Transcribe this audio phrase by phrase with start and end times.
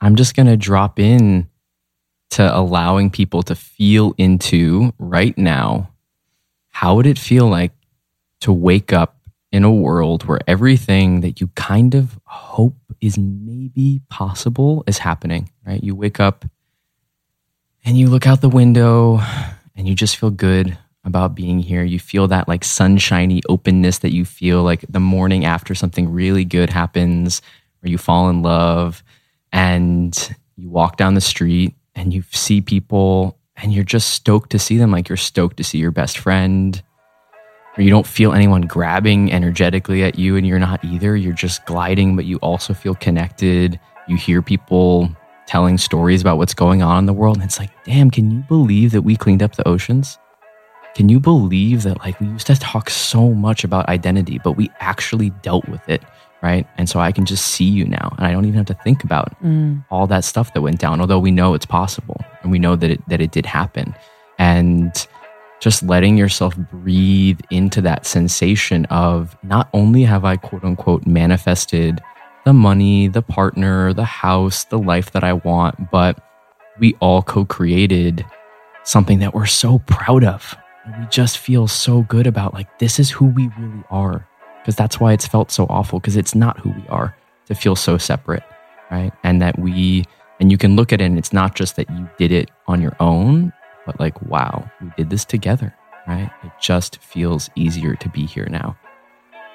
[0.00, 1.48] I'm just going to drop in
[2.30, 5.90] to allowing people to feel into right now
[6.68, 7.72] how would it feel like
[8.40, 9.20] to wake up
[9.52, 15.50] in a world where everything that you kind of hope is maybe possible is happening,
[15.66, 15.82] right?
[15.82, 16.44] You wake up
[17.84, 19.20] and you look out the window
[19.74, 21.82] and you just feel good about being here.
[21.82, 26.44] You feel that like sunshiny openness that you feel like the morning after something really
[26.44, 27.42] good happens
[27.82, 29.02] or you fall in love
[29.52, 34.58] and you walk down the street and you see people and you're just stoked to
[34.58, 36.82] see them like you're stoked to see your best friend.
[37.76, 41.16] Or you don't feel anyone grabbing energetically at you and you're not either.
[41.16, 43.78] You're just gliding but you also feel connected.
[44.08, 45.08] You hear people
[45.46, 48.38] telling stories about what's going on in the world and it's like damn can you
[48.48, 50.18] believe that we cleaned up the oceans?
[50.94, 54.70] Can you believe that like we used to talk so much about identity but we
[54.80, 56.02] actually dealt with it
[56.42, 56.66] right?
[56.78, 59.04] And so i can just see you now and i don't even have to think
[59.04, 59.84] about Mm.
[59.90, 62.90] all that stuff that went down although we know it's possible and we know that
[62.90, 63.94] it that it did happen.
[64.38, 64.92] And
[65.60, 72.00] just letting yourself breathe into that sensation of not only have i quote unquote manifested
[72.46, 76.18] the money the partner the house the life that i want but
[76.78, 78.24] we all co-created
[78.84, 82.98] something that we're so proud of and we just feel so good about like this
[82.98, 84.26] is who we really are
[84.60, 87.16] because that's why it's felt so awful because it's not who we are
[87.46, 88.42] to feel so separate
[88.90, 89.12] right?
[89.22, 90.04] And that we
[90.40, 92.80] and you can look at it and it's not just that you did it on
[92.80, 93.52] your own
[93.86, 95.74] but like wow we did this together
[96.06, 96.30] right?
[96.42, 98.76] It just feels easier to be here now.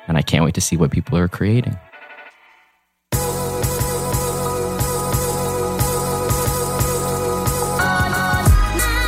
[0.08, 1.78] And i can't wait to see what people are creating.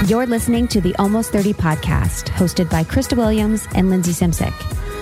[0.08, 4.53] You're listening to the Almost 30 podcast, hosted by Krista Williams and Lindsey Simcik.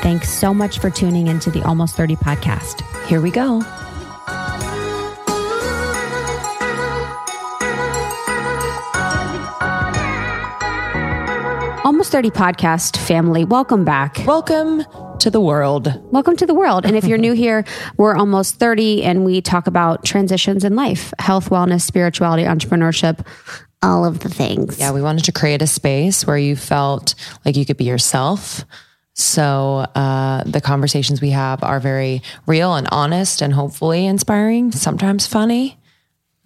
[0.00, 2.80] Thanks so much for tuning into the Almost 30 podcast.
[3.06, 3.62] Here we go.
[11.84, 14.22] Almost 30 podcast family, welcome back.
[14.24, 14.84] Welcome
[15.18, 16.00] to the world.
[16.10, 16.86] Welcome to the world.
[16.86, 17.64] And if you're new here,
[17.98, 23.26] we're almost 30 and we talk about transitions in life health, wellness, spirituality, entrepreneurship,
[23.82, 24.78] all of the things.
[24.78, 28.64] Yeah, we wanted to create a space where you felt like you could be yourself.
[29.20, 35.26] So uh, the conversations we have are very real and honest and hopefully inspiring, sometimes
[35.26, 35.76] funny.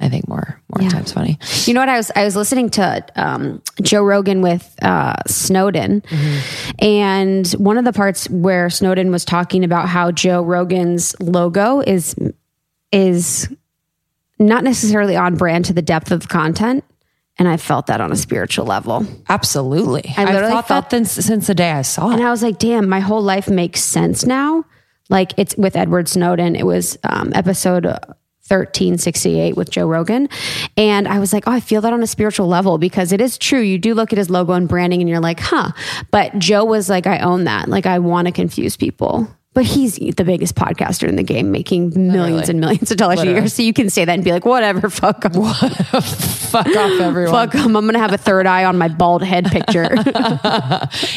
[0.01, 0.89] I think more more Yeah.
[0.89, 1.39] times funny.
[1.67, 1.89] You know what?
[1.89, 6.03] I was I was listening to um, Joe Rogan with uh, Snowden,
[6.81, 12.17] and one of the parts where Snowden was talking about how Joe Rogan's logo is
[12.91, 13.49] is
[14.39, 16.85] not necessarily on brand to the depth of content,
[17.39, 19.07] and I felt that on a spiritual level.
[19.29, 20.15] Absolutely.
[20.17, 22.15] I literally thought felt- that since, since the day I saw it.
[22.15, 22.23] And.
[22.23, 24.65] I was like, damn, my whole life makes sense now.
[25.11, 26.57] Like it's with Edward Snowden.
[26.57, 27.85] It was um, episode
[28.49, 30.29] 1368 with Joe Rogan.
[30.77, 33.39] And I was like, oh, I feel that on a spiritual level because it is
[33.39, 33.61] true.
[33.61, 35.73] You do look at his logo and branding and you're like, huh.
[36.11, 37.69] But Joe was like, I own that.
[37.69, 39.29] Like, I want to confuse people.
[39.55, 43.27] But he's the biggest podcaster in the game, making millions and millions of dollars a
[43.27, 43.47] year.
[43.49, 45.43] So you can say that and be like, whatever, fuck fuck 'em.
[45.45, 47.33] Fuck off, everyone.
[47.33, 47.77] Fuck Fuck 'em.
[47.77, 49.89] I'm going to have a third eye on my bald head picture.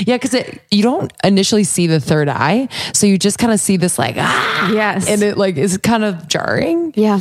[0.06, 0.36] Yeah, because
[0.72, 4.16] you don't initially see the third eye, so you just kind of see this like
[4.18, 5.10] ah, yes.
[5.10, 6.94] and it like is kind of jarring.
[6.96, 7.20] yeah.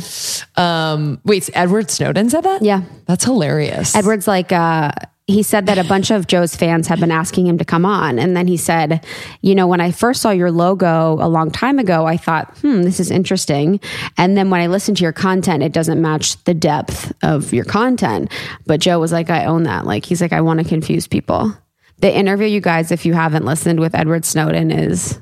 [0.55, 2.61] Um, wait, Edward Snowden said that?
[2.61, 2.83] Yeah.
[3.05, 3.95] that's hilarious.
[3.95, 4.91] Edward's like, uh,
[5.27, 8.17] he said that a bunch of Joe's fans have been asking him to come on.
[8.17, 9.05] And then he said,
[9.41, 12.83] you know, when I first saw your logo a long time ago, I thought, hmm,
[12.83, 13.81] this is interesting.
[14.17, 17.65] And then when I listened to your content, it doesn't match the depth of your
[17.65, 18.31] content.
[18.65, 19.85] But Joe was like, I own that.
[19.85, 21.53] Like, he's like, I want to confuse people.
[21.99, 25.19] The interview, you guys, if you haven't listened with Edward Snowden, is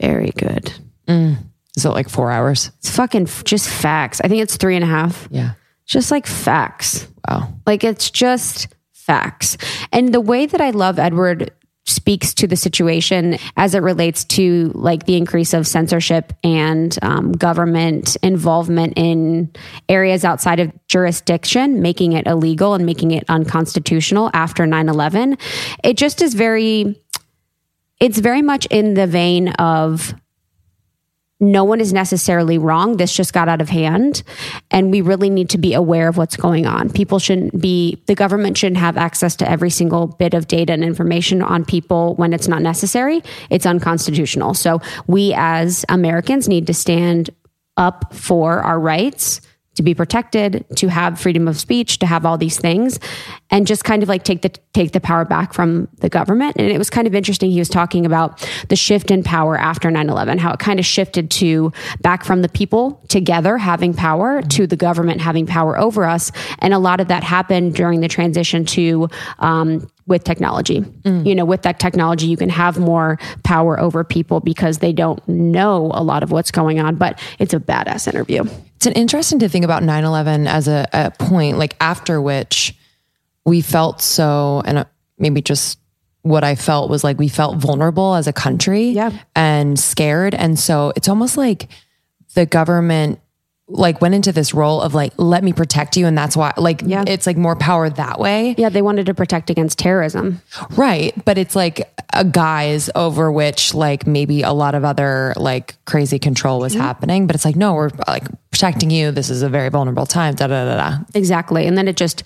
[0.00, 0.72] very good.
[1.06, 1.36] Mm.
[1.76, 2.72] Is it like four hours?
[2.78, 4.20] It's fucking f- just facts.
[4.24, 5.28] I think it's three and a half.
[5.30, 5.52] Yeah.
[5.90, 7.08] Just like facts.
[7.28, 7.52] Wow.
[7.66, 9.56] Like it's just facts.
[9.90, 11.50] And the way that I love Edward
[11.84, 17.32] speaks to the situation as it relates to like the increase of censorship and um,
[17.32, 19.50] government involvement in
[19.88, 25.38] areas outside of jurisdiction, making it illegal and making it unconstitutional after 9 11.
[25.82, 27.02] It just is very,
[27.98, 30.14] it's very much in the vein of
[31.40, 32.98] no one is necessarily wrong.
[32.98, 34.22] This just got out of hand.
[34.70, 36.90] And we really need to be aware of what's going on.
[36.90, 40.84] People shouldn't be, the government shouldn't have access to every single bit of data and
[40.84, 43.22] information on people when it's not necessary.
[43.48, 44.54] It's unconstitutional.
[44.54, 47.30] So we as Americans need to stand
[47.76, 49.40] up for our rights
[49.76, 52.98] to be protected, to have freedom of speech, to have all these things,
[53.50, 56.56] and just kind of like take the take the power back from the government.
[56.56, 57.50] And it was kind of interesting.
[57.50, 61.30] He was talking about the shift in power after 9-11, how it kind of shifted
[61.32, 66.30] to back from the people together having power to the government having power over us.
[66.60, 69.08] And a lot of that happened during the transition to
[69.40, 70.80] um, with technology.
[70.80, 71.26] Mm.
[71.26, 75.26] You know, with that technology, you can have more power over people because they don't
[75.28, 76.96] know a lot of what's going on.
[76.96, 78.44] But it's a badass interview.
[78.76, 82.74] It's an interesting to think about 9 11 as a, a, point, like after which
[83.50, 84.84] we felt so, and uh,
[85.18, 85.80] maybe just
[86.22, 89.10] what I felt was like we felt vulnerable as a country yeah.
[89.34, 90.34] and scared.
[90.34, 91.68] And so it's almost like
[92.34, 93.18] the government
[93.66, 96.82] like went into this role of like let me protect you and that's why like
[96.84, 97.04] yeah.
[97.06, 101.38] it's like more power that way yeah they wanted to protect against terrorism right but
[101.38, 106.58] it's like a guise over which like maybe a lot of other like crazy control
[106.58, 106.82] was mm-hmm.
[106.82, 110.34] happening but it's like no we're like protecting you this is a very vulnerable time
[110.34, 112.24] da da da da exactly and then it just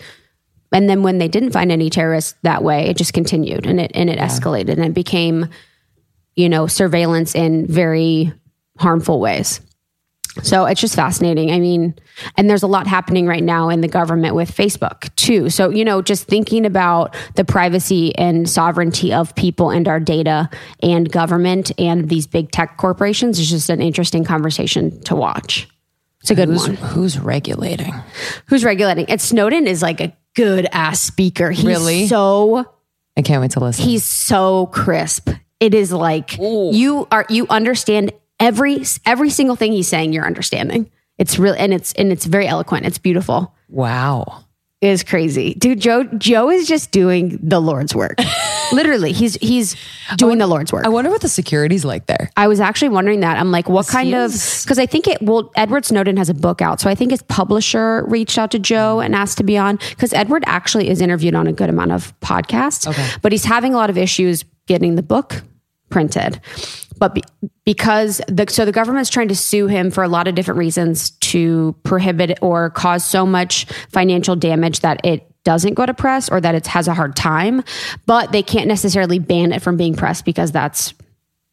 [0.74, 3.90] and then when they didn't find any terrorists that way it just continued and it
[3.94, 4.26] and it yeah.
[4.26, 5.48] escalated and it became
[6.36, 8.30] you know surveillance in very
[8.78, 9.60] harmful ways
[10.42, 11.52] so it's just fascinating.
[11.52, 11.94] I mean,
[12.36, 15.48] and there's a lot happening right now in the government with Facebook too.
[15.48, 20.50] So, you know, just thinking about the privacy and sovereignty of people and our data
[20.82, 25.68] and government and these big tech corporations is just an interesting conversation to watch.
[26.20, 26.76] It's a good who's, one.
[26.76, 27.94] Who's regulating?
[28.46, 29.08] Who's regulating?
[29.08, 31.50] And Snowden is like a good ass speaker.
[31.50, 32.06] He's really?
[32.06, 32.64] so
[33.16, 33.84] I can't wait to listen.
[33.84, 35.30] He's so crisp.
[35.60, 36.70] It is like Ooh.
[36.74, 41.72] you are you understand every every single thing he's saying you're understanding it's really and
[41.72, 44.44] it's and it's very eloquent it's beautiful wow
[44.80, 48.18] it is crazy dude joe joe is just doing the lord's work
[48.72, 49.76] literally he's he's
[50.16, 50.84] doing wonder, the lord's work.
[50.84, 52.30] I wonder what the security's like there.
[52.36, 53.38] I was actually wondering that.
[53.38, 54.32] I'm like what kind of
[54.62, 57.22] because i think it well edward snowden has a book out so i think his
[57.22, 61.34] publisher reached out to joe and asked to be on because edward actually is interviewed
[61.34, 63.08] on a good amount of podcasts okay.
[63.22, 65.42] but he's having a lot of issues getting the book
[65.90, 66.40] printed.
[66.98, 67.22] But be,
[67.64, 71.10] because the so the government's trying to sue him for a lot of different reasons
[71.10, 76.40] to prohibit or cause so much financial damage that it doesn't go to press or
[76.40, 77.62] that it has a hard time
[78.06, 80.94] but they can't necessarily ban it from being pressed because that's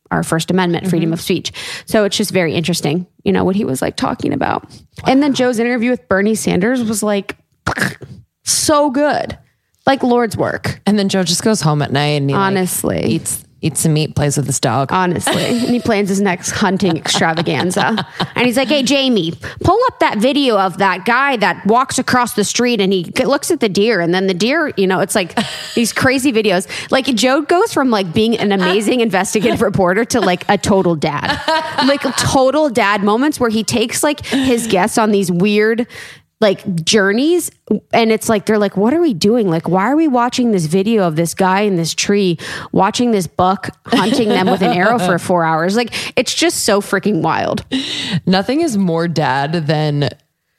[0.09, 1.13] our first amendment freedom mm-hmm.
[1.13, 1.51] of speech
[1.85, 4.79] so it's just very interesting you know what he was like talking about wow.
[5.07, 7.37] and then joe's interview with bernie sanders was like
[8.43, 9.37] so good
[9.85, 13.05] like lord's work and then joe just goes home at night and he honestly like,
[13.05, 14.91] eats eats some meat, plays with his dog.
[14.91, 15.43] Honestly.
[15.43, 18.07] and he plans his next hunting extravaganza.
[18.35, 22.33] and he's like, hey, Jamie, pull up that video of that guy that walks across
[22.33, 24.01] the street and he looks at the deer.
[24.01, 25.37] And then the deer, you know, it's like
[25.75, 26.67] these crazy videos.
[26.91, 31.39] Like Joe goes from like being an amazing investigative reporter to like a total dad.
[31.85, 35.87] Like total dad moments where he takes like his guests on these weird
[36.41, 37.51] like journeys
[37.93, 39.49] and it's like they're like what are we doing?
[39.49, 42.37] Like why are we watching this video of this guy in this tree
[42.71, 45.75] watching this buck hunting them with an arrow for 4 hours?
[45.77, 47.63] Like it's just so freaking wild.
[48.25, 50.09] Nothing is more dad than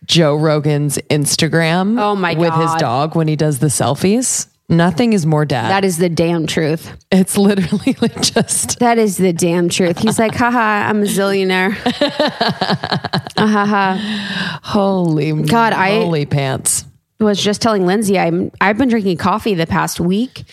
[0.06, 5.26] Joe Rogan's Instagram oh my with his dog when he does the selfies Nothing is
[5.26, 5.68] more dad.
[5.68, 6.96] That is the damn truth.
[7.10, 8.78] It's literally like just.
[8.78, 9.98] That is the damn truth.
[9.98, 11.76] He's like, haha, I'm a zillionaire.
[13.34, 14.58] Ah, haha.
[14.62, 16.84] Holy God, I holy pants.
[17.18, 20.44] Was just telling Lindsey I'm I've been drinking coffee the past week.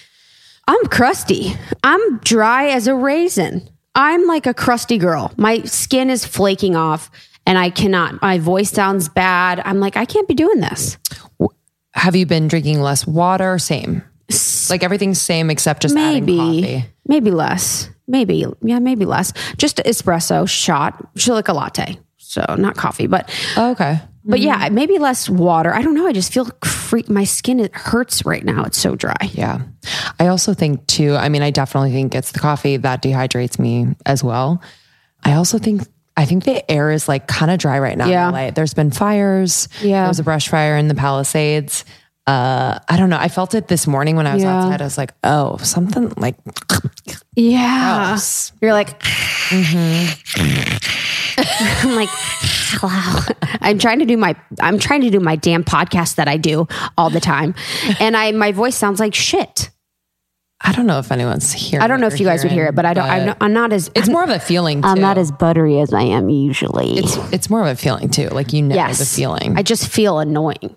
[0.68, 1.54] I'm crusty.
[1.84, 3.70] I'm dry as a raisin.
[3.94, 5.32] I'm like a crusty girl.
[5.38, 7.12] My skin is flaking off
[7.46, 8.22] and I cannot.
[8.22, 9.62] My voice sounds bad.
[9.66, 10.98] I'm like, I can't be doing this.
[12.00, 13.60] Have you been drinking less water?
[13.60, 14.04] Same.
[14.70, 17.90] Like everything's same except just maybe maybe less.
[18.08, 19.34] Maybe yeah, maybe less.
[19.58, 22.00] Just espresso shot, so like a latte.
[22.18, 24.00] So not coffee, but oh, okay.
[24.24, 24.76] But yeah, mm-hmm.
[24.76, 25.74] maybe less water.
[25.74, 26.08] I don't know.
[26.08, 27.10] I just feel freak.
[27.10, 28.64] My skin it hurts right now.
[28.64, 29.18] It's so dry.
[29.32, 29.62] Yeah.
[30.20, 31.16] I also think too.
[31.16, 34.62] I mean, I definitely think it's the coffee that dehydrates me as well.
[35.24, 35.82] I also think
[36.20, 38.08] I think the air is like kind of dry right now.
[38.08, 38.52] Yeah.
[38.52, 39.70] There's been fires.
[39.82, 40.02] Yeah.
[40.02, 41.86] There was a brush fire in the Palisades.
[42.28, 43.18] Uh, I don't know.
[43.18, 44.58] I felt it this morning when I was Yeah.
[44.58, 44.82] outside.
[44.82, 46.36] I was like, oh, something like
[47.38, 48.08] Yeah.
[48.10, 48.52] gross.
[48.62, 49.02] You're like,
[51.82, 52.10] I'm like,
[52.84, 53.22] wow.
[53.62, 56.68] I'm trying to do my, I'm trying to do my damn podcast that I do
[56.98, 57.56] all the time.
[58.00, 59.70] And I, my voice sounds like shit.
[60.62, 61.82] I don't know if anyone's here.
[61.82, 63.54] I don't know if you guys would hear it, but I don't, I'm not, I'm
[63.54, 64.82] not as, It's more of a feeling.
[64.82, 64.90] Too.
[64.90, 66.98] I'm not as buttery as I am usually.
[66.98, 68.28] It's it's more of a feeling too.
[68.30, 69.00] Like you know yes.
[69.00, 69.58] the feeling.
[69.58, 70.76] I just feel annoying.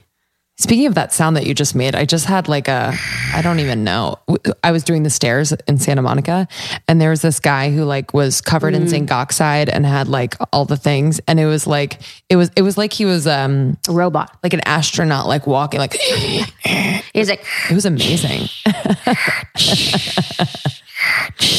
[0.62, 2.94] Speaking of that sound that you just made, I just had like a,
[3.34, 4.20] I don't even know.
[4.62, 6.46] I was doing the stairs in Santa Monica
[6.86, 10.36] and there was this guy who like was covered in zinc oxide and had like
[10.52, 11.20] all the things.
[11.26, 14.38] And it was like, it was, it was like he was, um, A robot.
[14.44, 18.48] like an astronaut, like walking, like, He's like, it was amazing.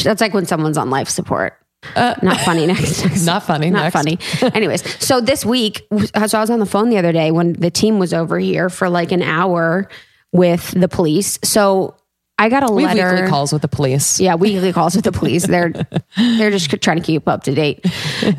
[0.02, 1.60] that's like when someone's on life support.
[1.96, 2.66] Uh, not funny.
[2.66, 3.24] Next, next.
[3.26, 3.70] Not funny.
[3.70, 3.92] not Next.
[3.94, 4.18] funny.
[4.54, 7.52] Anyways, so this week, uh, so I was on the phone the other day when
[7.54, 9.88] the team was over here for like an hour
[10.32, 11.38] with the police.
[11.44, 11.96] So
[12.38, 13.12] I got a We letter.
[13.14, 14.18] weekly calls with the police.
[14.20, 15.46] Yeah, weekly calls with the police.
[15.46, 15.72] They're
[16.16, 17.84] they're just trying to keep up to date.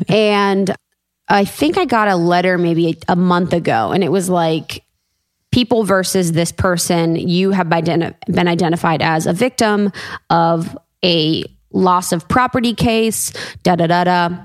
[0.08, 0.74] And
[1.28, 4.84] I think I got a letter maybe a month ago, and it was like
[5.50, 7.16] people versus this person.
[7.16, 9.90] You have identi- been identified as a victim
[10.28, 11.44] of a
[11.76, 13.32] loss of property case.
[13.62, 14.36] Da da da da.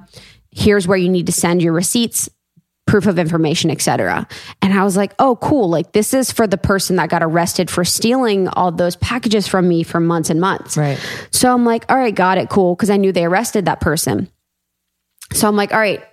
[0.52, 2.30] Here's where you need to send your receipts
[2.88, 4.28] proof of information, etc.
[4.62, 5.70] And I was like, oh, cool.
[5.70, 9.68] Like this is for the person that got arrested for stealing all those packages from
[9.68, 10.76] me for months and months.
[10.76, 11.00] Right.
[11.32, 12.76] So I'm like, all right, got it, cool.
[12.76, 14.30] Cause I knew they arrested that person.
[15.32, 16.04] So I'm like, all right,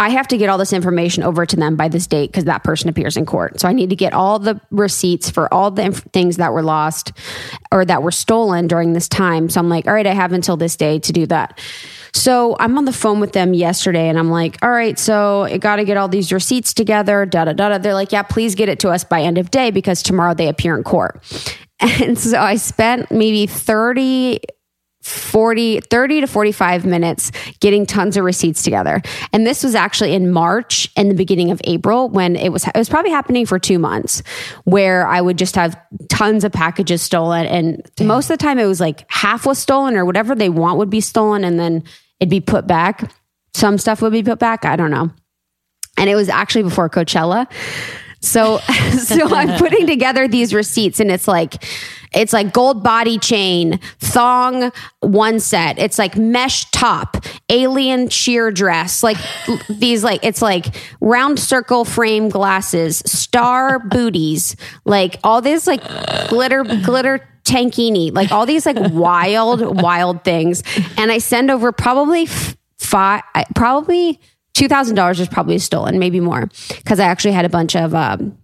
[0.00, 2.62] I have to get all this information over to them by this date because that
[2.62, 3.58] person appears in court.
[3.58, 6.62] So I need to get all the receipts for all the inf- things that were
[6.62, 7.12] lost
[7.72, 9.48] or that were stolen during this time.
[9.48, 11.58] So I'm like, all right, I have until this day to do that.
[12.12, 15.58] So I'm on the phone with them yesterday and I'm like, all right, so I
[15.58, 17.78] got to get all these receipts together, da da da da.
[17.78, 20.48] They're like, yeah, please get it to us by end of day because tomorrow they
[20.48, 21.22] appear in court.
[21.80, 24.40] And so I spent maybe 30
[25.08, 29.02] 40 30 to 45 minutes getting tons of receipts together.
[29.32, 32.76] And this was actually in march and the beginning of april when it was it
[32.76, 34.22] was probably happening for two months
[34.64, 37.46] where i would just have tons of packages stolen.
[37.46, 40.78] And most of the time it was like half was stolen or whatever they want
[40.78, 41.84] would be stolen and then
[42.20, 43.10] it'd be put back.
[43.54, 44.64] Some stuff would be put back.
[44.64, 45.10] I don't know.
[45.96, 47.50] And it was actually before coachella
[48.20, 48.58] so,
[48.98, 51.64] so I'm putting together these receipts and it's like,
[52.14, 55.78] it's like gold body chain, thong, one set.
[55.78, 57.18] It's like mesh top,
[57.50, 59.18] alien sheer dress, like
[59.68, 60.66] these, like, it's like
[61.00, 65.82] round circle frame glasses, star booties, like all this like
[66.28, 70.62] glitter, glitter tankini, like all these like wild, wild things.
[70.96, 72.26] And I send over probably
[72.78, 73.22] five,
[73.54, 74.20] probably
[74.58, 78.36] $2,000 was probably stolen, maybe more, because I actually had a bunch of um,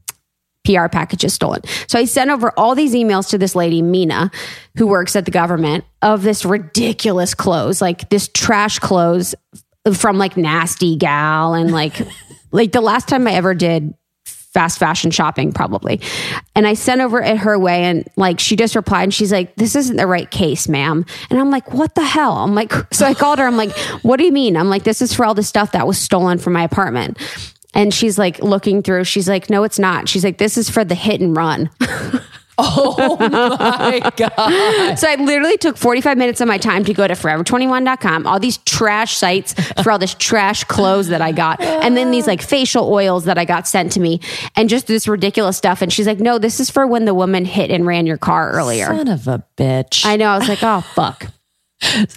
[0.64, 1.60] PR packages stolen.
[1.88, 4.30] So I sent over all these emails to this lady, Mina,
[4.76, 9.34] who works at the government, of this ridiculous clothes, like this trash clothes
[9.92, 12.00] from like Nasty Gal and like,
[12.52, 13.94] like the last time I ever did
[14.54, 16.00] fast fashion shopping probably.
[16.54, 19.54] And i sent over it her way and like she just replied and she's like
[19.56, 21.04] this isn't the right case ma'am.
[21.28, 22.32] And i'm like what the hell?
[22.32, 23.46] I'm like so i called her.
[23.46, 24.56] I'm like what do you mean?
[24.56, 27.18] I'm like this is for all the stuff that was stolen from my apartment.
[27.74, 29.04] And she's like looking through.
[29.04, 30.08] She's like no it's not.
[30.08, 31.68] She's like this is for the hit and run
[32.58, 34.94] Oh my God.
[34.96, 38.58] so i literally took 45 minutes of my time to go to forever21.com all these
[38.58, 42.92] trash sites for all this trash clothes that i got and then these like facial
[42.92, 44.20] oils that i got sent to me
[44.56, 47.44] and just this ridiculous stuff and she's like no this is for when the woman
[47.44, 50.06] hit and ran your car earlier Son of a bitch.
[50.06, 51.26] i know i was like oh fuck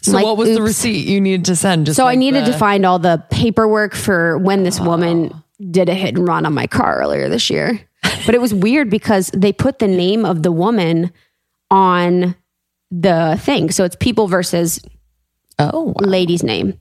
[0.01, 1.87] so like, what was the receipt you needed to send?
[1.87, 5.89] Just so i needed the- to find all the paperwork for when this woman did
[5.89, 7.81] a hit and run on my car earlier this year
[8.27, 11.11] but it was weird because they put the name of the woman
[11.71, 12.35] on
[12.91, 14.79] the thing so it's people versus
[15.59, 15.93] Oh, wow.
[16.01, 16.79] lady's name,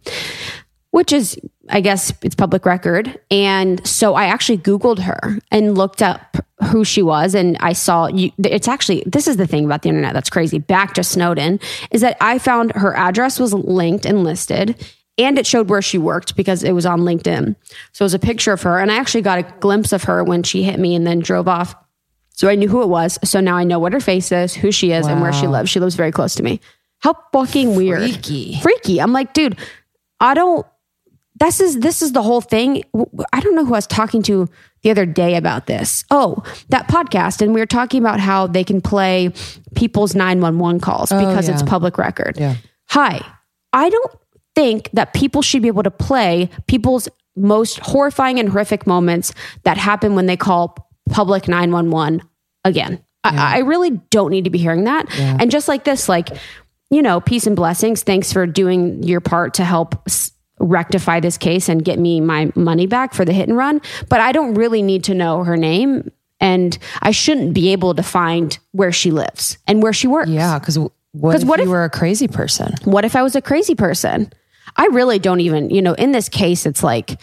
[0.91, 3.19] which is, I guess, it's public record.
[3.31, 6.37] And so I actually Googled her and looked up
[6.71, 7.35] who she was.
[7.35, 10.59] And I saw you, it's actually, this is the thing about the internet that's crazy.
[10.59, 11.59] Back to Snowden
[11.91, 14.77] is that I found her address was linked and listed.
[15.19, 17.57] And it showed where she worked because it was on LinkedIn.
[17.93, 18.79] So it was a picture of her.
[18.79, 21.49] And I actually got a glimpse of her when she hit me and then drove
[21.49, 21.75] off.
[22.33, 23.19] So I knew who it was.
[23.25, 25.71] So now I know what her face is, who she is, and where she lives.
[25.71, 26.61] She lives very close to me.
[26.99, 28.01] How fucking weird.
[28.01, 28.61] Freaky.
[28.61, 29.01] Freaky.
[29.01, 29.59] I'm like, dude,
[30.21, 30.67] I don't
[31.39, 32.83] this is this is the whole thing.
[33.33, 34.49] I don't know who I was talking to
[34.83, 36.05] the other day about this.
[36.11, 39.33] Oh, that podcast and we were talking about how they can play
[39.75, 41.69] people's 911 calls oh, because it's yeah.
[41.69, 42.39] public record.
[42.39, 42.57] Yeah.
[42.89, 43.21] Hi.
[43.73, 44.13] I don't
[44.57, 49.33] think that people should be able to play people's most horrifying and horrific moments
[49.65, 52.23] that happen when they call public 911
[52.65, 53.05] again.
[53.23, 55.07] I, I really don't need to be hearing that.
[55.19, 56.31] And just like this, like,
[56.91, 58.03] you know, peace and blessings.
[58.03, 62.51] Thanks for doing your part to help s- rectify this case and get me my
[62.55, 63.81] money back for the hit and run.
[64.09, 66.11] But I don't really need to know her name.
[66.41, 70.31] And I shouldn't be able to find where she lives and where she works.
[70.31, 70.93] Yeah, because what
[71.33, 72.75] 'Cause if what you if- were a crazy person?
[72.85, 74.31] What if I was a crazy person?
[74.77, 77.21] I really don't even, you know, in this case, it's like,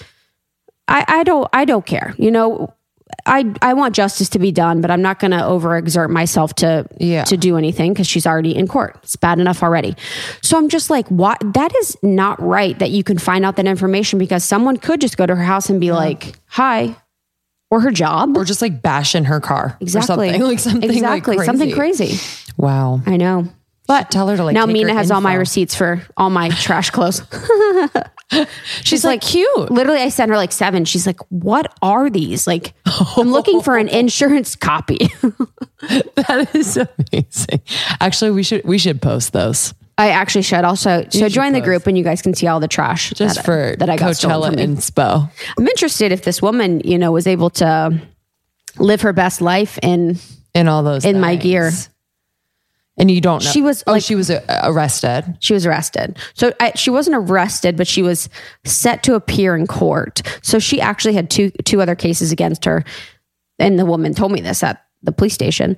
[0.87, 2.13] I, I don't, I don't care.
[2.17, 2.73] You know,
[3.25, 6.87] I, I want justice to be done, but I'm not going to overexert myself to,
[6.99, 7.23] Yeah.
[7.25, 8.99] to do anything because she's already in court.
[9.03, 9.95] It's bad enough already.
[10.41, 11.37] So I'm just like, what?
[11.53, 15.15] That is not right that you can find out that information because someone could just
[15.15, 16.95] go to her house and be like, hi,
[17.69, 18.35] or her job.
[18.35, 19.77] Or just like bash in her car.
[19.79, 20.29] exactly.
[20.29, 21.35] Or something like something like exactly.
[21.37, 21.45] crazy.
[21.45, 22.19] Something crazy.
[22.57, 23.01] Wow.
[23.05, 23.47] I know.
[23.87, 26.89] But tell her to, like, now Mina has all my receipts for all my trash
[26.89, 27.21] clothes.
[28.83, 29.69] She's like cute.
[29.69, 30.85] Literally, I sent her like seven.
[30.85, 32.73] She's like, "What are these?" Like,
[33.17, 35.09] I'm looking for an insurance copy.
[36.15, 37.61] That is amazing.
[37.99, 41.85] Actually, we should we should post those I actually should also so join the group
[41.85, 44.47] and you guys can see all the trash just that, for that I got Coachella
[44.47, 44.63] from me.
[44.63, 45.29] and Spo.
[45.57, 48.01] I'm interested if this woman, you know, was able to
[48.79, 50.17] live her best life in
[50.55, 51.71] and all those in my gear.
[52.97, 55.37] And you don't know She was, oh like- she was uh, arrested.
[55.39, 56.17] She was arrested.
[56.35, 58.29] So I, she wasn't arrested, but she was
[58.65, 60.21] set to appear in court.
[60.43, 62.83] So she actually had two two other cases against her,
[63.57, 65.75] and the woman told me this at the police station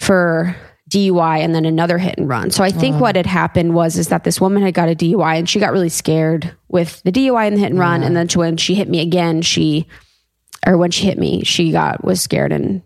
[0.00, 0.56] for
[0.90, 2.50] DUI and then another hit and run.
[2.50, 5.38] So I think what had happened was is that this woman had got a DUI
[5.38, 8.26] and she got really scared with the DUI and the hit and run, and then
[8.34, 9.86] when she hit me again, she
[10.66, 12.82] or when she hit me, she got was scared and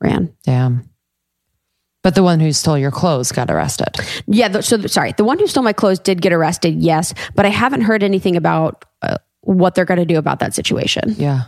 [0.00, 0.34] ran.
[0.42, 0.90] Damn.
[2.02, 3.88] But the one who stole your clothes got arrested.
[4.26, 4.48] Yeah.
[4.48, 6.76] The, so sorry, the one who stole my clothes did get arrested.
[6.76, 10.54] Yes, but I haven't heard anything about uh, what they're going to do about that
[10.54, 11.14] situation.
[11.18, 11.44] Yeah.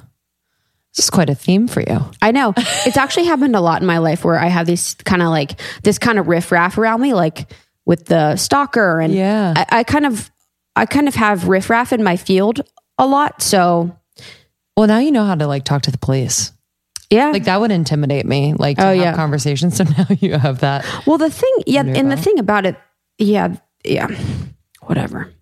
[0.96, 2.00] This is quite a theme for you.
[2.20, 5.22] I know it's actually happened a lot in my life where I have these kind
[5.22, 7.52] of like this kind of riff raff around me, like
[7.86, 9.54] with the stalker, and Yeah.
[9.56, 10.30] I, I kind of
[10.74, 12.60] I kind of have riff raff in my field
[12.98, 13.40] a lot.
[13.40, 13.96] So
[14.76, 16.52] Well, now you know how to like talk to the police.
[17.10, 18.54] Yeah, Like that would intimidate me.
[18.54, 19.14] Like to Oh, have yeah.
[19.16, 19.76] conversations.
[19.78, 20.84] So now you have that.
[21.06, 22.76] well the thing, yeah, and the thing about it,
[23.18, 24.06] yeah, yeah,
[24.82, 25.32] whatever.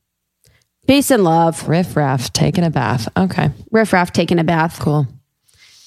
[0.86, 1.68] Peace and love.
[1.68, 3.08] Riff raff, taking a bath.
[3.16, 4.78] Okay, Riff raff taking a bath.
[4.80, 5.06] cool.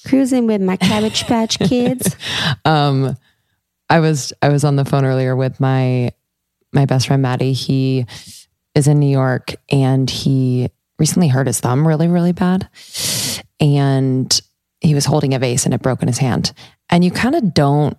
[0.06, 2.16] Cruising with my Cabbage Patch Kids.
[2.64, 3.16] Um,
[3.90, 6.12] I was I was on the phone earlier with my
[6.72, 7.52] my best friend Maddie.
[7.52, 8.06] He
[8.74, 12.68] is in New York and he recently hurt his thumb really really bad,
[13.60, 14.40] and
[14.82, 16.52] he was holding a vase and it broke in his hand.
[16.90, 17.96] And you kind of don't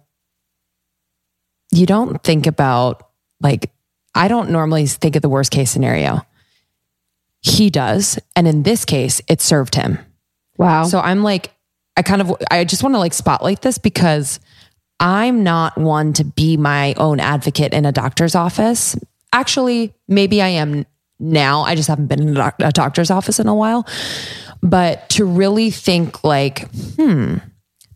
[1.71, 3.09] you don't think about
[3.41, 3.71] like
[4.15, 6.21] I don't normally think of the worst case scenario.
[7.41, 9.99] He does, and in this case, it served him.
[10.57, 10.85] Wow.
[10.85, 11.51] So I'm like,
[11.97, 14.39] I kind of, I just want to like spotlight this because
[14.99, 18.95] I'm not one to be my own advocate in a doctor's office.
[19.33, 20.85] Actually, maybe I am
[21.19, 21.63] now.
[21.63, 23.85] I just haven't been in a, doc- a doctor's office in a while.
[24.63, 27.35] But to really think like, hmm,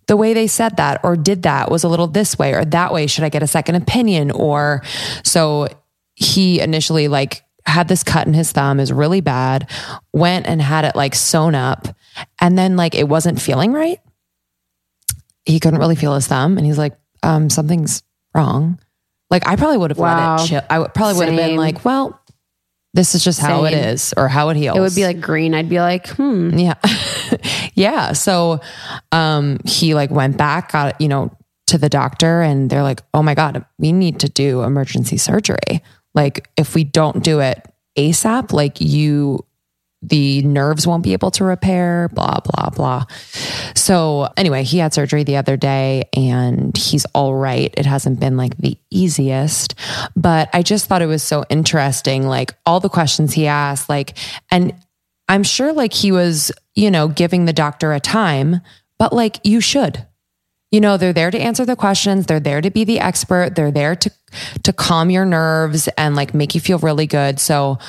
[0.08, 2.94] the way they said that or did that was a little this way or that
[2.94, 3.08] way.
[3.08, 4.32] Should I get a second opinion?
[4.32, 4.84] Or
[5.24, 5.68] so
[6.16, 9.70] he initially like had this cut in his thumb is really bad,
[10.14, 11.88] went and had it like sewn up,
[12.40, 14.00] and then like it wasn't feeling right.
[15.46, 18.04] He couldn't really feel his thumb, and he's like, um, something's
[18.36, 18.80] wrong.
[19.30, 20.36] Like I probably would have Wow.
[20.38, 20.62] let it chill.
[20.70, 22.20] I probably would have been like, well,
[22.93, 23.84] this is just how it Same.
[23.89, 24.78] is, or how it heals.
[24.78, 25.54] it would be like green.
[25.54, 26.58] I'd be like, hmm.
[26.58, 26.76] Yeah.
[27.76, 28.13] yeah.
[28.13, 28.60] So
[29.12, 31.32] um he like went back, got, you know,
[31.67, 35.84] to the doctor and they're like, "Oh my god, we need to do emergency surgery.
[36.15, 37.62] Like if we don't do it
[37.97, 39.45] ASAP, like you
[40.02, 43.06] the nerves won't be able to repair, blah blah blah."
[43.76, 47.74] So anyway, he had surgery the other day and he's all right.
[47.78, 49.76] It hasn't been like the easiest,
[50.16, 54.18] but I just thought it was so interesting like all the questions he asked like
[54.52, 54.74] and
[55.30, 58.62] I'm sure like he was, you know, giving the doctor a time,
[58.98, 60.06] but like you should.
[60.72, 63.72] You know, they're there to answer the questions, they're there to be the expert, they're
[63.72, 64.12] there to
[64.64, 67.40] to calm your nerves and like make you feel really good.
[67.40, 67.80] So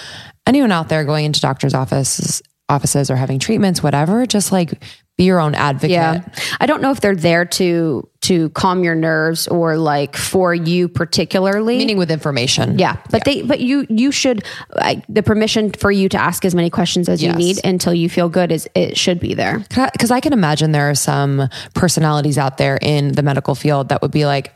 [0.48, 4.82] anyone out there going into doctor's offices offices or having treatments, whatever, just like
[5.16, 5.90] be your own advocate.
[5.90, 6.28] Yeah.
[6.60, 10.88] I don't know if they're there to to calm your nerves or like for you
[10.88, 11.78] particularly.
[11.78, 12.78] Meaning with information.
[12.78, 14.44] yeah, but they but you you should
[14.76, 18.08] like the permission for you to ask as many questions as you need until you
[18.08, 19.60] feel good is it should be there.
[19.70, 24.02] because I can imagine there are some personalities out there in the medical field that
[24.02, 24.52] would be like,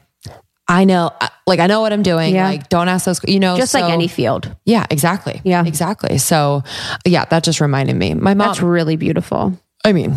[0.69, 2.35] I know, uh, like I know what I'm doing.
[2.35, 2.47] Yeah.
[2.47, 3.21] Like, don't ask those.
[3.27, 4.55] You know, Just like any field.
[4.65, 5.41] Yeah, exactly.
[5.45, 5.65] Yeah.
[5.67, 6.19] exactly.
[6.19, 6.63] So,
[7.05, 8.15] yeah, that just reminded me.
[8.15, 8.49] My mom.
[8.49, 9.59] That's really beautiful.
[9.85, 10.17] I mean,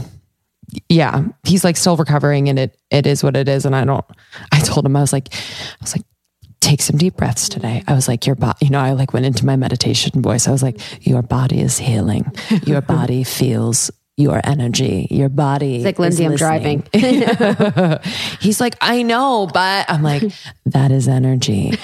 [0.89, 3.65] yeah, he's like still recovering and it it is what it is.
[3.65, 4.05] And I don't
[4.51, 6.05] I told him I was like I was like
[6.61, 7.83] take some deep breaths today.
[7.87, 10.47] I was like your body, you know, I like went into my meditation voice.
[10.47, 12.31] I was like your body is healing.
[12.65, 15.07] Your body feels your energy.
[15.11, 15.77] Your body.
[15.77, 16.83] It's like Lindsey, I'm driving.
[18.39, 20.23] He's like, I know, but I'm like,
[20.67, 21.71] that is energy.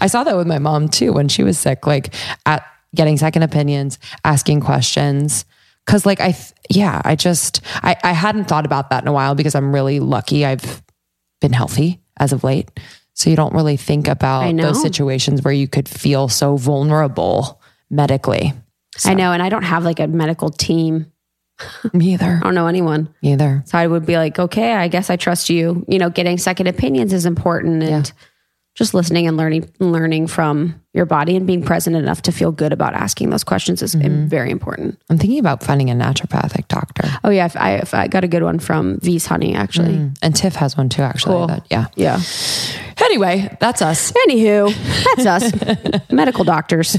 [0.00, 2.12] I saw that with my mom too when she was sick, like
[2.44, 5.44] at getting second opinions, asking questions.
[5.86, 9.12] Cause like I, th- yeah, I just, I, I hadn't thought about that in a
[9.12, 10.44] while because I'm really lucky.
[10.44, 10.82] I've
[11.40, 12.68] been healthy as of late.
[13.14, 18.52] So you don't really think about those situations where you could feel so vulnerable medically.
[19.04, 19.32] I know.
[19.32, 21.12] And I don't have like a medical team.
[21.92, 22.38] Me either.
[22.40, 23.12] I don't know anyone.
[23.22, 23.62] Me either.
[23.66, 25.84] So I would be like, okay, I guess I trust you.
[25.88, 28.12] You know, getting second opinions is important and
[28.78, 32.72] just listening and learning learning from your body and being present enough to feel good
[32.72, 35.00] about asking those questions is very important.
[35.10, 37.02] I'm thinking about finding a naturopathic doctor.
[37.24, 40.10] Oh yeah, if I, if I got a good one from V's Honey actually.
[40.22, 41.34] And Tiff has one too, actually.
[41.34, 41.46] Cool.
[41.48, 41.86] That, yeah.
[41.96, 42.20] Yeah.
[43.04, 44.12] Anyway, that's us.
[44.12, 44.72] Anywho,
[45.16, 46.96] that's us, medical doctors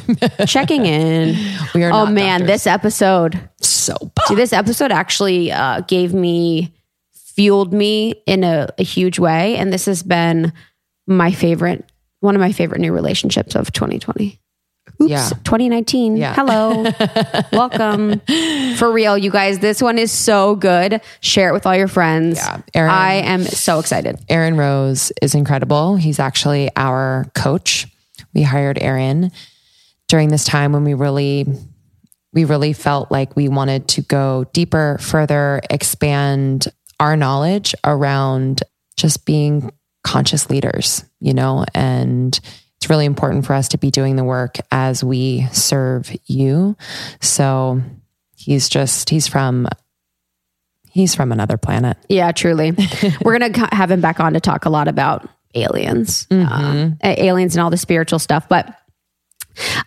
[0.48, 1.36] checking in.
[1.74, 2.48] We are Oh man, doctors.
[2.48, 3.50] this episode.
[3.62, 3.96] So
[4.28, 6.74] See, this episode actually uh, gave me,
[7.14, 9.56] fueled me in a, a huge way.
[9.56, 10.52] And this has been
[11.10, 11.84] my favorite,
[12.22, 14.40] one of my favorite new relationships of 2020.
[15.02, 15.30] Oops, Yeah.
[15.44, 16.18] 2019.
[16.18, 16.34] Yeah.
[16.34, 16.86] Hello.
[17.54, 18.22] Welcome.
[18.78, 21.02] For real, you guys, this one is so good.
[21.22, 22.38] Share it with all your friends.
[22.38, 22.62] Yeah.
[22.74, 24.18] Erin- I am so excited.
[24.30, 25.96] Aaron Rose is incredible.
[25.96, 27.88] He's actually our coach.
[28.34, 29.32] We hired Aaron
[30.08, 31.46] during this time when we really
[32.34, 36.68] we really felt like we wanted to go deeper, further, expand
[37.00, 38.62] our knowledge around
[38.98, 39.72] just being
[40.04, 42.40] conscious leaders, you know, and
[42.78, 46.78] it's really important for us to be doing the work as we serve you.
[47.20, 47.82] So
[48.36, 49.68] he's just he's from
[50.90, 51.98] he's from another planet.
[52.08, 52.72] Yeah, truly.
[53.24, 57.56] We're going to have him back on to talk a lot about aliens, uh, aliens
[57.56, 58.48] and all the spiritual stuff.
[58.48, 58.76] But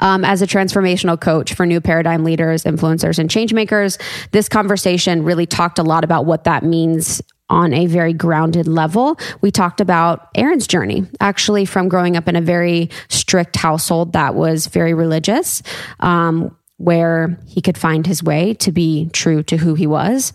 [0.01, 3.99] um, as a transformational coach for new paradigm leaders, influencers, and change makers,
[4.33, 9.19] this conversation really talked a lot about what that means on a very grounded level.
[9.43, 14.35] We talked about Aaron's journey, actually, from growing up in a very strict household that
[14.35, 15.63] was very religious.
[16.01, 20.33] Um, where he could find his way to be true to who he was.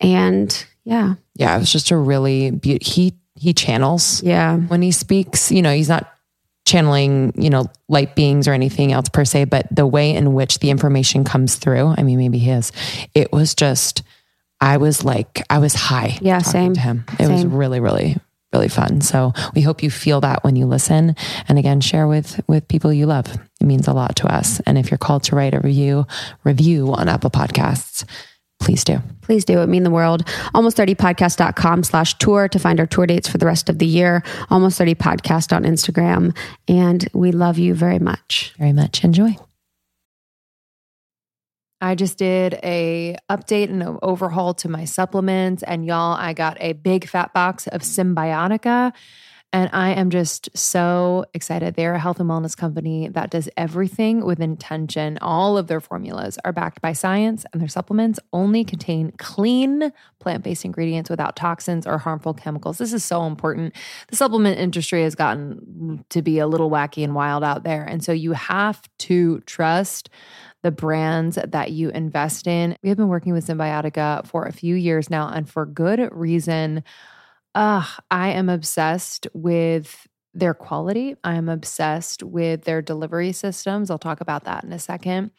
[0.00, 2.92] And yeah, Yeah, it was just a really beautiful.
[2.92, 4.56] He he channels yeah.
[4.56, 5.50] when he speaks.
[5.50, 6.12] You know, he's not
[6.66, 10.60] channeling you know light beings or anything else per se, but the way in which
[10.60, 11.94] the information comes through.
[11.96, 12.70] I mean, maybe he is.
[13.14, 14.02] It was just.
[14.60, 16.18] I was like, I was high.
[16.20, 16.74] Yeah, same.
[16.74, 18.16] To him, it was really, really,
[18.52, 19.00] really fun.
[19.00, 21.14] So we hope you feel that when you listen,
[21.48, 23.36] and again, share with with people you love.
[23.60, 24.60] It means a lot to us.
[24.60, 26.06] And if you're called to write a review
[26.44, 28.04] review on Apple Podcasts,
[28.60, 29.00] please do.
[29.22, 29.60] Please do.
[29.60, 30.24] It mean the world.
[30.54, 34.22] Almost30podcast.com slash tour to find our tour dates for the rest of the year.
[34.50, 36.36] Almost 30 podcast on Instagram.
[36.66, 38.54] And we love you very much.
[38.58, 39.04] Very much.
[39.04, 39.36] Enjoy.
[41.80, 46.56] I just did a update and an overhaul to my supplements and y'all I got
[46.60, 48.92] a big fat box of Cymbiotika
[49.50, 51.74] and I am just so excited.
[51.74, 55.18] They're a health and wellness company that does everything with intention.
[55.22, 60.66] All of their formulas are backed by science and their supplements only contain clean plant-based
[60.66, 62.76] ingredients without toxins or harmful chemicals.
[62.76, 63.74] This is so important.
[64.08, 68.04] The supplement industry has gotten to be a little wacky and wild out there and
[68.04, 70.10] so you have to trust
[70.62, 72.76] the brands that you invest in.
[72.82, 76.84] We have been working with Cymbiotika for a few years now, and for good reason.
[77.54, 81.16] Uh, I am obsessed with their quality.
[81.24, 83.90] I am obsessed with their delivery systems.
[83.90, 85.30] I'll talk about that in a second.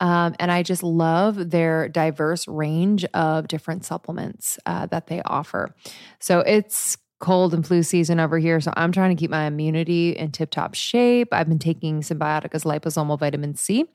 [0.00, 5.74] Um, and I just love their diverse range of different supplements uh, that they offer.
[6.20, 8.60] So it's cold and flu season over here.
[8.60, 11.28] So I'm trying to keep my immunity in tip top shape.
[11.32, 13.86] I've been taking Cymbiotika's liposomal vitamin C.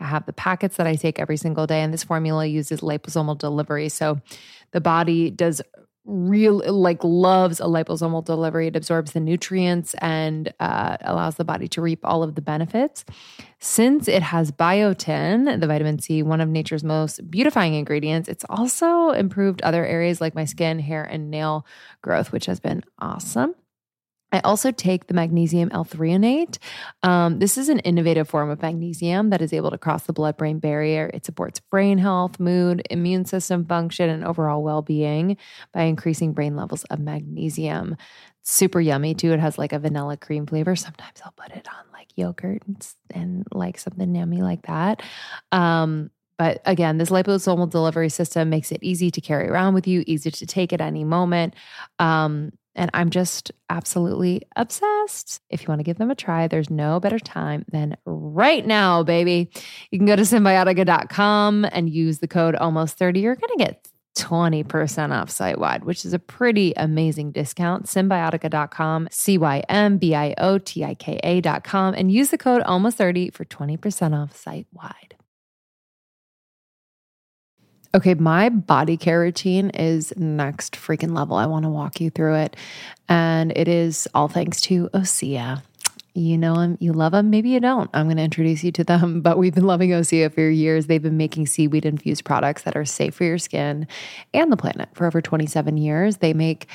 [0.00, 3.38] I have the packets that I take every single day, and this formula uses liposomal
[3.38, 3.88] delivery.
[3.88, 4.20] So
[4.72, 5.62] the body does
[6.04, 8.66] real like loves a liposomal delivery.
[8.66, 13.04] It absorbs the nutrients and uh, allows the body to reap all of the benefits.
[13.58, 19.10] Since it has biotin the vitamin c one of nature's most beautifying ingredients it's also
[19.10, 21.66] improved other areas like my skin hair and nail
[22.02, 23.54] growth which has been awesome
[24.34, 26.58] I also take the magnesium L-threonate.
[27.04, 30.58] Um, this is an innovative form of magnesium that is able to cross the blood-brain
[30.58, 31.08] barrier.
[31.14, 35.36] It supports brain health, mood, immune system function, and overall well-being
[35.72, 37.96] by increasing brain levels of magnesium.
[38.42, 39.32] Super yummy too.
[39.32, 40.74] It has like a vanilla cream flavor.
[40.74, 45.00] Sometimes I'll put it on like yogurt and, and like something yummy like that.
[45.52, 50.02] Um, But again, this liposomal delivery system makes it easy to carry around with you,
[50.08, 51.54] easy to take at any moment.
[52.00, 55.40] Um, and I'm just absolutely obsessed.
[55.50, 59.02] If you want to give them a try, there's no better time than right now,
[59.02, 59.50] baby.
[59.90, 63.20] You can go to cymbiotika.com and use the code almost 30.
[63.20, 67.86] You're going to get 20% off site wide, which is a pretty amazing discount.
[67.86, 72.62] Cymbiotika.com, C Y M B I O T I K A.com, and use the code
[72.62, 75.16] almost 30 for 20% off site wide.
[77.94, 81.36] Okay, my body care routine is next freaking level.
[81.36, 82.56] I want to walk you through it.
[83.08, 85.62] And it is all thanks to Osea.
[86.12, 87.88] You know them, you love them, maybe you don't.
[87.94, 90.86] I'm going to introduce you to them, but we've been loving Osea for years.
[90.86, 93.86] They've been making seaweed infused products that are safe for your skin
[94.32, 96.16] and the planet for over 27 years.
[96.16, 96.66] They make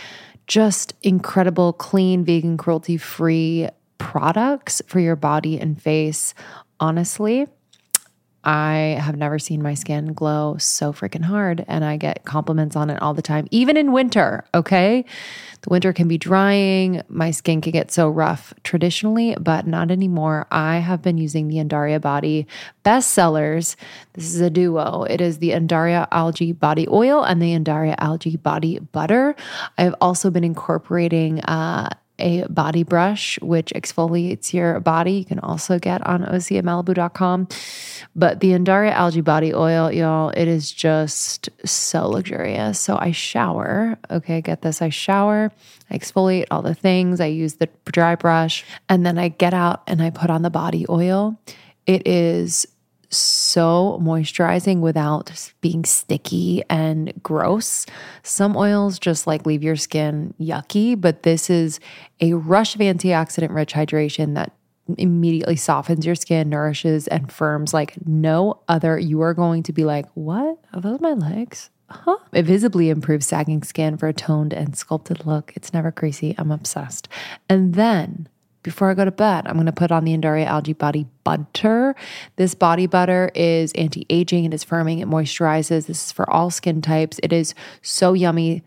[0.48, 6.34] just incredible, clean, vegan, cruelty free products for your body and face.
[6.80, 7.46] Honestly,
[8.50, 12.90] I have never seen my skin glow so freaking hard, and I get compliments on
[12.90, 14.44] it all the time, even in winter.
[14.56, 15.06] Okay.
[15.62, 17.04] The winter can be drying.
[17.10, 20.48] My skin can get so rough traditionally, but not anymore.
[20.50, 22.48] I have been using the Undaria Body
[22.84, 23.76] bestsellers.
[24.14, 25.04] This is a duo.
[25.04, 29.36] It is the Undaria Algae Body Oil and the Undaria Algae Body Butter.
[29.78, 35.14] I've also been incorporating, uh, a body brush, which exfoliates your body.
[35.14, 37.48] You can also get on oseamalibu.com.
[38.16, 42.80] But the Undaria algae body oil, y'all, it is just so luxurious.
[42.80, 43.98] So I shower.
[44.12, 44.82] Okay, get this.
[44.82, 45.52] I shower,
[45.90, 47.20] I exfoliate all the things.
[47.20, 50.50] I use the dry brush, and then I get out and I put on the
[50.50, 51.40] body oil.
[51.86, 52.68] It is
[53.10, 57.86] so moisturizing without being sticky and gross.
[58.24, 61.80] Some oils just like leave your skin yucky, but this is
[62.22, 64.54] a rush of antioxidant rich hydration that
[64.98, 68.98] immediately softens your skin, nourishes and firms like no other.
[68.98, 70.58] You are going to be like, what?
[70.74, 71.70] Are those my legs?
[71.90, 72.18] Huh?
[72.34, 75.54] It visibly improves sagging skin for a toned and sculpted look.
[75.56, 76.36] It's never greasy.
[76.38, 77.08] I'm obsessed.
[77.48, 78.28] And then
[78.64, 81.96] before I go to bed, I'm going to put on the Undaria Algae Body Butter.
[82.36, 85.88] This body butter is anti aging, it is firming, it moisturizes.
[85.88, 87.20] This is for all skin types.
[87.24, 88.64] It is so yummy.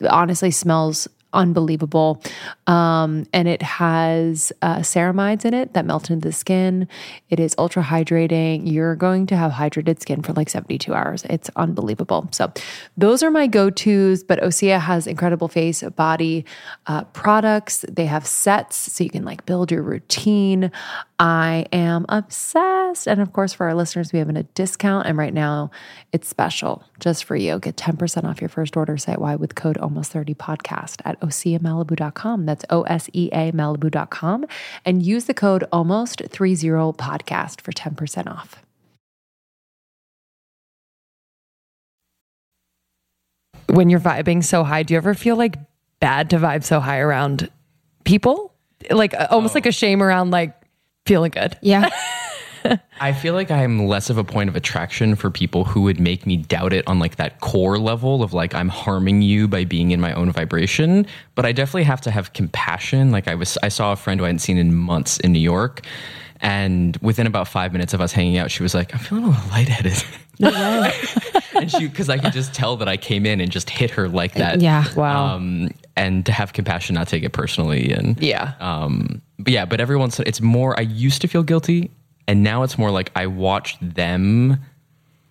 [0.00, 2.22] It honestly, smells unbelievable.
[2.66, 6.88] Um, and it has uh, ceramides in it that melt into the skin.
[7.30, 8.62] It is ultra hydrating.
[8.64, 11.24] You're going to have hydrated skin for like 72 hours.
[11.30, 12.28] It's unbelievable.
[12.32, 12.52] So,
[12.96, 14.24] those are my go tos.
[14.24, 16.44] But Osea has incredible face, body
[16.86, 17.84] uh, products.
[17.88, 20.72] They have sets so you can like build your routine.
[21.18, 23.08] I am obsessed.
[23.08, 25.06] And of course, for our listeners, we have a discount.
[25.06, 25.70] And right now,
[26.12, 27.58] it's special just for you.
[27.58, 32.46] Get 10% off your first order site wide with code almost 30 podcast at oseamalibu.com.
[32.46, 34.46] That's O S E A Malibu.com.
[34.84, 36.54] And use the code almost 30
[36.94, 38.62] podcast for 10% off.
[43.68, 45.56] When you're vibing so high, do you ever feel like
[46.00, 47.50] bad to vibe so high around
[48.04, 48.54] people?
[48.90, 49.56] Like almost oh.
[49.56, 50.54] like a shame around like
[51.04, 51.58] feeling good.
[51.62, 51.90] Yeah.
[53.00, 56.26] I feel like I'm less of a point of attraction for people who would make
[56.26, 59.90] me doubt it on like that core level of like I'm harming you by being
[59.90, 61.06] in my own vibration.
[61.34, 63.10] But I definitely have to have compassion.
[63.10, 65.38] Like I was, I saw a friend who I hadn't seen in months in New
[65.40, 65.82] York,
[66.40, 69.28] and within about five minutes of us hanging out, she was like, "I'm feeling a
[69.28, 70.02] little lightheaded."
[70.40, 74.06] and she, because I could just tell that I came in and just hit her
[74.06, 74.60] like that.
[74.60, 74.84] Yeah.
[74.94, 75.34] Wow.
[75.36, 78.52] Um, and to have compassion, not take it personally, and Yeah.
[78.60, 80.78] um, but yeah, but every once it's more.
[80.78, 81.90] I used to feel guilty,
[82.28, 84.58] and now it's more like I watched them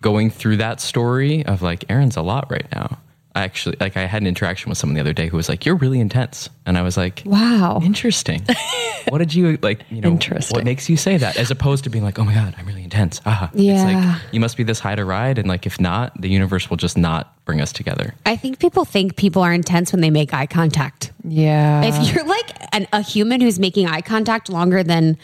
[0.02, 2.98] going through that story of like Aaron's a lot right now.
[3.34, 5.66] I actually like I had an interaction with someone the other day who was like,
[5.66, 7.80] "You're really intense," and I was like, wow.
[7.84, 8.42] Interesting.
[9.10, 9.84] what did you like?
[9.90, 10.56] You know, Interesting.
[10.56, 12.82] What makes you say that, as opposed to being like, "Oh my god, I'm really
[12.82, 13.74] intense." Ah, Yeah.
[13.74, 13.84] It's
[14.22, 16.78] like you must be this high to ride, and like if not, the universe will
[16.78, 18.14] just not bring us together.
[18.24, 21.12] I think people think people are intense when they make eye contact.
[21.22, 21.82] Yeah.
[21.84, 25.18] if you're like an, a human who's making eye contact longer than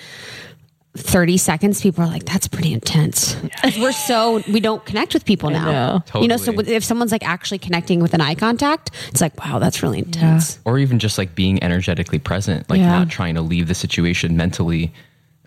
[0.95, 3.35] 30 seconds, people are like, that's pretty intense.
[3.63, 6.03] 'Cause We're so, we don't connect with people now.
[6.13, 6.21] know.
[6.21, 9.59] You know, so if someone's like actually connecting with an eye contact, it's like, wow,
[9.59, 10.59] that's really intense.
[10.67, 12.91] Or even just like being energetically present, like Yeah.
[12.99, 14.93] not trying to leave the situation mentally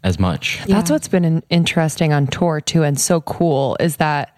[0.04, 0.60] as much.
[0.68, 4.36] That's what's been interesting on tour too, and so cool is that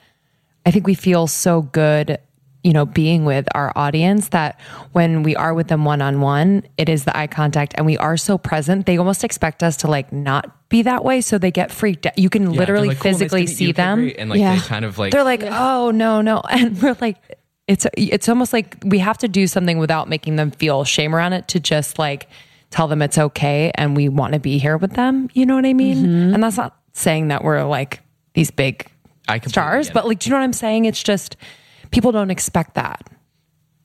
[0.66, 2.18] I think we feel so good,
[2.64, 4.60] you know, being with our audience that
[4.92, 7.98] when we are with them one on one, it is the eye contact, and we
[7.98, 8.86] are so present.
[8.86, 12.18] They almost expect us to like not be that way, so they get freaked out.
[12.18, 14.56] You can Yeah, literally like, "Cool, physically meet see them, great." and like Yeah.
[14.56, 17.18] they kind of like they're like, oh no, no, and we're like,
[17.68, 21.34] it's it's almost like we have to do something without making them feel shame around
[21.34, 22.28] it to just like
[22.70, 25.30] tell them it's okay and we want to be here with them.
[25.34, 25.98] You know what I mean?
[26.00, 26.34] Mm-hmm.
[26.34, 28.02] And that's not saying that we're like
[28.34, 28.88] these big
[29.30, 30.86] I stars, but like, do you know what I'm saying?
[30.86, 31.38] It's just
[31.92, 33.02] people don't expect that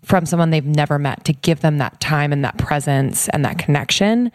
[0.05, 3.59] from someone they've never met to give them that time and that presence and that
[3.59, 4.33] connection.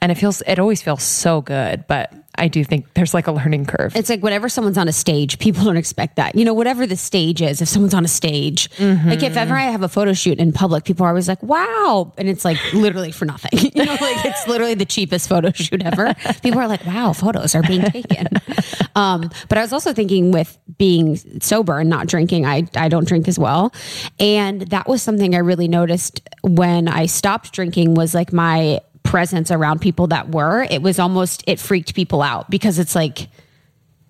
[0.00, 3.32] And it feels, it always feels so good, but I do think there's like a
[3.32, 3.94] learning curve.
[3.96, 6.34] It's like whenever someone's on a stage, people don't expect that.
[6.34, 9.62] You know, whatever the stage is, if someone's on a stage, like if ever I
[9.62, 12.12] have a photo shoot in public, people are always like, wow.
[12.18, 13.70] And it's like literally for nothing.
[13.74, 16.14] You know, like it's literally the cheapest photo shoot ever.
[16.42, 18.28] People are like, wow, photos are being taken.
[18.96, 23.08] Um, but I was also thinking with being sober and not drinking, I, I don't
[23.08, 23.72] drink as well.
[24.20, 29.50] And that was something I really noticed when I stopped drinking was like my presence
[29.52, 33.28] around people that were, it was almost, it freaked people out because it's like,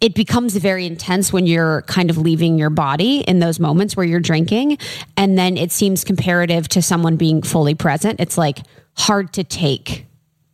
[0.01, 4.05] it becomes very intense when you're kind of leaving your body in those moments where
[4.05, 4.79] you're drinking.
[5.17, 8.21] And then it seems comparative to someone being fully present.
[8.21, 8.59] It's like
[8.97, 10.07] hard to take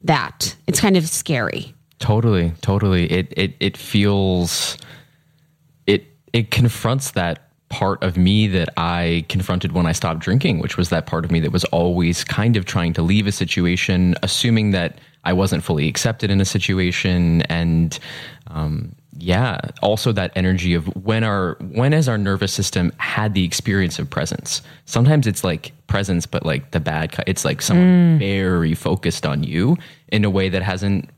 [0.02, 0.56] that.
[0.66, 1.74] It's kind of scary.
[1.98, 3.10] Totally, totally.
[3.10, 4.78] It it it feels
[5.86, 10.76] it it confronts that part of me that I confronted when I stopped drinking, which
[10.76, 14.14] was that part of me that was always kind of trying to leave a situation,
[14.22, 17.98] assuming that I wasn't fully accepted in a situation, and
[18.48, 23.44] um, yeah, also that energy of when our when has our nervous system had the
[23.44, 24.62] experience of presence.
[24.86, 27.22] Sometimes it's like presence, but like the bad.
[27.26, 29.76] It's like someone very focused on you
[30.08, 31.10] in a way that hasn't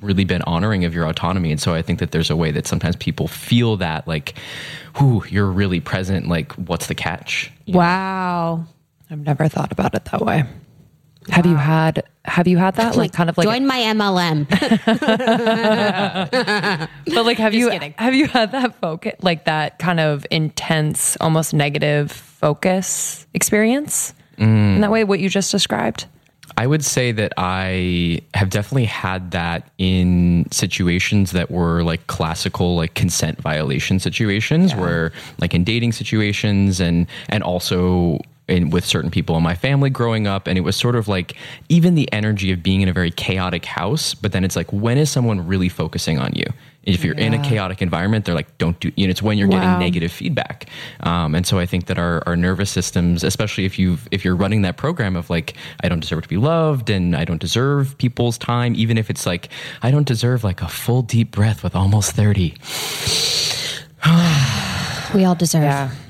[0.00, 1.50] really been honoring of your autonomy.
[1.50, 4.34] And so I think that there's a way that sometimes people feel that like,
[5.00, 6.28] whoo, you're really present.
[6.28, 7.52] Like, what's the catch?
[7.66, 8.64] Wow.
[9.10, 10.44] I've never thought about it that way.
[11.28, 12.96] Have you had, have you had that?
[12.96, 14.48] Like, kind of like, join my MLM.
[17.06, 17.94] but like, have you, kidding.
[17.98, 24.76] have you had that focus, like that kind of intense, almost negative focus experience mm.
[24.76, 26.06] in that way, what you just described?
[26.58, 32.76] I would say that I have definitely had that in situations that were like classical
[32.76, 39.10] like consent violation situations where like in dating situations and and also in with certain
[39.10, 41.34] people in my family growing up and it was sort of like
[41.68, 44.96] even the energy of being in a very chaotic house but then it's like when
[44.96, 46.46] is someone really focusing on you
[46.86, 49.48] if you're in a chaotic environment they're like don't do you know it's when you're
[49.48, 49.60] Wow.
[49.60, 50.66] getting negative feedback
[51.00, 54.36] um, and so i think that our, our nervous systems especially if you've, if you're
[54.36, 57.98] running that program of like i don't deserve to be loved and i don't deserve
[57.98, 59.48] people's time even if it's like
[59.82, 62.54] i don't deserve like a full deep breath with almost 30
[65.14, 65.62] we all deserve.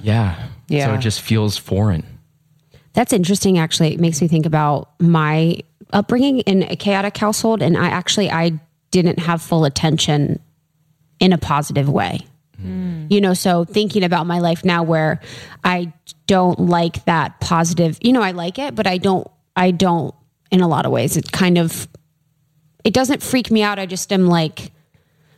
[0.03, 0.87] yeah so Yeah.
[0.87, 2.05] So it just feels foreign
[2.93, 3.59] That's interesting.
[3.59, 5.59] Actually, it makes me think about my
[5.93, 8.59] upbringing in a chaotic household, and I actually I
[8.91, 10.41] didn't have full attention
[11.21, 12.21] in a positive way.
[13.11, 15.21] You know, so thinking about my life now, where
[15.63, 15.93] I
[16.27, 17.99] don't like that positive.
[18.01, 19.29] You know, I like it, but I don't.
[19.55, 20.15] I don't.
[20.51, 21.87] In a lot of ways, it kind of.
[22.85, 23.79] It doesn't freak me out.
[23.79, 24.73] I just am like,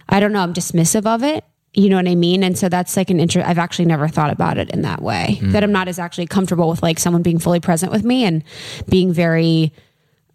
[0.09, 0.41] I don't know.
[0.41, 1.45] I'm dismissive of it.
[1.75, 2.43] You know what I mean?
[2.43, 3.49] And so that's like an interest.
[3.49, 5.39] I've actually never thought about it in that way.
[5.53, 8.43] That I'm not as actually comfortable with like someone being fully present with me and
[8.89, 9.73] being very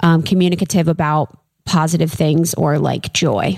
[0.01, 3.57] um, communicative about positive things or like joy.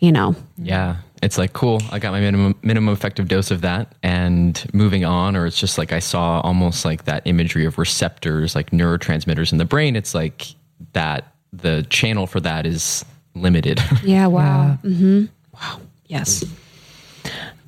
[0.00, 0.34] You know?
[0.58, 0.96] Yeah.
[1.22, 5.36] It's like, cool, I got my minimum minimum effective dose of that and moving on.
[5.36, 9.58] Or it's just like I saw almost like that imagery of receptors, like neurotransmitters in
[9.58, 9.96] the brain.
[9.96, 10.46] It's like
[10.94, 13.80] that the channel for that is limited.
[14.02, 14.26] Yeah.
[14.28, 14.78] Wow.
[14.82, 15.26] Mm-hmm.
[15.52, 15.80] Wow.
[16.06, 16.42] Yes.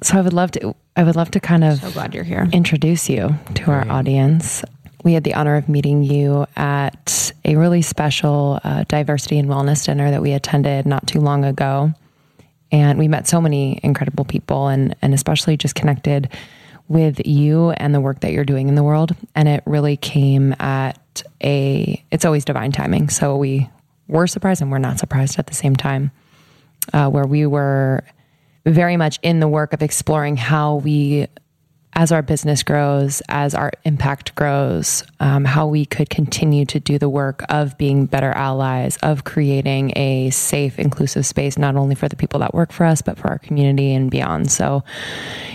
[0.03, 2.49] So I would love to, I would love to kind of So glad you're here.
[2.53, 4.65] introduce you to our audience.
[5.05, 9.85] We had the honor of meeting you at a really special uh, diversity and wellness
[9.85, 11.93] dinner that we attended not too long ago.
[12.73, 16.31] And we met so many incredible people and, and especially just connected
[16.89, 19.15] with you and the work that you're doing in the world.
[19.35, 23.11] And it really came at a, it's always divine timing.
[23.11, 23.69] So we
[24.09, 26.11] were surprised and we're not surprised at the same time,
[26.93, 28.03] uh, where we were
[28.65, 31.27] very much in the work of exploring how we
[31.95, 36.99] as our business grows, as our impact grows, um, how we could continue to do
[36.99, 42.09] the work of being better allies, of creating a safe, inclusive space, not only for
[42.09, 44.51] the people that work for us, but for our community and beyond.
[44.51, 44.85] So,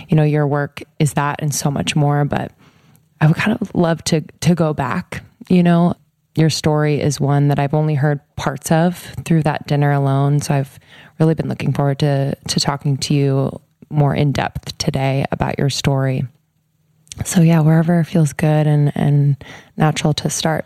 [0.09, 2.23] you know, your work is that and so much more.
[2.23, 2.51] But
[3.19, 5.23] I would kind of love to to go back.
[5.49, 5.95] You know,
[6.35, 8.95] your story is one that I've only heard parts of
[9.25, 10.39] through that dinner alone.
[10.39, 10.79] So I've
[11.19, 15.69] really been looking forward to to talking to you more in depth today about your
[15.69, 16.27] story.
[17.25, 19.43] So yeah, wherever feels good and and
[19.75, 20.65] natural to start.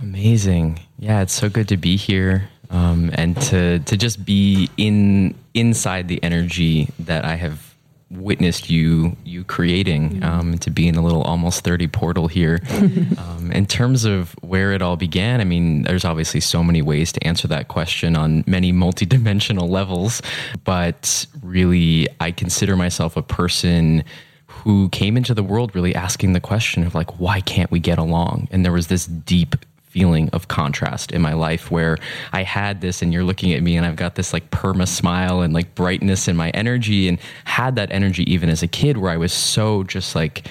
[0.00, 0.80] Amazing.
[0.98, 2.48] Yeah, it's so good to be here.
[2.70, 7.73] Um, and to to just be in inside the energy that I have
[8.16, 12.60] witnessed you you creating um, to be in a little almost 30 portal here.
[13.18, 17.12] Um, in terms of where it all began i mean there's obviously so many ways
[17.12, 20.20] to answer that question on many multidimensional levels
[20.64, 24.04] but really i consider myself a person
[24.46, 27.98] who came into the world really asking the question of like why can't we get
[27.98, 28.48] along?
[28.50, 29.56] And there was this deep
[29.94, 31.96] feeling of contrast in my life where
[32.32, 35.40] I had this and you're looking at me and I've got this like perma smile
[35.40, 39.12] and like brightness in my energy and had that energy even as a kid where
[39.12, 40.48] I was so just like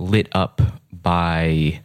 [0.00, 0.60] lit up
[0.90, 1.80] by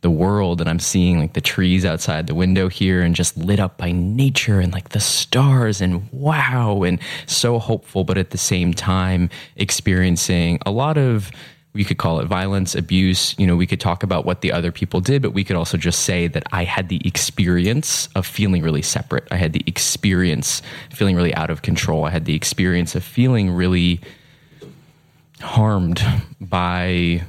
[0.00, 3.60] the world and I'm seeing like the trees outside the window here and just lit
[3.60, 8.38] up by nature and like the stars and wow and so hopeful but at the
[8.38, 11.30] same time experiencing a lot of
[11.78, 13.36] we could call it violence, abuse.
[13.38, 15.76] You know, we could talk about what the other people did, but we could also
[15.76, 19.28] just say that I had the experience of feeling really separate.
[19.30, 20.60] I had the experience
[20.90, 22.04] feeling really out of control.
[22.04, 24.00] I had the experience of feeling really
[25.40, 26.02] harmed
[26.40, 27.22] by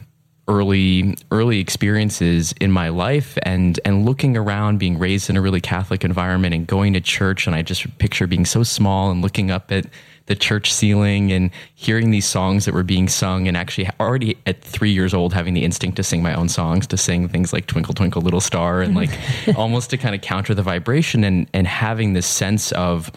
[0.48, 5.62] early early experiences in my life and and looking around being raised in a really
[5.62, 9.52] catholic environment and going to church and I just picture being so small and looking
[9.52, 9.86] up at
[10.30, 14.62] the church ceiling and hearing these songs that were being sung and actually already at
[14.62, 17.66] three years old having the instinct to sing my own songs to sing things like
[17.66, 19.10] twinkle twinkle little star and like
[19.58, 23.12] almost to kind of counter the vibration and and having this sense of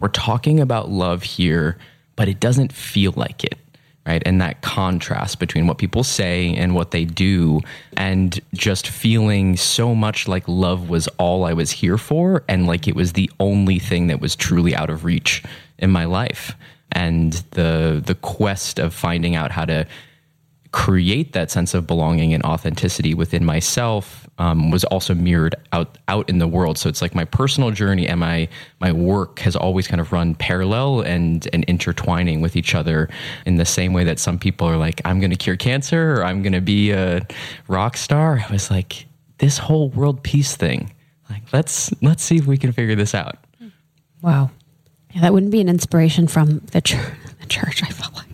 [0.00, 1.76] we're talking about love here
[2.14, 3.58] but it doesn't feel like it
[4.06, 4.22] right?
[4.24, 7.60] And that contrast between what people say and what they do
[7.96, 12.88] and just feeling so much like love was all i was here for and like
[12.88, 15.42] it was the only thing that was truly out of reach
[15.80, 16.54] in my life
[16.92, 19.86] and the the quest of finding out how to
[20.72, 26.28] create that sense of belonging and authenticity within myself um, was also mirrored out out
[26.28, 26.78] in the world.
[26.78, 28.48] So it's like my personal journey and my
[28.80, 33.08] my work has always kind of run parallel and and intertwining with each other
[33.46, 36.24] in the same way that some people are like, I'm going to cure cancer or
[36.24, 37.26] I'm going to be a
[37.66, 38.44] rock star.
[38.48, 39.06] I was like,
[39.38, 40.92] this whole world peace thing.
[41.28, 43.38] Like let's let's see if we can figure this out.
[44.22, 44.50] Wow.
[45.12, 47.12] Yeah, that wouldn't be an inspiration from the church.
[47.40, 48.26] The church, I felt like.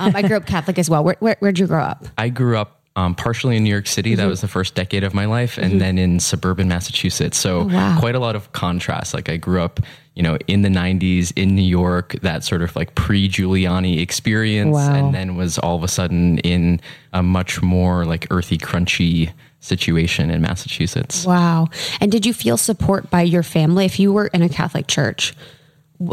[0.00, 1.04] Um, I grew up Catholic as well.
[1.04, 2.06] Where, where, where'd you grow up?
[2.16, 4.14] I grew up um, partially in New York City.
[4.14, 7.38] That was the first decade of my life, and then in suburban Massachusetts.
[7.38, 7.98] So wow.
[7.98, 9.14] quite a lot of contrast.
[9.14, 9.80] Like I grew up,
[10.14, 14.94] you know, in the '90s in New York, that sort of like pre-Giuliani experience, Wow.
[14.94, 16.80] and then was all of a sudden in
[17.12, 21.24] a much more like earthy, crunchy situation in Massachusetts.
[21.24, 21.68] Wow.
[22.00, 25.34] And did you feel support by your family if you were in a Catholic church?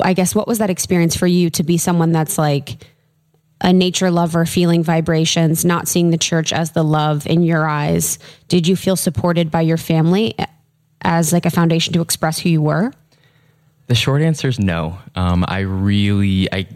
[0.02, 2.86] I guess what was that experience for you to be someone that's like
[3.62, 8.20] a nature lover, feeling vibrations, not seeing the church as the love in your eyes?
[8.48, 10.36] Did you feel supported by your family
[11.02, 12.94] as like a foundation to express who you were?
[13.88, 15.00] The short answer is no.
[15.16, 16.68] Um, I really, I,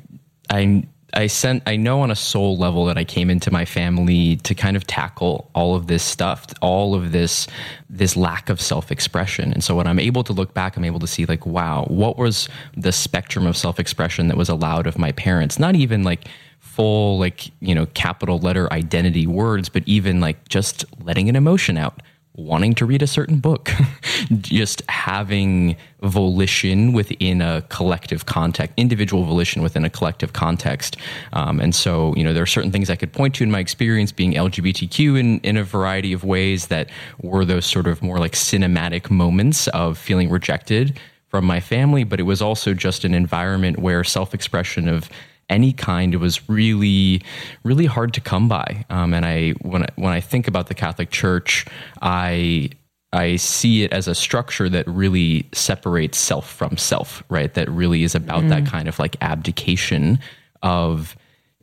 [0.50, 4.38] I, I sent, I know on a soul level that I came into my family
[4.38, 7.48] to kind of tackle all of this stuff, all of this,
[7.90, 9.54] this lack of self-expression.
[9.54, 12.18] And so when I'm able to look back, I'm able to see like, wow, what
[12.18, 15.60] was the spectrum of self-expression that was allowed of my parents?
[15.60, 16.28] Not even like
[16.60, 21.78] full, like, you know, capital letter identity words, but even like just letting an emotion
[21.78, 22.02] out
[22.36, 23.70] wanting to read a certain book,
[24.42, 30.98] just having volition within a collective context, individual volition within a collective context.
[31.34, 33.60] Um, and so, you know, there are certain things I could point to in my
[33.60, 36.90] experience being LGBTQ in, in a variety of ways that
[37.22, 42.20] were those sort of more like cinematic moments of feeling rejected from my family, but
[42.20, 45.10] it was also just an environment where self expression of
[45.50, 47.22] any kind was really
[47.64, 48.86] really hard to come by.
[48.90, 51.66] Um, and i when I, when i think about the catholic church
[52.02, 52.70] i
[53.12, 57.54] i see it as a structure that really separates self from self right?
[57.54, 60.20] That really is about that kind of like abdication
[60.62, 61.16] of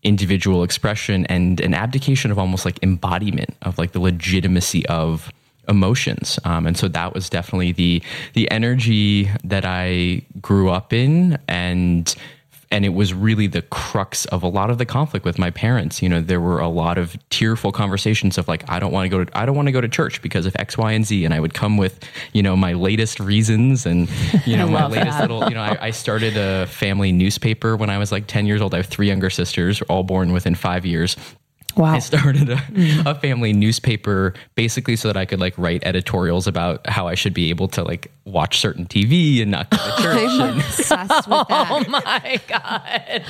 [0.03, 5.31] individual expression and an abdication of almost like embodiment of like the legitimacy of
[5.69, 6.39] emotions.
[6.45, 8.03] Um, and so that was definitely the
[8.33, 12.15] the energy that i grew up in and
[12.71, 16.03] and it was really the crux of a lot of the conflict with my parents.
[16.03, 19.09] You know there were a lot of tearful conversations of like i don't want to
[19.09, 21.25] go to i don't want to go to church because of x y and z.
[21.25, 22.01] And i would come with
[22.33, 24.09] you know my latest reasons and
[24.47, 27.99] you know my latest little you know I, I started a family newspaper when i
[27.99, 28.75] was like 10 years old.
[28.75, 31.17] I have three younger sisters all born within five years
[31.81, 31.95] Wow.
[31.95, 33.07] I started a, mm.
[33.07, 37.33] a family newspaper basically so that I could like write editorials about how I should
[37.33, 40.31] be able to like watch certain TV and not go to church.
[40.41, 41.69] and- Obsessed with that.
[41.71, 43.25] Oh my God.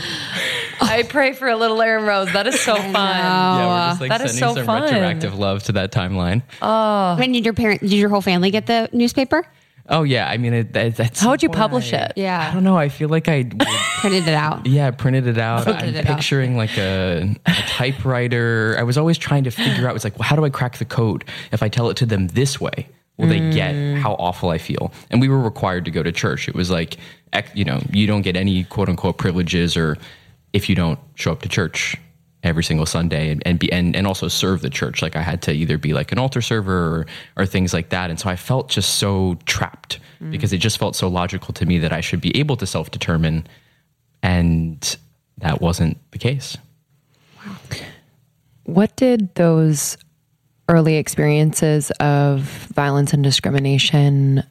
[0.81, 2.33] I pray for a little Aaron Rose.
[2.33, 2.93] That is so fun.
[2.93, 4.83] yeah, we're just like that is sending so some fun.
[4.83, 6.43] retroactive love to that timeline.
[6.61, 7.17] Oh.
[7.19, 9.47] When did your parent, did your whole family get the newspaper?
[9.91, 12.13] Oh yeah, I mean, it, that, that's How would you publish it?
[12.15, 12.49] Yeah.
[12.49, 12.77] I don't know.
[12.77, 13.43] I feel like I,
[14.01, 14.65] Printed it out.
[14.65, 15.67] yeah, I printed it out.
[15.67, 16.17] I'm it out.
[16.17, 18.77] picturing like a, a typewriter.
[18.79, 19.97] I was always trying to figure out.
[19.97, 21.25] It's like, well, how do I crack the code?
[21.51, 22.89] If I tell it to them this way,
[23.19, 23.53] will they mm.
[23.53, 24.93] get how awful I feel?
[25.11, 26.49] And we were required to go to church.
[26.49, 26.97] It was like,
[27.55, 29.99] you know, you don't get any quote unquote privileges, or
[30.53, 31.97] if you don't show up to church
[32.43, 35.03] every single Sunday and, and be and, and also serve the church.
[35.03, 38.11] Like I had to either be like an altar server or, or things like that.
[38.11, 40.31] And so I felt just so trapped mm.
[40.31, 42.91] because it just felt so logical to me that I should be able to self
[42.91, 43.47] determine.
[44.23, 44.97] And
[45.39, 46.57] that wasn't the case.
[47.45, 47.57] Wow.
[48.65, 49.97] What did those
[50.69, 54.45] early experiences of violence and discrimination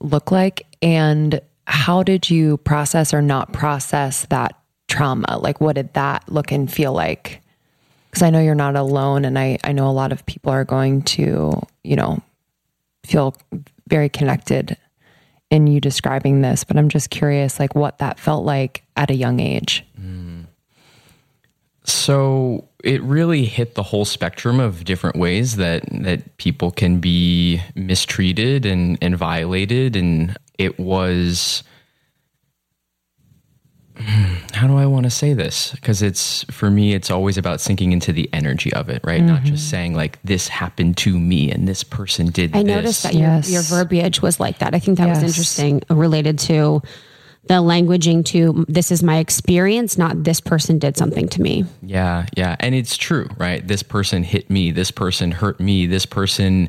[0.00, 0.66] look like?
[0.80, 4.59] And how did you process or not process that
[4.90, 5.38] trauma?
[5.38, 7.40] Like, what did that look and feel like?
[8.10, 10.64] Because I know you're not alone, and I, I know a lot of people are
[10.64, 12.20] going to, you know,
[13.04, 13.34] feel
[13.88, 14.76] very connected
[15.48, 19.14] in you describing this, but I'm just curious, like, what that felt like at a
[19.14, 19.84] young age.
[21.84, 27.60] So it really hit the whole spectrum of different ways that that people can be
[27.74, 31.62] mistreated and and violated, and it was.
[34.00, 35.72] Hmm, how do I want to say this?
[35.72, 39.22] Because it's for me, it's always about sinking into the energy of it, right?
[39.22, 39.70] Not just mm-hmm.
[39.70, 42.56] saying like this happened to me and this person did.
[42.56, 42.74] I this.
[42.74, 43.50] noticed that your, Yes.
[43.50, 44.74] your verbiage was like that.
[44.74, 46.82] I think that was interesting, uh, related to
[47.44, 51.64] the languaging to this is my experience, not this person did something to me.
[51.82, 52.56] Yeah, yeah.
[52.60, 53.66] And it's true, right?
[53.66, 54.70] This person hit me.
[54.70, 55.86] This person hurt me.
[55.86, 56.68] This person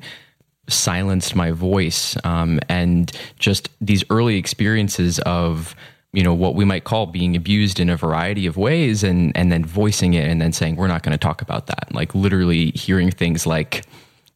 [0.68, 2.16] silenced my voice.
[2.24, 5.76] Um, and just these early experiences of,
[6.14, 9.52] you know, what we might call being abused in a variety of ways and, and
[9.52, 11.88] then voicing it and then saying, we're not going to talk about that.
[11.94, 13.86] Like literally hearing things like,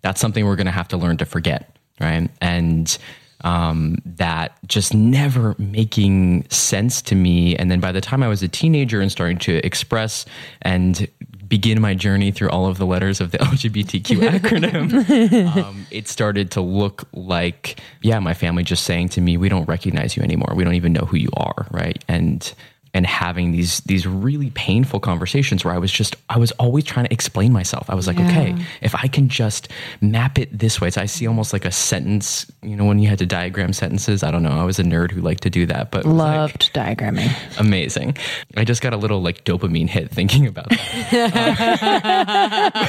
[0.02, 2.30] that's something we're going to have to learn to forget, right?
[2.40, 2.98] And
[3.42, 7.56] um, that just never making sense to me.
[7.58, 10.26] And then by the time I was a teenager and starting to express
[10.62, 11.08] and
[11.48, 16.52] begin my journey through all of the letters of the LGBTQ acronym, um, it started
[16.52, 20.54] to look like, yeah, my family just saying to me, "We don't recognize you anymore.
[20.56, 22.04] We don't even know who you are," right?
[22.08, 22.54] And
[22.96, 27.06] and having these these really painful conversations where I was just I was always trying
[27.06, 27.90] to explain myself.
[27.90, 29.68] I was like, okay, if I can just
[30.00, 32.50] map it this way, so I see almost like a sentence.
[32.64, 34.24] You know, when you had to diagram sentences.
[34.24, 34.58] I don't know.
[34.58, 37.60] I was a nerd who liked to do that, but was like, Loved diagramming.
[37.60, 38.16] amazing.
[38.56, 40.80] I just got a little like dopamine hit thinking about that.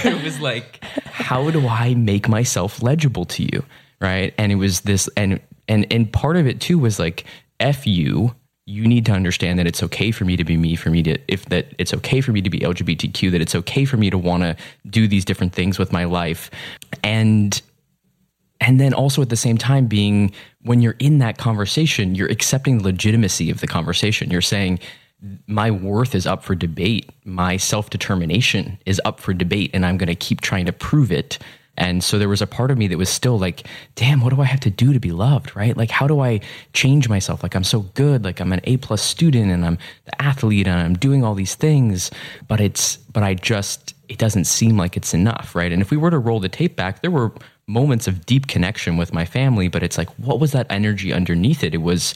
[0.04, 3.64] It was like, how do I make myself legible to you?
[4.00, 4.32] Right.
[4.38, 7.24] And it was this, and, and, and part of it too was like,
[7.58, 8.34] F you,
[8.66, 11.16] you need to understand that it's okay for me to be me, for me to,
[11.28, 14.18] if that it's okay for me to be LGBTQ, that it's okay for me to
[14.18, 14.56] want to
[14.90, 16.50] do these different things with my life.
[17.02, 17.60] And
[18.60, 22.78] and then also at the same time being when you're in that conversation you're accepting
[22.78, 24.30] the legitimacy of the conversation.
[24.30, 24.80] You're saying
[25.46, 27.10] my worth is up for debate.
[27.24, 31.38] My self-determination is up for debate and i'm going to keep trying to prove it
[31.76, 34.40] and so there was a part of me that was still like damn what do
[34.40, 36.40] i have to do to be loved right like how do i
[36.72, 40.22] change myself like i'm so good like i'm an a plus student and i'm the
[40.22, 42.10] athlete and i'm doing all these things
[42.48, 45.96] but it's but i just it doesn't seem like it's enough right and if we
[45.96, 47.32] were to roll the tape back there were
[47.66, 51.64] moments of deep connection with my family, but it's like, what was that energy underneath
[51.64, 51.74] it?
[51.74, 52.14] It was,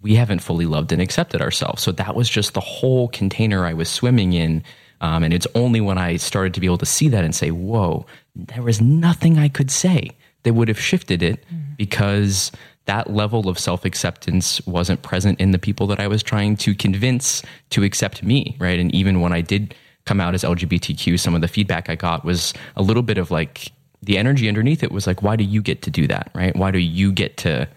[0.00, 1.82] we haven't fully loved and accepted ourselves.
[1.82, 4.62] So that was just the whole container I was swimming in.
[5.00, 7.50] Um, and it's only when I started to be able to see that and say,
[7.50, 10.10] whoa, there was nothing I could say
[10.42, 11.44] that would have shifted it
[11.76, 12.50] because
[12.86, 16.74] that level of self acceptance wasn't present in the people that I was trying to
[16.74, 18.78] convince to accept me, right?
[18.78, 19.74] And even when I did
[20.04, 23.30] come out as LGBTQ, some of the feedback I got was a little bit of
[23.30, 23.70] like,
[24.02, 26.56] the energy underneath it was like, why do you get to do that, right?
[26.56, 27.68] Why do you get to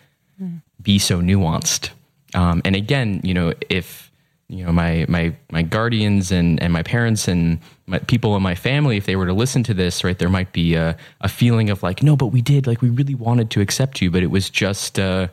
[0.81, 1.91] be so nuanced?
[2.33, 4.04] Um, and again, you know, if
[4.47, 8.55] you know my my my guardians and and my parents and my, people in my
[8.55, 11.69] family, if they were to listen to this, right, there might be a, a feeling
[11.69, 14.31] of like, no, but we did, like, we really wanted to accept you, but it
[14.31, 15.27] was just, uh,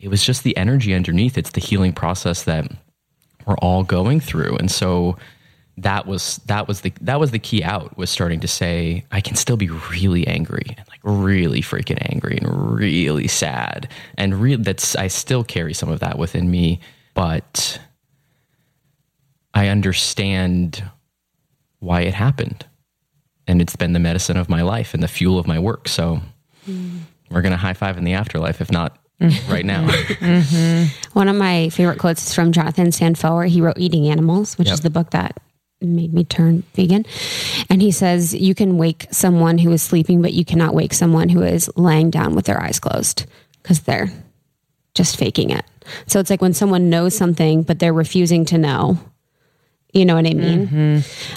[0.00, 1.36] it was just the energy underneath.
[1.36, 2.70] It's the healing process that
[3.46, 5.16] we're all going through, and so
[5.78, 9.20] that was that was the that was the key out was starting to say I
[9.20, 14.58] can still be really angry and like really freaking angry and really sad and real
[14.58, 16.80] that's I still carry some of that within me
[17.14, 17.78] but
[19.58, 20.84] I understand
[21.80, 22.64] why it happened
[23.48, 26.20] and it's been the medicine of my life and the fuel of my work so
[26.68, 27.00] mm.
[27.30, 29.52] we're going to high five in the afterlife if not mm-hmm.
[29.52, 31.08] right now mm-hmm.
[31.18, 33.44] One of my favorite quotes is from Jonathan Safran Foer.
[33.46, 34.74] He wrote Eating Animals, which Yep.
[34.74, 35.40] is the book that
[35.80, 37.04] made me turn vegan.
[37.68, 41.28] And he says, You can wake someone who is sleeping, but you cannot wake someone
[41.28, 43.26] who is laying down with their eyes closed
[43.62, 44.10] because they're
[44.94, 45.64] just faking it.
[46.06, 48.98] So it's like when someone knows something, but they're refusing to know.
[49.92, 50.68] You know what I mean?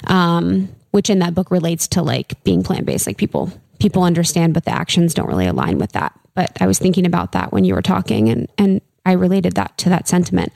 [0.06, 3.06] Um, which in that book relates to like being plant based.
[3.06, 6.12] Like people people understand, but the actions don't really align with that.
[6.34, 9.76] But I was thinking about that when you were talking, and and I related that
[9.78, 10.52] to that sentiment.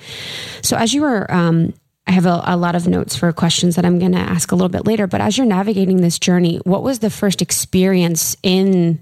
[0.63, 1.75] So as you were, um,
[2.07, 4.55] I have a, a lot of notes for questions that I'm going to ask a
[4.55, 5.07] little bit later.
[5.07, 9.01] But as you're navigating this journey, what was the first experience in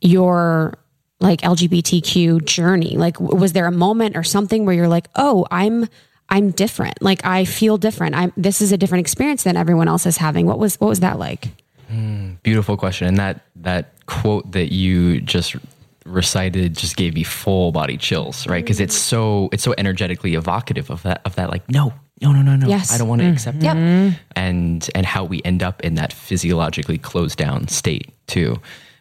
[0.00, 0.78] your
[1.20, 2.96] like LGBTQ journey?
[2.96, 5.88] Like, was there a moment or something where you're like, oh, I'm
[6.30, 7.00] I'm different.
[7.00, 8.14] Like I feel different.
[8.14, 10.46] I'm this is a different experience than everyone else is having.
[10.46, 11.48] What was what was that like?
[11.88, 13.08] Hmm, beautiful question.
[13.08, 15.56] And that that quote that you just
[16.04, 18.64] recited just gave me full body chills, right?
[18.64, 22.42] Because it's so it's so energetically evocative of that of that like no no no
[22.42, 22.92] no no Yes.
[22.92, 23.32] I don't want to mm.
[23.32, 23.76] accept Yep.
[23.76, 28.60] it and and how we end up in that physiologically closed down state too.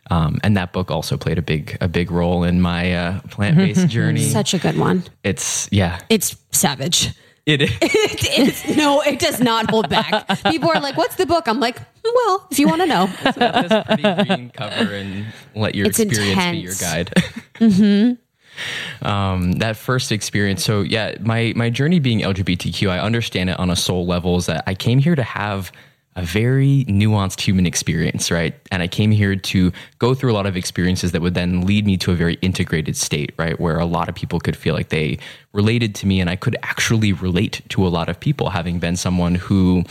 [0.09, 3.57] Um, and that book also played a big a big role in my uh, plant
[3.57, 4.23] based journey.
[4.23, 5.03] Such a good one.
[5.23, 7.09] It's yeah, It's savage.
[7.45, 7.71] it is.
[7.81, 10.27] it's, no, it does not hold back.
[10.45, 13.85] People are like, "What's the book?" I'm like, "Well, if you want to know." this
[13.85, 16.81] pretty green cover and let your It's experience be your intense.
[16.81, 18.17] guide.
[19.01, 20.63] um, that first experience.
[20.63, 24.37] So yeah, my my journey being LGBTQ, I understand it on a soul level.
[24.37, 25.71] Is that I came here to have
[26.17, 28.55] a very nuanced human experience, right?
[28.71, 31.85] And I came here to go through a lot of experiences that would then lead
[31.85, 33.57] me to a very integrated state, right?
[33.59, 35.19] Where a lot of people could feel like they
[35.53, 38.95] related to me and I could actually relate to a lot of people, having been
[38.95, 39.83] someone who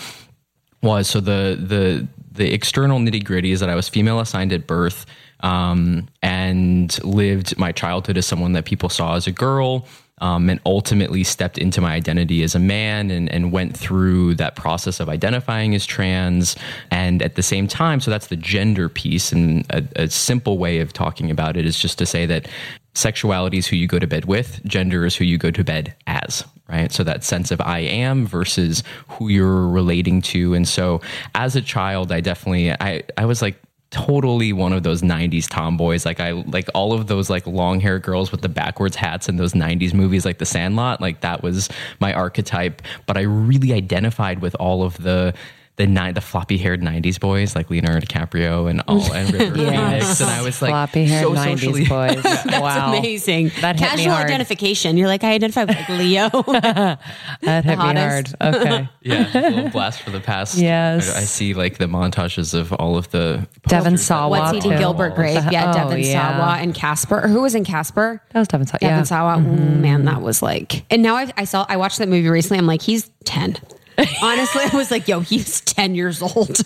[0.82, 4.66] was so the the the external nitty gritty is that I was female assigned at
[4.66, 5.06] birth
[5.40, 9.86] um, and lived my childhood as someone that people saw as a girl.
[10.18, 14.56] Um, and ultimately stepped into my identity as a man and, and went through that
[14.56, 16.56] process of identifying as trans.
[16.90, 19.30] And at the same time, so that's the gender piece.
[19.30, 22.48] And a, a simple way of talking about it is just to say that
[22.94, 25.94] sexuality is who you go to bed with, gender is who you go to bed
[26.06, 26.90] as, right?
[26.92, 30.54] So that sense of I am versus who you're relating to.
[30.54, 31.02] And so
[31.34, 33.60] as a child, I definitely I I was like
[33.90, 36.04] totally one of those 90s tomboys.
[36.04, 39.36] Like i like all of those like long hair girls with the backwards hats in
[39.36, 41.68] those 90s movies like the sandlot like that was
[42.00, 42.82] my archetype.
[43.06, 45.34] But i really identified with all of the
[45.76, 50.20] the nine the floppy haired 90s boys like leonardo dicaprio and all and river phoenix
[50.20, 52.22] and i was like floppy-haired so 90s socially boys.
[52.22, 53.50] That's wow, amazing.
[53.60, 54.26] That hit me Casual hard.
[54.26, 54.96] identification.
[54.96, 56.28] You're like, I identify with like Leo.
[56.60, 56.98] that
[57.64, 58.34] hit me hottest.
[58.40, 58.54] hard.
[58.56, 60.56] Okay, Yeah, a little blast for the past.
[60.58, 61.14] Yes.
[61.14, 64.58] I, I see like the montages of all of the Devin posters Sawa What's were
[64.58, 65.18] eating Gilbert walls.
[65.18, 65.52] Grape?
[65.52, 66.38] Yeah, Oh, Devin yeah.
[66.38, 67.22] Sawa and Casper.
[67.24, 68.22] Or Who was in Casper?
[68.32, 68.78] that was Devin Sawa.
[68.80, 69.38] Devin Yeah, Sawa.
[69.38, 70.04] Ooh, man, mm-hmm.
[70.06, 70.84] that was like.
[70.90, 71.66] And now I, I saw.
[71.68, 72.58] I watched that movie recently.
[72.58, 73.56] I'm like, he's ten.
[74.22, 76.56] Honestly, I was like, yo, he's ten years old.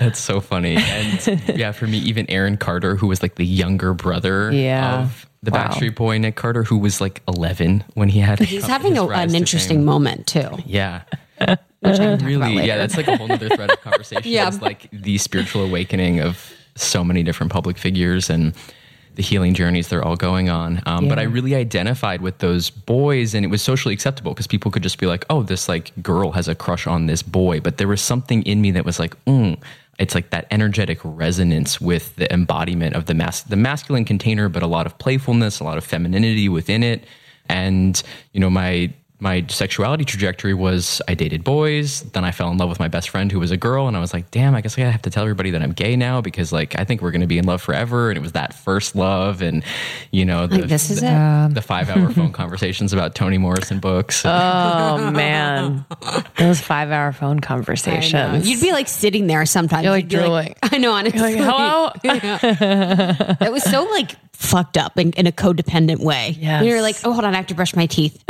[0.00, 0.76] That's so funny.
[0.76, 5.02] And yeah, for me, even Aaron Carter, who was like the younger brother Yeah.
[5.02, 5.68] of the Wow.
[5.68, 8.38] Backstreet Boy, Nick Carter, who was like 11 when he had.
[8.40, 10.48] he's having a, an interesting moment too.
[10.66, 11.02] Yeah.
[11.80, 14.22] Which I really, yeah, that's like a whole other thread of conversation.
[14.30, 14.48] Yeah.
[14.48, 18.52] It's like the spiritual awakening of so many different public figures and
[19.18, 20.80] the healing journeys they're all going on.
[20.86, 24.70] Um, But I really identified with those boys and it was socially acceptable because people
[24.70, 27.58] could just be like, oh, this like girl has a crush on this boy.
[27.58, 29.60] But there was something in me that was like, mm,
[29.98, 34.62] it's like that energetic resonance with the embodiment of the mas- the masculine container, but
[34.62, 37.04] a lot of playfulness, a lot of femininity within it.
[37.48, 38.00] And,
[38.32, 42.68] you know, my my sexuality trajectory was I dated boys, then I fell in love
[42.68, 44.78] with my best friend who was a girl, and I was like, damn, I guess
[44.78, 47.26] I have to tell everybody that I'm gay now because like I think we're gonna
[47.26, 48.10] be in love forever.
[48.10, 49.64] And it was that first love and
[50.12, 51.54] you know the, Like, this is the, it.
[51.54, 54.22] the five hour phone conversations about Toni Morrison books.
[54.24, 55.84] Oh man,
[56.38, 58.48] those five-hour phone conversations.
[58.48, 59.82] You'd be like sitting there sometimes.
[59.84, 60.54] You're, like, You'd be drooling.
[60.62, 61.20] I know, honestly.
[61.20, 61.90] like, hello.
[63.40, 66.36] It was so like fucked up in, in a codependent way.
[66.38, 68.22] Yeah, And you're like, oh, hold on, I have to brush my teeth.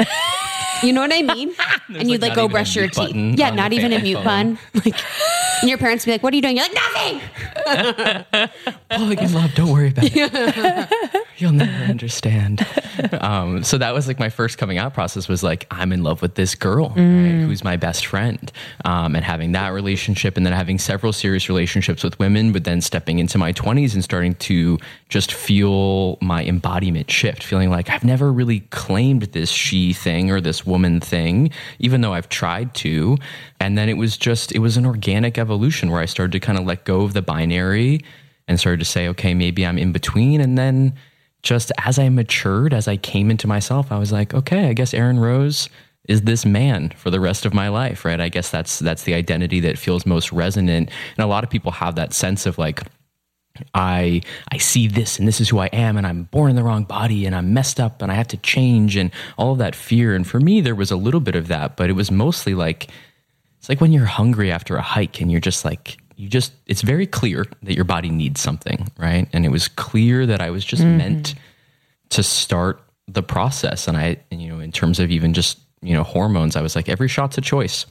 [0.82, 1.54] You know what I mean?
[1.88, 3.14] and you'd like, like, go brush your teeth.
[3.14, 4.24] Yeah, not even a mute phone.
[4.24, 4.58] button.
[4.74, 4.94] Like,
[5.60, 6.56] and your parents would be like, what are you doing?
[6.56, 7.20] You're like, nothing.
[8.92, 11.22] oh, again, love, don't worry about it.
[11.38, 12.66] You'll never understand.
[13.20, 16.20] Um, so that was like my first coming out process was like, I'm in love
[16.20, 18.50] with this girl, right, who's my best friend.
[18.84, 22.80] Um, and having that relationship and then having several serious relationships with women, but then
[22.80, 24.78] stepping into my 20s and starting to
[25.08, 30.40] just feel my embodiment shift, feeling like I've never really claimed this she thing or
[30.40, 33.16] this woman thing, even though I've tried to.
[33.60, 36.58] And then it was just, it was an organic evolution where I started to kind
[36.58, 38.00] of let go of the binary
[38.48, 40.40] and started to say, okay, maybe I'm in between.
[40.40, 40.94] And then
[41.42, 44.92] just as I matured, as I came into myself, I was like, okay, I guess
[44.92, 45.68] Aaron Rose
[46.08, 48.20] is this man for the rest of my life, right?
[48.20, 50.90] I guess that's that's the identity that feels most resonant.
[51.16, 52.82] And a lot of people have that sense of like,
[53.74, 56.62] I I see this and this is who I am and I'm born in the
[56.62, 59.74] wrong body and I'm messed up and I have to change and all of that
[59.74, 62.54] fear and for me there was a little bit of that but it was mostly
[62.54, 62.88] like
[63.58, 66.82] it's like when you're hungry after a hike and you're just like you just it's
[66.82, 69.28] very clear that your body needs something right?
[69.32, 70.98] And it was clear that I was just mm-hmm.
[70.98, 71.34] meant
[72.10, 73.88] to start the process.
[73.88, 76.76] And I and, you know in terms of even just you know hormones I was
[76.76, 77.86] like every shot's a choice.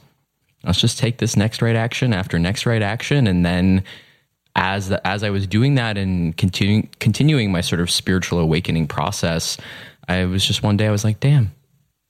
[0.62, 3.26] Let's just take this next right action after next right action.
[3.26, 3.84] And then
[4.56, 8.88] as the, as I was doing that and continuing continuing my sort of spiritual awakening
[8.88, 9.56] process,
[10.06, 11.52] I was just one day I was like, damn,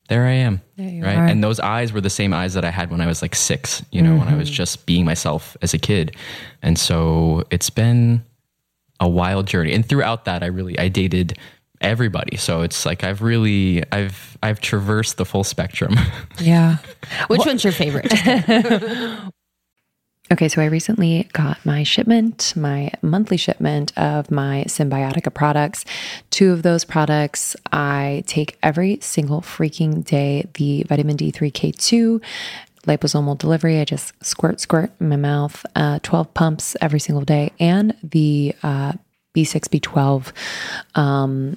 [0.08, 0.62] there I am.
[0.76, 1.16] There right.
[1.16, 1.26] Are.
[1.26, 3.84] And those eyes were the same eyes that I had when I was like six,
[3.92, 4.18] you know, mm-hmm.
[4.20, 4.56] when I was mm-hmm.
[4.56, 6.16] just being myself as a kid.
[6.62, 8.24] And so it's been
[9.00, 9.74] a wild journey.
[9.74, 11.38] And throughout that, I really, I dated
[11.80, 12.36] everybody.
[12.36, 15.94] So it's like I've really, I've, I've traversed the full spectrum.
[16.40, 16.76] Yeah.
[17.26, 18.12] Which one's your favorite?
[20.30, 25.86] Okay, so I recently got my shipment, my monthly shipment of my Cymbiotika products.
[26.28, 32.22] Two of those products I take every single freaking day the vitamin D3K2
[32.82, 33.80] liposomal delivery.
[33.80, 38.54] I just squirt, squirt in my mouth, uh, 12 pumps every single day, and the
[38.62, 38.92] uh,
[39.34, 40.32] B6, B12.
[40.94, 41.56] Um,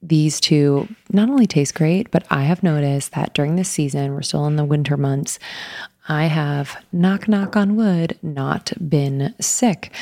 [0.00, 4.22] these two not only taste great, but I have noticed that during this season, we're
[4.22, 5.40] still in the winter months,
[6.08, 9.92] I have, knock, knock on wood, not been sick.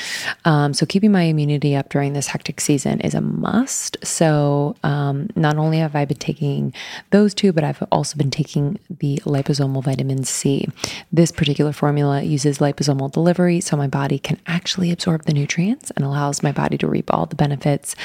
[0.44, 3.96] Um, so, keeping my immunity up during this hectic season is a must.
[4.04, 6.72] So, um, not only have I been taking
[7.10, 10.68] those two, but I've also been taking the liposomal vitamin C.
[11.12, 16.04] This particular formula uses liposomal delivery, so my body can actually absorb the nutrients and
[16.04, 17.96] allows my body to reap all the benefits.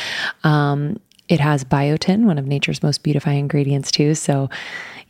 [0.43, 0.99] Um,
[1.29, 4.15] it has biotin, one of nature's most beautifying ingredients, too.
[4.15, 4.49] So,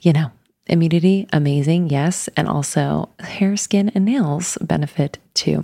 [0.01, 0.31] you know,
[0.71, 2.29] immunity, amazing, yes.
[2.35, 5.63] And also hair, skin, and nails benefit too.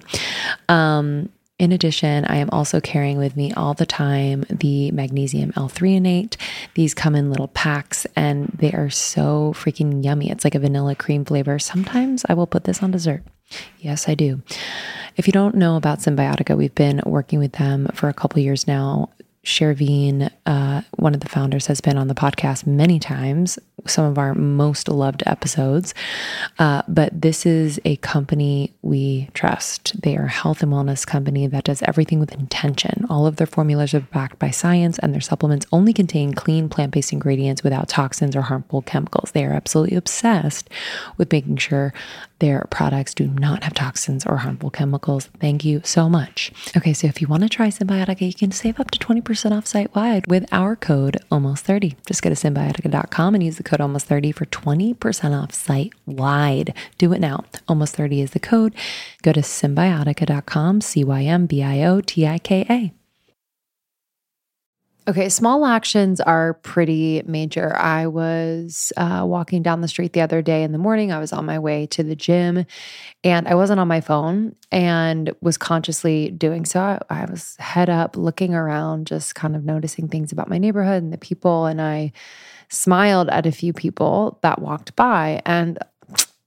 [0.70, 1.30] Um,
[1.60, 6.36] in addition, I am also carrying with me all the time the magnesium L-threonate.
[6.76, 10.30] These come in little packs and they are so freaking yummy.
[10.30, 11.58] It's like a vanilla cream flavor.
[11.58, 13.24] Sometimes I will put this on dessert.
[13.80, 14.44] Yes, I do.
[15.16, 18.68] If you don't know about Cymbiotika, we've been working with them for a couple years
[18.68, 19.10] now.
[19.48, 24.18] Shervin, uh, one of the founders, has been on the podcast many times, some of
[24.18, 25.94] our most loved episodes.
[26.60, 30.02] Uh, but this is a company we trust.
[30.02, 33.06] They are a health and wellness company that does everything with intention.
[33.10, 36.92] All of their formulas are backed by science, and their supplements only contain clean plant
[36.92, 39.32] based ingredients without toxins or harmful chemicals.
[39.32, 40.70] They are absolutely obsessed
[41.16, 41.94] with making sure
[42.40, 45.30] their products do not have toxins or harmful chemicals.
[45.40, 46.52] Thank you so much.
[46.76, 49.66] Okay, so if you want to try Cymbiotika, you can save up to 20% off
[49.66, 51.96] site wide with our code almost30.
[52.06, 56.74] Just go to cymbiotika.com and use the code almost30 for 20% off site wide.
[56.98, 57.46] Do it now.
[57.68, 58.74] Almost 30 is the code.
[59.24, 62.97] Go to cymbiotika.com, C Y M B I O T I K A.
[65.10, 67.74] Okay, small actions are pretty major.
[67.78, 71.14] I was uh, walking down the street the other day in the morning.
[71.14, 72.66] I was on my way to the gym
[73.24, 76.82] and I wasn't on my phone and was consciously doing so.
[76.82, 81.02] I, I was head up, looking around, just kind of noticing things about my neighborhood
[81.02, 81.68] and the people.
[81.68, 82.12] And I
[82.68, 85.42] smiled at a few people that walked by.
[85.46, 85.80] And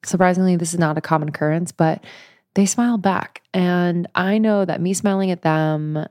[0.04, 2.04] surprisingly, this is not a common occurrence, but
[2.52, 3.40] they smiled back.
[3.54, 6.06] And I know that me smiling at them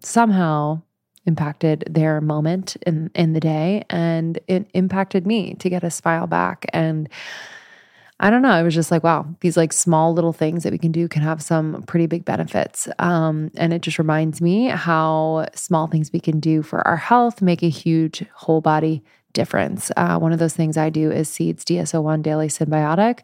[0.00, 0.80] somehow
[1.26, 6.26] impacted their moment in in the day and it impacted me to get a smile
[6.26, 7.08] back and
[8.22, 8.56] I don't know.
[8.56, 11.22] It was just like, wow, these like small little things that we can do can
[11.22, 12.88] have some pretty big benefits.
[13.00, 17.42] Um, and it just reminds me how small things we can do for our health
[17.42, 19.02] make a huge whole body
[19.32, 19.90] difference.
[19.96, 23.20] Uh, one of those things I do is Seeds DS-01 Daily Synbiotic.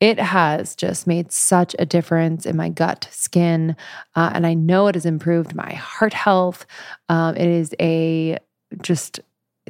[0.00, 3.76] It has just made such a difference in my gut, skin,
[4.14, 6.66] uh, and I know it has improved my heart health.
[7.08, 8.38] Um, it is a
[8.82, 9.20] just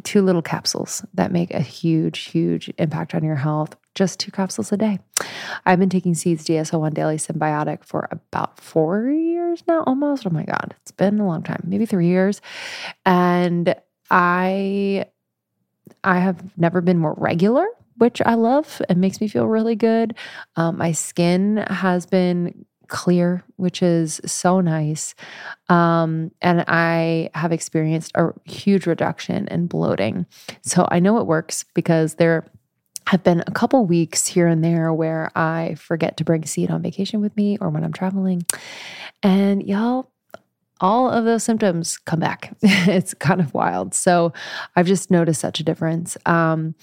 [0.02, 3.76] two little capsules that make a huge, huge impact on your health.
[3.94, 5.00] Just two capsules a day.
[5.66, 10.26] I've been taking Seeds DS-01 Daily Synbiotic for about four years now, almost.
[10.26, 12.40] Oh my God, it's been a long time, maybe three years.
[13.04, 13.74] And
[14.10, 15.06] I
[16.04, 17.66] I have never been more regular,
[17.96, 18.80] which I love.
[18.88, 20.14] It makes me feel really good.
[20.56, 25.14] Um, my skin has been clear, which is so nice.
[25.68, 30.26] Um, and I have experienced a huge reduction in bloating.
[30.62, 32.50] So I know it works because there
[33.08, 36.82] have been a couple weeks here and there where I forget to bring seed on
[36.82, 38.44] vacation with me or when I'm traveling.
[39.22, 40.10] And y'all,
[40.80, 42.54] all of those symptoms come back.
[42.62, 43.94] it's kind of wild.
[43.94, 44.32] So
[44.76, 46.16] I've just noticed such a difference.
[46.26, 46.74] Um,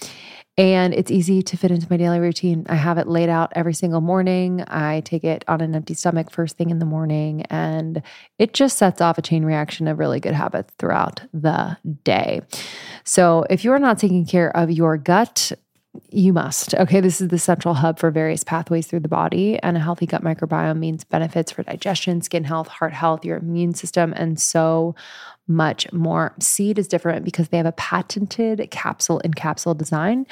[0.58, 2.64] and it's easy to fit into my daily routine.
[2.68, 4.64] I have it laid out every single morning.
[4.68, 8.02] I take it on an empty stomach first thing in the morning, and
[8.38, 12.40] it just sets off a chain reaction of really good habits throughout the day.
[13.04, 15.52] So, if you're not taking care of your gut,
[16.10, 16.74] you must.
[16.74, 20.06] Okay, this is the central hub for various pathways through the body, and a healthy
[20.06, 24.94] gut microbiome means benefits for digestion, skin health, heart health, your immune system, and so
[25.48, 26.34] much more.
[26.40, 30.26] Seed is different because they have a patented capsule in capsule design.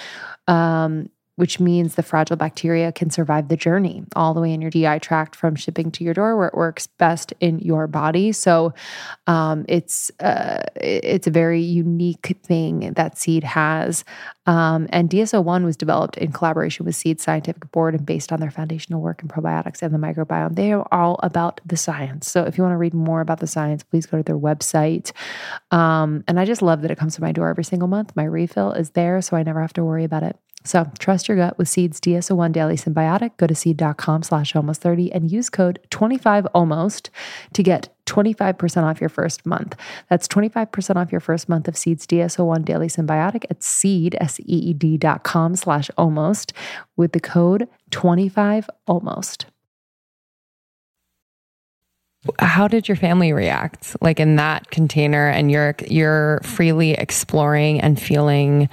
[0.49, 4.71] Um, which means the fragile bacteria can survive the journey all the way in your
[4.71, 8.33] GI tract from shipping to your door, where it works best in your body.
[8.33, 8.73] So,
[9.27, 14.05] um, it's uh, it's a very unique thing that Seed has.
[14.47, 18.51] Um, and DS-01 was developed in collaboration with Seed Scientific Board and based on their
[18.51, 20.55] foundational work in probiotics and the microbiome.
[20.55, 22.31] They are all about the science.
[22.31, 25.13] So, if you want to read more about the science, please go to their website.
[25.73, 28.15] Um, and I just love that it comes to my door every single month.
[28.15, 30.39] My refill is there, so I never have to worry about it.
[30.65, 33.37] So trust your gut with Seed's DS-01 Daily Synbiotic.
[33.37, 37.11] Go to seed.com slash almost 30 and use code 25 almost
[37.53, 39.77] to get 25% off your first month.
[40.09, 45.23] That's 25% off your first month of Seed's DS-01 Daily Synbiotic at seed, S-E-E-D dot
[45.23, 46.53] com slash almost
[46.97, 49.47] with the code 25 almost.
[52.39, 58.01] How did your family react like in that container and you're you're freely exploring and
[58.01, 58.71] feeling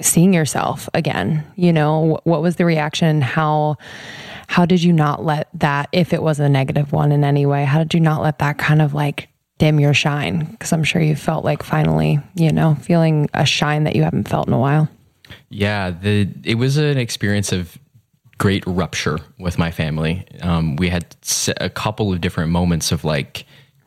[0.00, 3.20] seeing yourself again you know what was the reaction?
[3.20, 3.76] How
[4.48, 7.64] how did you not let that if it was a negative one in any way
[7.64, 9.28] how did you not let that kind of like
[9.58, 10.44] dim your shine?
[10.44, 14.28] Because i'm sure you felt like finally you know feeling a shine that you haven't
[14.28, 14.88] felt in a while.
[15.48, 17.78] Yeah the it was an experience of
[18.38, 20.26] great rupture with my family.
[20.42, 21.16] Um, we had
[21.58, 23.46] a couple of different moments of like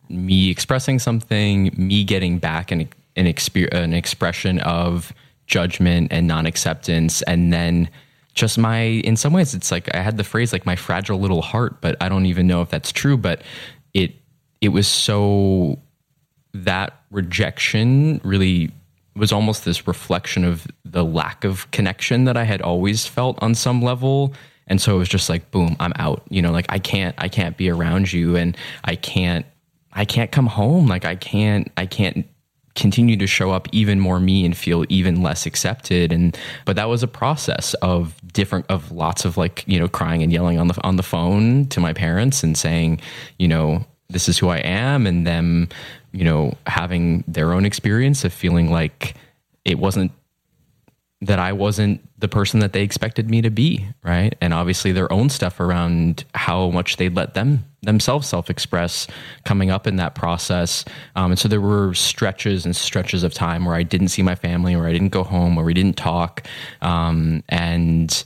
[0.09, 5.13] me expressing something me getting back an, an, exper- an expression of
[5.49, 7.21] judgment and non acceptance.
[7.23, 7.89] And then
[8.35, 11.41] just my, in some ways, it's like I had the phrase like my fragile little
[11.41, 13.17] heart, but I don't even know if that's true.
[13.17, 13.41] But
[13.93, 14.15] it,
[14.61, 15.79] it was so
[16.53, 18.71] that rejection really
[19.15, 23.53] was almost this reflection of the lack of connection that I had always felt on
[23.55, 24.33] some level.
[24.67, 26.23] And so it was just like, boom, I'm out.
[26.29, 29.45] You know, like I can't, I can't be around you and I can't,
[29.91, 30.87] I can't come home.
[30.87, 32.25] Like I can't, I can't
[32.79, 36.11] continue to show up even more me and feel even less accepted.
[36.11, 40.23] And but that was a process of different of lots of like you know crying
[40.23, 43.01] and yelling on the on the phone to my parents and saying
[43.37, 45.67] you know this is who I am and them
[46.11, 49.15] you know having their own experience of feeling like
[49.65, 50.11] it wasn't
[51.21, 54.35] that I wasn't the person that they expected me to be, right?
[54.39, 59.07] And obviously their own stuff around how much they let them themselves self-express
[59.45, 60.83] coming up in that process.
[61.15, 64.35] Um, and so there were stretches and stretches of time where I didn't see my
[64.35, 66.45] family, where I didn't go home, where we didn't talk,
[66.81, 68.23] um, and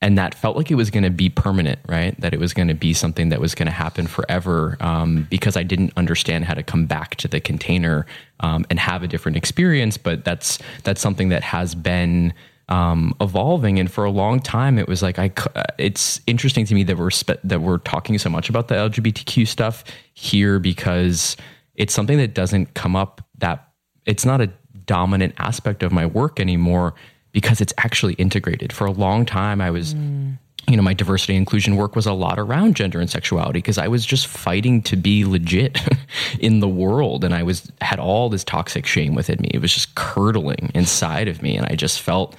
[0.00, 2.18] and that felt like it was going to be permanent, right?
[2.20, 5.56] That it was going to be something that was going to happen forever um, because
[5.56, 8.06] I didn't understand how to come back to the container
[8.40, 9.96] um, and have a different experience.
[9.98, 12.32] But that's that's something that has been
[12.68, 15.32] um, evolving, and for a long time, it was like I.
[15.78, 19.48] It's interesting to me that we're spe- that we're talking so much about the LGBTQ
[19.48, 19.82] stuff
[20.14, 21.36] here because
[21.74, 23.68] it's something that doesn't come up that
[24.06, 24.50] it's not a
[24.86, 26.94] dominant aspect of my work anymore
[27.32, 28.72] because it's actually integrated.
[28.72, 29.94] For a long time, I was.
[29.94, 30.38] Mm.
[30.66, 33.88] You know, my diversity inclusion work was a lot around gender and sexuality because I
[33.88, 35.78] was just fighting to be legit
[36.40, 39.50] in the world, and I was had all this toxic shame within me.
[39.54, 42.36] It was just curdling inside of me, and I just felt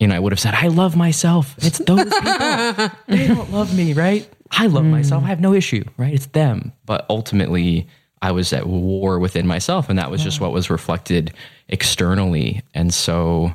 [0.00, 1.54] you know, I would have said, I love myself.
[1.58, 2.90] It's those people.
[3.06, 4.26] they don't love me, right?
[4.50, 4.90] I love mm.
[4.90, 5.24] myself.
[5.24, 6.12] I have no issue, right?
[6.12, 6.72] It's them.
[6.86, 7.86] But ultimately,
[8.22, 11.34] I was at war within myself, and that was just what was reflected
[11.68, 12.62] externally.
[12.74, 13.54] And so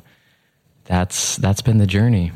[0.86, 2.32] that's that's been the journey.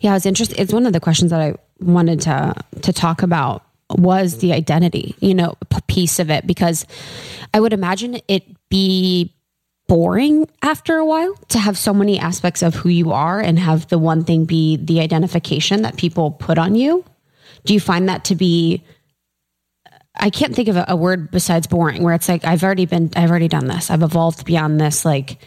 [0.00, 0.58] Yeah, it's interesting.
[0.58, 5.14] It's one of the questions that I wanted to to talk about was the identity,
[5.20, 5.54] you know,
[5.88, 6.86] piece of it because
[7.52, 9.34] I would imagine it be
[9.88, 13.88] boring after a while to have so many aspects of who you are and have
[13.88, 17.04] the one thing be the identification that people put on you?
[17.64, 18.84] Do you find that to be
[20.20, 23.10] I can't think of a, a word besides boring where it's like I've already been
[23.16, 23.90] I've already done this.
[23.90, 25.38] I've evolved beyond this like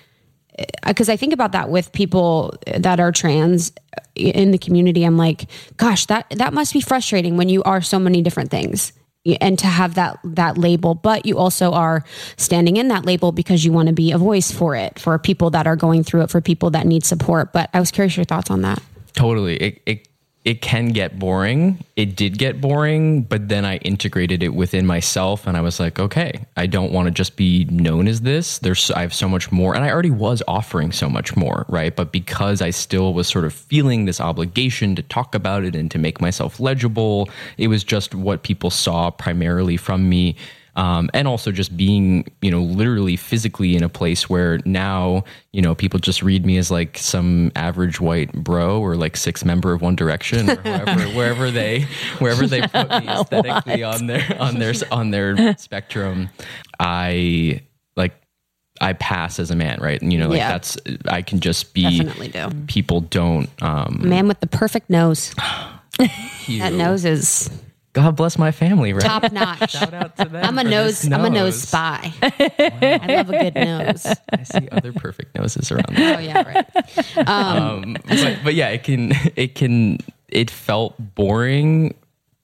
[0.85, 3.71] because I think about that with people that are trans
[4.15, 5.03] in the community.
[5.03, 5.45] I'm like,
[5.77, 8.93] gosh, that that must be frustrating when you are so many different things
[9.39, 10.95] and to have that that label.
[10.95, 12.03] But you also are
[12.37, 15.49] standing in that label because you want to be a voice for it for people
[15.51, 17.53] that are going through it for people that need support.
[17.53, 18.81] But i was curious your thoughts on that.
[19.13, 19.57] Totally.
[19.57, 20.07] It, it
[20.43, 21.83] it can get boring.
[21.95, 25.99] It did get boring, but then I integrated it within myself and I was like,
[25.99, 28.57] okay, I don't want to just be known as this.
[28.57, 31.95] There's I have so much more and I already was offering so much more, right?
[31.95, 35.91] But because I still was sort of feeling this obligation to talk about it and
[35.91, 37.29] to make myself legible,
[37.59, 40.35] it was just what people saw primarily from me
[40.75, 45.61] um, and also just being you know literally physically in a place where now you
[45.61, 49.73] know people just read me as like some average white bro or like six member
[49.73, 51.81] of One Direction or wherever wherever they
[52.19, 56.29] wherever they put me aesthetically on their on their on their spectrum.
[56.79, 57.61] I
[57.95, 58.13] like
[58.79, 60.01] I pass as a man, right?
[60.01, 60.49] And you know, like Yeah.
[60.51, 61.99] that's I can just be.
[61.99, 62.49] Definitely do.
[62.67, 63.49] People don't.
[63.61, 65.33] Um, Man with the perfect nose.
[66.47, 67.49] That nose is
[67.93, 69.03] God bless my family, right?
[69.03, 69.71] top notch.
[69.77, 70.45] Shout out to them.
[70.45, 71.11] I'm a for nose.
[71.11, 72.13] I'm a nose spy.
[72.21, 74.05] I love a good nose.
[74.31, 75.95] I see other perfect noses around.
[75.95, 76.17] There.
[76.17, 76.63] Oh yeah,
[77.17, 77.27] right.
[77.27, 79.97] um, but, but yeah, it can, it can,
[80.29, 81.93] it felt boring,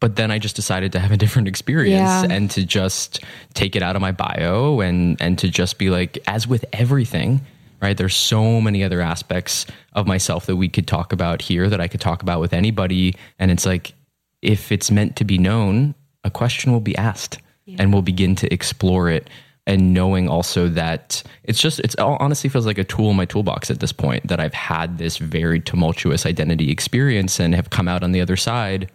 [0.02, 2.28] but then I just decided to have a different experience Yeah.
[2.30, 3.24] and to just
[3.54, 7.42] take it out of my bio and, and to just be like, as with everything,
[7.82, 7.96] right?
[7.96, 11.88] There's so many other aspects of myself that we could talk about here that I
[11.88, 13.16] could talk about with anybody.
[13.40, 13.94] And it's like,
[14.42, 17.40] if it's meant to be known, a question will be asked
[17.78, 19.30] and we'll begin to explore it
[19.66, 23.26] and knowing also that it's just it's all honestly feels like a tool in my
[23.26, 27.88] toolbox at this point that I've had this very tumultuous identity experience and have come
[27.88, 28.90] out on the other side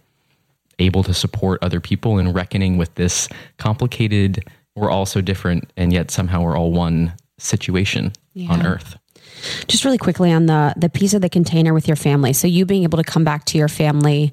[0.78, 3.28] able to support other people in reckoning with this
[3.58, 8.12] complicated we're all so different and yet somehow we're all one situation
[8.48, 8.96] on earth.
[9.68, 12.32] Just really quickly on the the piece of the container with your family.
[12.32, 14.32] So you being able to come back to your family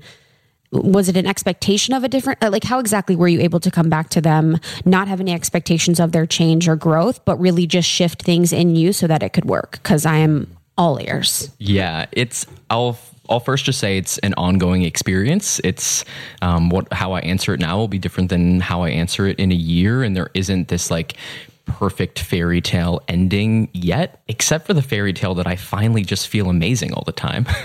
[0.72, 3.72] was it an expectation of a different uh, like how exactly were you able to
[3.72, 7.65] come back to them not have any expectations of their change or growth but really
[7.65, 10.47] just shift things in you so that it could work because i am
[10.80, 12.97] all ears Yeah, it's I'll
[13.30, 15.59] I'll first just say it's an ongoing experience.
[15.63, 16.05] It's
[16.41, 19.38] um, what how I answer it now will be different than how I answer it
[19.38, 21.17] in a year, and there isn't this like
[21.65, 26.49] perfect fairy tale ending yet, except for the fairy tale that I finally just feel
[26.49, 27.45] amazing all the time.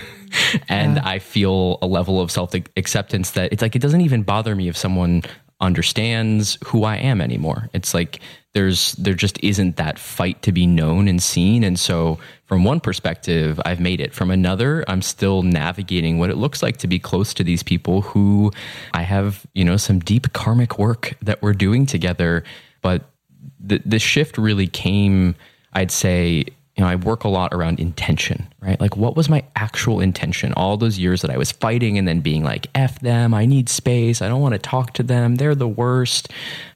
[0.69, 4.55] and I feel a level of self acceptance that it's like it doesn't even bother
[4.55, 5.23] me if someone
[5.61, 7.71] understands who I am anymore.
[7.73, 8.21] It's like
[8.53, 11.65] there's there just isn't that fight to be known and seen.
[11.65, 14.15] And so from one perspective I've made it.
[14.15, 18.03] From another I'm still navigating what it looks like to be close to these people
[18.03, 18.53] who
[18.93, 22.45] I have you know some deep karmic work that we're doing together.
[22.83, 23.11] But
[23.59, 25.35] the the shift really came
[25.73, 28.81] I'd say you know, I work a lot around intention, right?
[28.81, 30.53] Like, what was my actual intention?
[30.55, 33.69] All those years that I was fighting and then being like, F them, I need
[33.69, 36.33] space, I don't want to talk to them, they're the worst.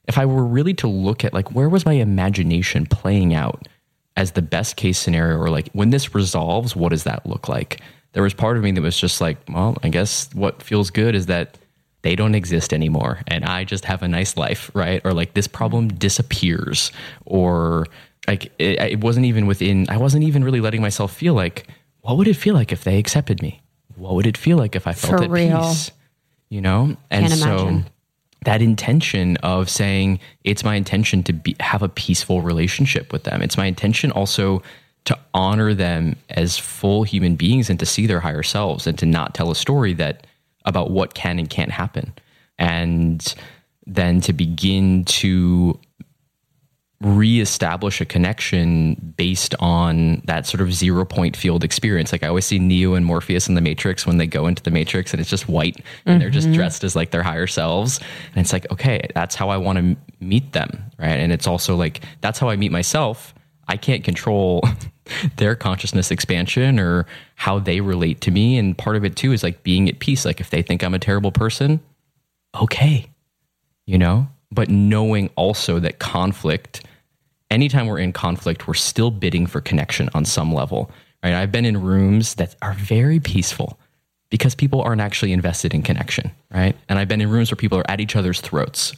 [0.07, 3.67] If I were really to look at, like, where was my imagination playing out
[4.17, 7.81] as the best case scenario, or like, when this resolves, what does that look like?
[8.13, 11.15] There was part of me that was just like, well, I guess what feels good
[11.15, 11.59] is that
[12.03, 15.01] they don't exist anymore and I just have a nice life, right?
[15.05, 16.93] Or like this problem disappears
[17.27, 17.87] or
[18.29, 21.67] like it, it wasn't even within I wasn't even really letting myself feel like
[22.03, 23.61] what would it feel like if they accepted me?
[23.97, 25.61] What would it feel like if I felt For at real.
[25.69, 25.91] peace?
[26.49, 26.97] You know?
[27.11, 27.87] And Can't so imagine.
[28.45, 33.43] that intention of saying it's my intention to be, have a peaceful relationship with them.
[33.43, 34.63] It's my intention also
[35.07, 39.07] to honor them as full human beings and to see their higher selves and to
[39.07, 40.27] not tell a story that
[40.65, 42.13] about what can and can't happen.
[42.59, 43.35] And
[43.87, 45.79] then to begin to
[47.01, 52.11] reestablish a connection based on that sort of zero point field experience.
[52.11, 54.73] Like I always see Neo and Morpheus in the Matrix when they go into the
[54.73, 55.77] Matrix and it's just white
[56.07, 56.57] and they're just mm-hmm.
[56.57, 58.01] dressed as like their higher selves.
[58.35, 60.91] And it's like, okay, that's how I want to m- meet them.
[60.99, 61.21] Right.
[61.21, 63.33] And it's also like, that's how I meet myself.
[63.69, 64.65] I can't control
[65.37, 68.59] their consciousness expansion or how they relate to me.
[68.59, 70.25] And part of it too is like being at peace.
[70.25, 71.79] Like if they think I'm a terrible person,
[72.61, 73.07] okay,
[73.87, 76.83] you know, but knowing also that conflict,
[77.51, 80.91] anytime we're in conflict, we're still bidding for connection on some level,
[81.23, 81.35] right?
[81.35, 83.79] I've been in rooms that are very peaceful
[84.31, 86.77] because people aren't actually invested in connection, right?
[86.89, 88.95] And I've been in rooms where people are at each other's throats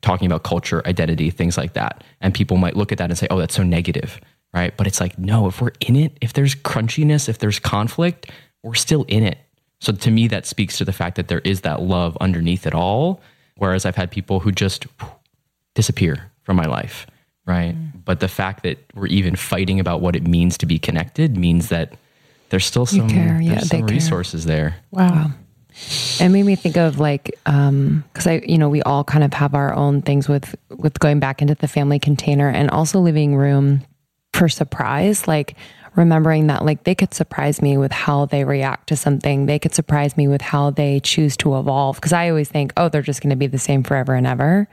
[0.00, 2.02] talking about culture, identity, things like that.
[2.20, 4.20] And people might look at that and say, oh, that's so negative,
[4.52, 4.76] right?
[4.76, 8.30] But it's like, no, if we're in it, if there's crunchiness, if there's conflict,
[8.62, 9.38] we're still in it.
[9.80, 12.74] So to me, that speaks to the fact that there is that love underneath it
[12.74, 13.20] all.
[13.56, 14.86] Whereas I've had people who just
[15.74, 17.06] disappear from my life,
[17.46, 17.74] right?
[18.04, 21.68] But the fact that we're even fighting about what it means to be connected means
[21.68, 21.94] that
[22.50, 23.40] there's still some, care.
[23.40, 23.94] Yeah, there's they some care.
[23.94, 24.76] resources there.
[24.90, 25.30] Wow.
[26.20, 29.32] It made me think of like, um, cause I, you know, we all kind of
[29.32, 33.36] have our own things with, with going back into the family container and also leaving
[33.36, 33.82] room
[34.34, 35.26] for surprise.
[35.26, 35.56] Like
[35.94, 39.46] remembering that like they could surprise me with how they react to something.
[39.46, 42.00] They could surprise me with how they choose to evolve.
[42.00, 44.68] Cause I always think, oh, they're just going to be the same forever and ever.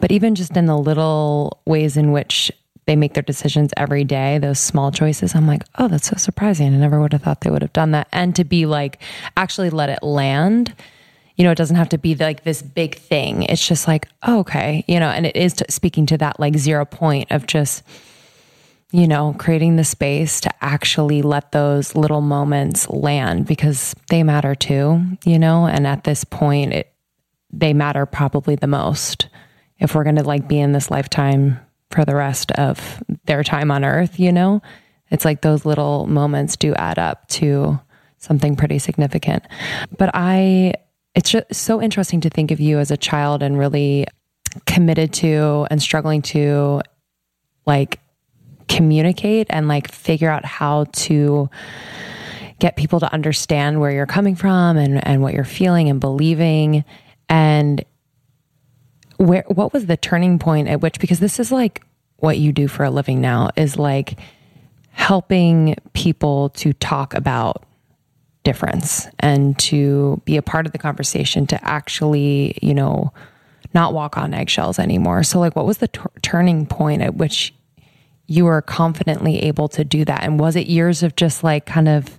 [0.00, 2.50] But even just in the little ways in which
[2.86, 6.74] they make their decisions every day, those small choices, I'm like, oh, that's so surprising.
[6.74, 8.08] I never would have thought they would have done that.
[8.12, 9.00] And to be like,
[9.36, 10.74] actually let it land.
[11.36, 13.42] You know, it doesn't have to be like this big thing.
[13.44, 16.56] It's just like, oh, okay, you know, and it is t- speaking to that like
[16.56, 17.82] zero point of just,
[18.94, 24.54] you know, creating the space to actually let those little moments land because they matter
[24.54, 26.94] too, you know, and at this point, it,
[27.52, 29.26] they matter probably the most
[29.80, 31.58] if we're going to like be in this lifetime
[31.90, 34.62] for the rest of their time on earth, you know?
[35.10, 37.80] It's like those little moments do add up to
[38.18, 39.42] something pretty significant.
[39.98, 40.74] But I,
[41.16, 44.06] it's just so interesting to think of you as a child and really
[44.66, 46.80] committed to and struggling to
[47.66, 47.98] like
[48.74, 51.48] communicate and like figure out how to
[52.58, 56.84] get people to understand where you're coming from and, and what you're feeling and believing.
[57.28, 57.84] And
[59.16, 61.82] where what was the turning point at which because this is like
[62.16, 64.18] what you do for a living now is like
[64.90, 67.64] helping people to talk about
[68.44, 73.12] difference and to be a part of the conversation to actually you know
[73.72, 77.54] not walk on eggshells anymore so like what was the t- turning point at which
[78.26, 81.88] you were confidently able to do that and was it years of just like kind
[81.88, 82.18] of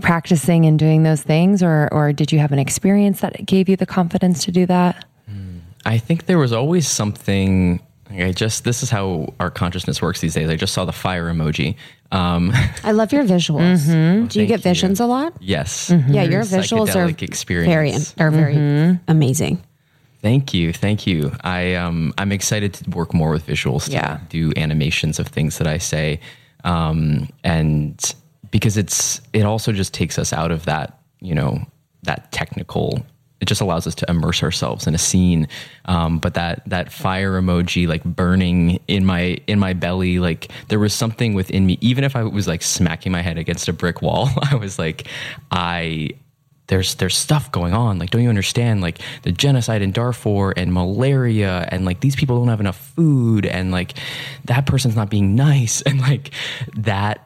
[0.00, 3.76] practicing and doing those things or or did you have an experience that gave you
[3.76, 5.58] the confidence to do that hmm.
[5.84, 7.80] I think there was always something.
[8.10, 10.48] I just this is how our consciousness works these days.
[10.48, 11.76] I just saw the fire emoji.
[12.10, 12.52] Um,
[12.84, 13.86] I love your visuals.
[13.86, 14.24] Mm-hmm.
[14.24, 15.34] Oh, do you get visions a lot?
[15.40, 16.12] yes, mm-hmm.
[16.12, 18.12] Yeah, your visuals are experience.
[18.12, 19.10] very are very mm-hmm.
[19.10, 19.62] amazing.
[20.20, 21.32] Thank you, thank you.
[21.42, 23.86] I um I'm excited to work more with visuals.
[23.86, 24.20] To Yeah.
[24.28, 26.20] do animations of things that I say,
[26.64, 28.14] um, and
[28.50, 31.64] because it's it also just takes us out of that you know
[32.02, 33.04] that technical.
[33.40, 35.46] It just allows us to immerse ourselves in a scene.
[35.84, 40.80] Um, but that that fire emoji like burning in my in my belly, like there
[40.80, 41.78] was something within me.
[41.80, 45.06] Even if I was like smacking my head against a brick wall, I was like,
[45.52, 46.10] I
[46.68, 47.98] there's there's stuff going on.
[47.98, 48.80] Like, don't you understand?
[48.80, 53.44] Like the genocide in Darfur and malaria, and like these people don't have enough food,
[53.44, 53.94] and like
[54.44, 56.30] that person's not being nice, and like
[56.76, 57.24] that.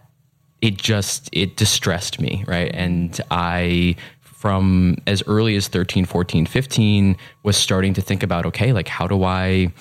[0.61, 2.71] It just it distressed me, right?
[2.73, 8.73] And I from as early as 13 14 15 was starting to think about okay
[8.73, 9.73] like how do i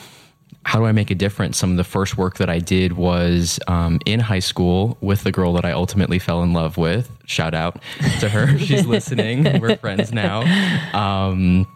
[0.66, 1.58] how do I make a difference?
[1.58, 5.32] Some of the first work that I did was um, in high school with the
[5.32, 7.12] girl that I ultimately fell in love with.
[7.26, 7.82] Shout out
[8.20, 8.58] to her.
[8.60, 9.60] She's listening.
[9.60, 10.42] We're friends now.
[10.94, 11.68] Um,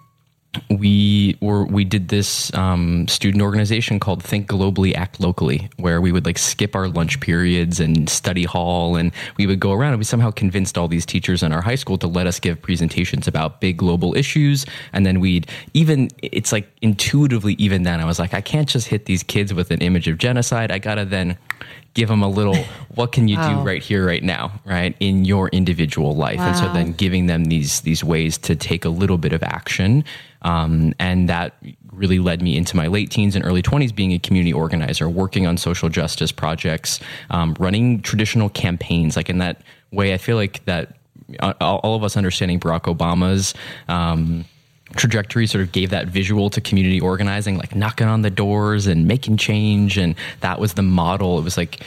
[0.70, 6.12] we were we did this um, student organization called Think Globally, Act Locally, where we
[6.12, 10.00] would like skip our lunch periods and study hall, and we would go around and
[10.00, 13.28] we somehow convinced all these teachers in our high school to let us give presentations
[13.28, 18.20] about big global issues, and then we'd even it's like intuitively even then I was
[18.20, 20.72] like I can't just hit these kids with an image of genocide.
[20.72, 21.38] I gotta then
[21.96, 22.56] give them a little
[22.94, 26.40] what can you do right here right now right in your individual life?
[26.40, 30.04] And so then giving them these these ways to take a little bit of action
[30.44, 31.56] um, and that
[31.92, 35.48] really led me into my late teens and early 20s being a community organizer working
[35.48, 37.00] on social justice projects
[37.32, 40.98] um, running traditional campaigns like in that way i feel like that
[41.40, 43.54] uh, all all of us understanding barack obama's
[43.88, 44.46] um,
[44.94, 49.08] trajectory sort of gave that visual to community organizing, like knocking on the doors and
[49.08, 49.98] making change.
[49.98, 51.40] And that was the model.
[51.40, 51.82] It was like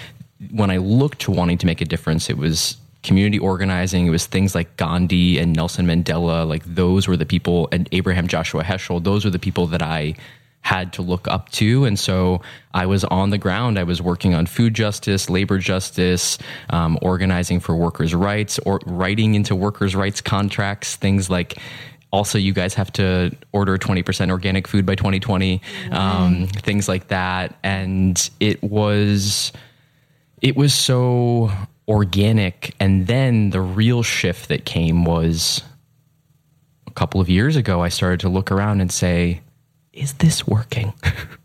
[0.50, 4.06] when I looked to wanting to make a difference, it was community organizing.
[4.06, 6.46] It was things like Gandhi and Nelson Mandela.
[6.46, 9.02] Like those were the people, and Abraham Joshua Heschel.
[9.02, 10.14] Those were the people that I
[10.62, 11.84] had to look up to.
[11.84, 12.42] And so
[12.74, 13.78] I was on the ground.
[13.78, 16.36] I was working on food justice, labor justice,
[16.70, 21.58] um, organizing for workers' rights, or writing into workers' rights contracts, things like
[22.10, 27.56] also you guys have to order 20% organic food by 2020 um, things like that.
[27.62, 29.52] And it was
[30.40, 31.50] it was so
[31.86, 32.74] organic.
[32.80, 35.62] And then the real shift that came was
[36.86, 39.40] a couple of years ago i started to look around and say
[39.98, 40.94] is this working?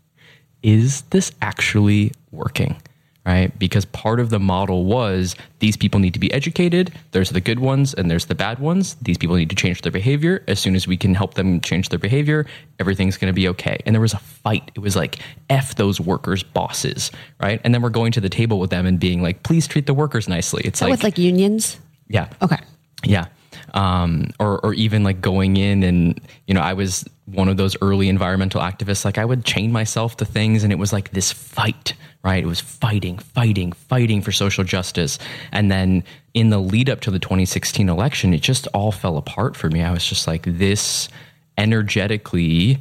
[0.62, 2.80] Is this actually working
[3.26, 3.58] right?
[3.58, 7.58] Because part of the model was these people need to be educated there's the good
[7.58, 8.96] ones and there's the bad ones.
[9.00, 10.42] These people need to change their behavior.
[10.46, 12.46] As soon as we can help them change their behavior
[12.78, 13.78] everything's going to be okay.
[13.86, 14.70] And there was a fight.
[14.74, 17.60] It was like f those workers bosses right?
[17.64, 19.94] And then we're going to the table with them and being like please treat the
[19.94, 20.62] workers nicely.
[20.64, 21.78] It's like With like unions.
[22.08, 22.28] yeah.
[22.42, 22.58] Okay.
[23.04, 23.26] yeah.
[23.74, 27.76] Um, or or even like going in and you know I was one of those
[27.82, 29.04] early environmental activists.
[29.04, 32.42] Like I would chain myself to things, and it was like this fight, right?
[32.42, 35.18] It was fighting, fighting, fighting for social justice,
[35.52, 39.56] and then in the lead up to the 2016 election, it just all fell apart
[39.56, 39.82] for me.
[39.82, 41.08] I was just like, this
[41.56, 42.78] energetically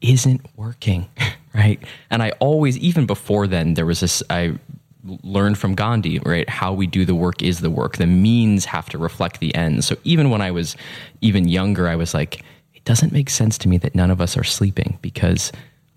[0.00, 1.08] isn't working,
[1.54, 1.82] right?
[2.10, 4.22] And I always, even before then, there was this.
[4.30, 4.58] I
[5.04, 6.48] learned from Gandhi, right?
[6.48, 7.96] How we do the work is the work.
[7.96, 9.86] The means have to reflect the ends.
[9.86, 10.76] So even when I was
[11.20, 14.36] even younger, I was like, it doesn't make sense to me that none of us
[14.36, 15.52] are sleeping because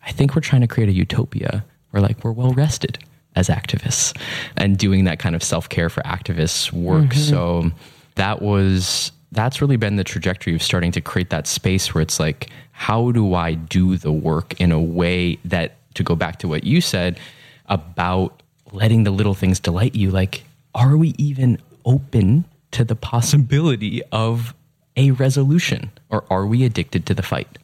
[0.06, 3.00] I think we're trying to create a utopia where like we're well rested
[3.36, 4.18] as activists
[4.58, 7.06] and doing that kind of self-care for activists work.
[7.06, 7.20] Mm-hmm.
[7.20, 7.72] So
[8.16, 12.20] that was that's really been the trajectory of starting to create that space where it's
[12.20, 16.48] like how do I do the work in a way that to go back to
[16.48, 17.20] what you said
[17.68, 18.42] about
[18.76, 20.44] letting the little things delight you like
[20.76, 24.54] are we even open to the possibility of
[24.98, 25.90] a resolution?
[26.10, 27.58] Or are we addicted to the fight?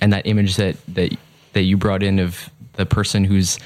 [0.00, 1.12] And that image that that
[1.52, 3.58] that you brought in of the person who's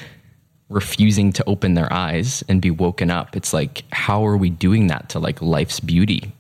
[0.71, 4.87] refusing to open their eyes and be woken up it's like how are we doing
[4.87, 6.33] that to like life's beauty?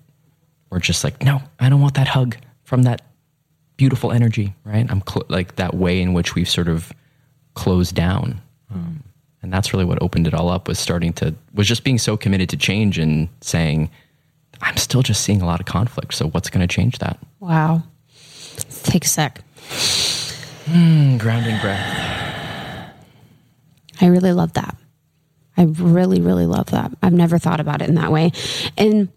[0.71, 3.03] We're just like no i don't want that hug from that
[3.77, 4.91] beautiful energy right?
[4.91, 6.93] I'm cl- like that way in which we've sort of
[7.55, 8.41] closed down.
[8.73, 9.04] Um,
[9.45, 12.17] and that's really what opened it all up was starting to was just being so
[12.17, 13.89] committed to change and saying
[14.63, 17.83] i'm still just seeing a lot of conflict so what's going to change that Wow.
[18.85, 19.43] Take a sec.
[20.67, 22.15] Hmm, grounding breath
[24.01, 24.77] I really love that.
[25.57, 26.91] I really, really love that.
[27.03, 28.33] I've never thought about it in that way.
[28.77, 29.09] And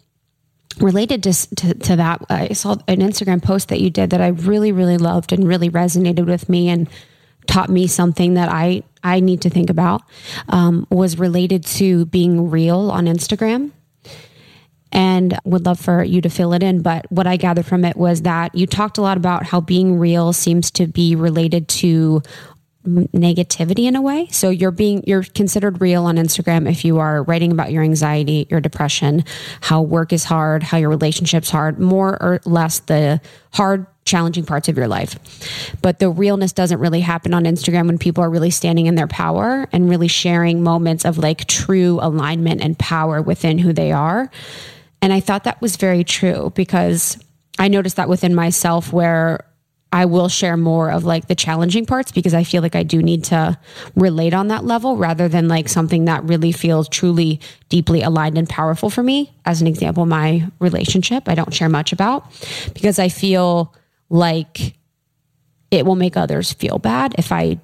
[0.78, 4.28] related to, to, to that, I saw an Instagram post that you did that I
[4.28, 6.88] really, really loved and really resonated with me and
[7.46, 10.02] taught me something that I, I need to think about
[10.48, 13.72] um, was related to being real on Instagram
[14.90, 16.82] and would love for you to fill it in.
[16.82, 19.98] But what I gathered from it was that you talked a lot about how being
[19.98, 22.22] real seems to be related to
[22.86, 24.28] negativity in a way.
[24.30, 28.46] So you're being you're considered real on Instagram if you are writing about your anxiety,
[28.50, 29.24] your depression,
[29.60, 33.20] how work is hard, how your relationships hard, more or less the
[33.52, 35.18] hard challenging parts of your life.
[35.82, 39.06] But the realness doesn't really happen on Instagram when people are really standing in their
[39.06, 44.30] power and really sharing moments of like true alignment and power within who they are.
[45.00, 47.22] And I thought that was very true because
[47.58, 49.44] I noticed that within myself where
[49.90, 53.02] I will share more of like the challenging parts because I feel like I do
[53.02, 53.58] need to
[53.94, 57.40] relate on that level rather than like something that really feels truly
[57.70, 59.32] deeply aligned and powerful for me.
[59.46, 62.26] As an example, my relationship, I don't share much about
[62.74, 63.74] because I feel
[64.10, 64.74] like
[65.70, 67.58] it will make others feel bad if I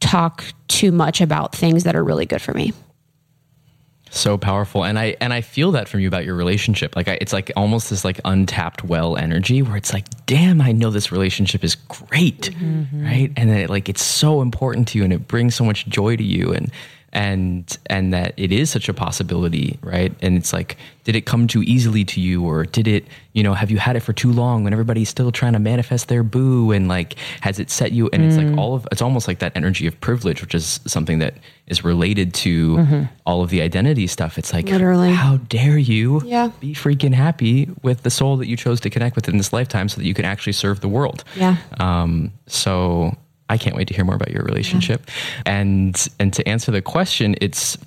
[0.00, 2.72] talk too much about things that are really good for me.
[4.10, 4.84] so powerful.
[4.84, 6.94] And i and i feel that from you about your relationship.
[6.96, 10.72] Like I, it's like almost this like untapped well energy where it's like damn i
[10.72, 13.04] know this relationship is great mm-hmm.
[13.04, 13.32] right?
[13.36, 16.16] And then it, like it's so important to you and it brings so much joy
[16.16, 16.52] to you.
[16.52, 16.70] And
[17.16, 21.46] and and that it is such a possibility right and it's like did it come
[21.46, 24.30] too easily to you or did it you know have you had it for too
[24.30, 28.10] long when everybody's still trying to manifest their boo and like has it set you
[28.12, 31.18] and it's like all of it's almost like that energy of privilege which is something
[31.18, 31.34] that
[31.66, 35.12] is related to all of the identity stuff it's like Literally.
[35.12, 36.50] how dare you Yeah.
[36.60, 39.88] be freaking happy with the soul that you chose to connect with in this lifetime
[39.88, 41.56] so that you can actually serve the world Yeah.
[41.80, 43.16] um, so
[43.48, 45.08] I can't wait to hear more about your relationship.
[45.44, 47.78] And and to answer the question, it's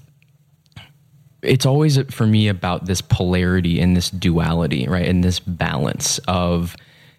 [1.41, 5.07] it's always for me about this polarity and this duality, right?
[5.07, 6.75] And this balance of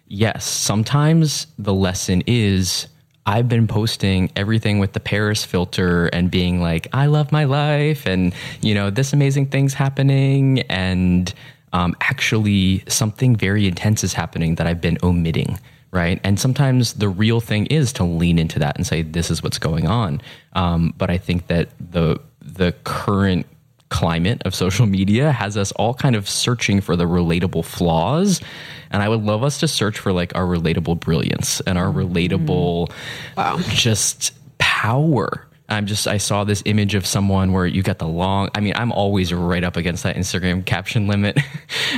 [0.07, 2.87] yes, sometimes the lesson is
[3.25, 8.07] I've been posting everything with the Paris filter and being like, I love my life
[8.07, 10.61] and, you know, this amazing thing's happening.
[10.61, 11.31] And
[11.71, 15.59] um, actually, something very intense is happening that I've been omitting.
[15.91, 16.21] Right.
[16.23, 19.59] And sometimes the real thing is to lean into that and say, this is what's
[19.59, 20.21] going on.
[20.53, 23.45] Um, but I think that the, the current
[23.89, 28.39] climate of social media has us all kind of searching for the relatable flaws
[28.89, 32.89] and i would love us to search for like our relatable brilliance and our relatable
[33.67, 38.49] just power i'm just i saw this image of someone where you got the long
[38.55, 41.37] i mean i'm always right up against that instagram caption limit.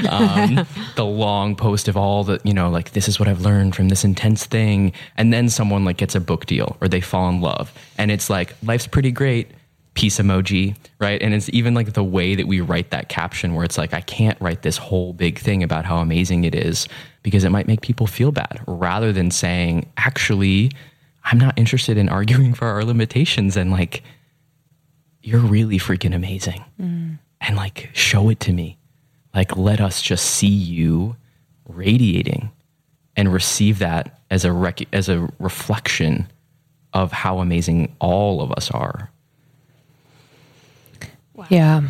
[0.10, 3.76] Um, the long post of all the you know like this is what i've learned
[3.76, 4.94] from this intense thing.
[5.18, 7.74] And then someone like gets a book deal or they fall in love.
[7.98, 9.52] And it's like life's pretty great.
[9.96, 11.22] Peace emoji, right?
[11.22, 14.02] And it's even like the way that we write that caption where it's like, I
[14.02, 16.88] can't write this whole big thing about how amazing it is
[17.22, 20.72] because it might make people feel bad rather than saying, actually,
[21.24, 24.04] I'm not interested in arguing for our limitations and like,
[25.22, 26.64] you're really freaking amazing.
[26.82, 27.18] Mm.
[27.42, 28.78] And like, show it to me.
[29.34, 31.16] like let us just see you
[31.68, 32.52] radiating
[33.16, 36.28] and receive that as a rec- as a reflection
[36.94, 39.10] of how amazing all of us are.
[41.50, 41.82] Yeah.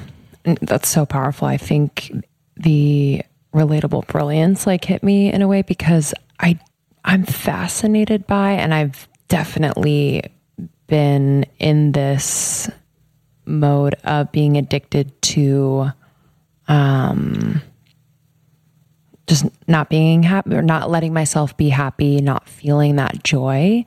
[0.43, 1.47] That's so powerful.
[1.47, 2.11] I think
[2.55, 3.21] the
[3.53, 6.59] relatable brilliance like hit me in a way because I
[7.05, 10.21] I'm fascinated by and I've definitely
[10.85, 12.69] been in this
[13.45, 15.89] mode of being addicted to
[16.67, 17.59] um
[19.25, 23.83] just not being happy or not letting myself be happy, not feeling that joy.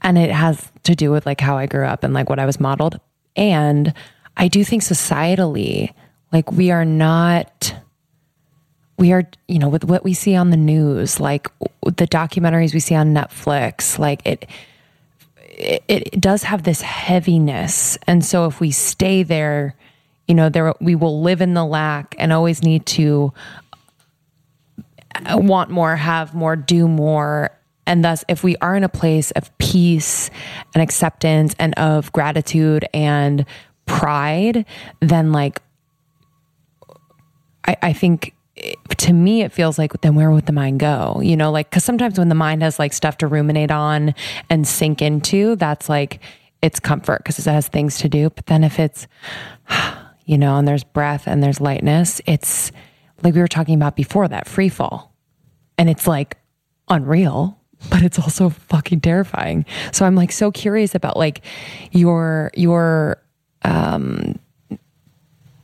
[0.00, 2.46] And it has to do with like how I grew up and like what I
[2.46, 2.98] was modeled.
[3.36, 3.92] And
[4.38, 5.92] I do think societally,
[6.32, 7.74] like we are not,
[8.96, 11.50] we are, you know, with what we see on the news, like
[11.84, 14.48] the documentaries we see on Netflix, like it,
[15.50, 17.98] it, it does have this heaviness.
[18.06, 19.74] And so if we stay there,
[20.26, 23.32] you know, there we will live in the lack and always need to
[25.14, 27.50] uh, want more, have more, do more.
[27.86, 30.30] And thus, if we are in a place of peace
[30.74, 33.44] and acceptance and of gratitude and
[33.86, 34.64] pride,
[35.00, 35.60] then like,
[37.64, 38.34] I, I think
[38.98, 41.20] to me, it feels like then where would the mind go?
[41.22, 44.14] You know, like, cause sometimes when the mind has like stuff to ruminate on
[44.48, 46.20] and sink into, that's like,
[46.62, 48.30] it's comfort because it has things to do.
[48.30, 49.06] But then if it's,
[50.26, 52.72] you know, and there's breath and there's lightness, it's
[53.22, 55.14] like we were talking about before that free fall.
[55.78, 56.36] And it's like
[56.88, 57.58] unreal,
[57.88, 59.64] but it's also fucking terrifying.
[59.92, 61.42] So I'm like so curious about like
[61.92, 63.22] your your
[63.62, 64.38] um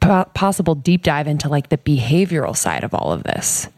[0.06, 3.68] po- possible deep dive into like the behavioral side of all of this.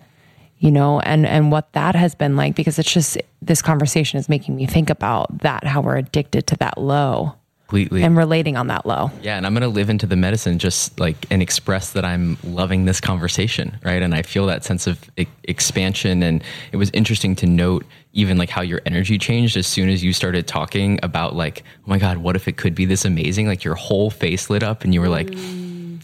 [0.60, 4.28] You know, and and what that has been like because it's just this conversation is
[4.28, 7.34] making me think about that how we're addicted to that low
[7.68, 8.02] Completely.
[8.02, 9.12] and relating on that low.
[9.22, 12.38] Yeah, and I'm going to live into the medicine just like and express that I'm
[12.42, 14.02] loving this conversation, right?
[14.02, 16.42] And I feel that sense of e- expansion and
[16.72, 17.84] it was interesting to note
[18.14, 21.90] even like how your energy changed as soon as you started talking about like, oh
[21.90, 23.46] my god, what if it could be this amazing?
[23.46, 25.28] Like your whole face lit up and you were like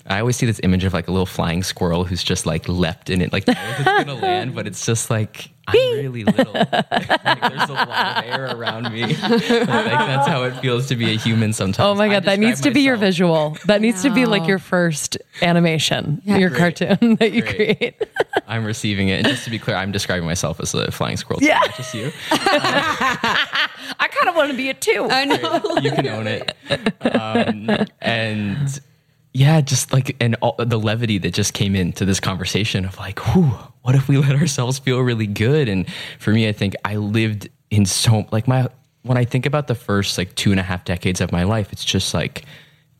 [0.07, 3.09] I always see this image of like a little flying squirrel who's just like leapt
[3.09, 6.53] in it, like knows it's gonna land, but it's just like I'm really little.
[6.53, 9.03] like, there's a lot of air around me.
[9.17, 11.79] like that's how it feels to be a human sometimes.
[11.87, 13.57] Oh my god, that needs to be your visual.
[13.65, 17.79] That needs to be like your first animation, your cartoon that you Great.
[17.79, 18.03] create.
[18.47, 19.21] I'm receiving it.
[19.21, 21.41] And just to be clear, I'm describing myself as a flying squirrel.
[21.41, 21.61] too, Yeah.
[21.61, 22.13] Not just you.
[22.31, 25.09] I kind of want to be it too.
[25.11, 25.79] I know.
[25.81, 26.55] You can own it.
[27.01, 28.81] Um, and
[29.35, 33.19] yeah, just like, and all, the levity that just came into this conversation of like,
[33.19, 33.51] whew,
[33.83, 35.69] what if we let ourselves feel really good?
[35.69, 35.87] And
[36.21, 38.69] for me, I think I lived in so, like, my,
[39.03, 41.73] when I think about the first like two and a half decades of my life,
[41.73, 42.45] it's just like,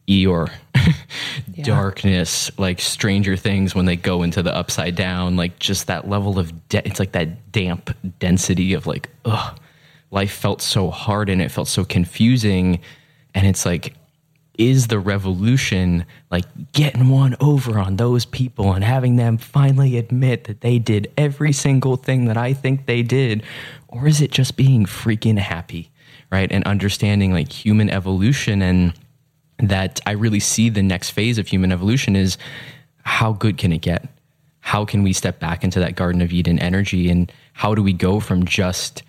[0.09, 0.51] Eeyore,
[1.63, 6.39] darkness, like Stranger Things when they go into the upside down, like just that level
[6.39, 9.59] of de- it's like that damp density of like, ugh,
[10.11, 12.81] life felt so hard and it felt so confusing,
[13.35, 13.95] and it's like,
[14.59, 20.45] is the revolution like getting one over on those people and having them finally admit
[20.45, 23.43] that they did every single thing that I think they did,
[23.89, 25.91] or is it just being freaking happy,
[26.31, 26.51] right?
[26.51, 28.95] And understanding like human evolution and
[29.59, 32.39] that I really see the next phase of human evolution is
[33.03, 34.09] how good can it get?
[34.61, 37.11] How can we step back into that Garden of Eden energy?
[37.11, 39.03] And how do we go from just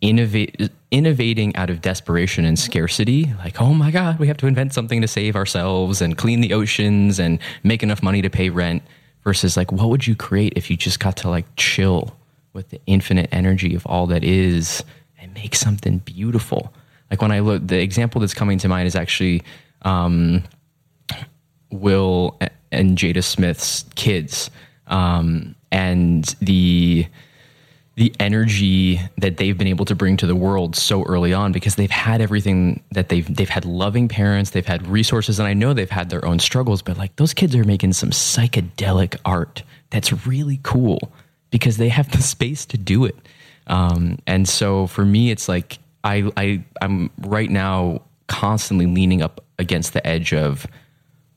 [0.00, 3.32] innovate, innovating out of desperation and scarcity?
[3.38, 6.52] Like, oh my God, we have to invent something to save ourselves and clean the
[6.52, 8.82] oceans and make enough money to pay rent
[9.24, 12.16] versus like, what would you create if you just got to like chill
[12.52, 14.84] with the infinite energy of all that is
[15.18, 16.72] and make something beautiful?
[17.10, 19.42] Like when I look, the example that's coming to mind is actually
[19.82, 20.42] um,
[21.70, 22.38] Will
[22.72, 24.50] and Jada Smith's kids,
[24.86, 27.06] um, and the
[27.96, 31.76] the energy that they've been able to bring to the world so early on because
[31.76, 35.72] they've had everything that they've they've had loving parents, they've had resources, and I know
[35.72, 40.26] they've had their own struggles, but like those kids are making some psychedelic art that's
[40.26, 41.10] really cool
[41.50, 43.16] because they have the space to do it.
[43.66, 49.42] Um, and so for me, it's like I, I I'm right now constantly leaning up
[49.58, 50.66] against the edge of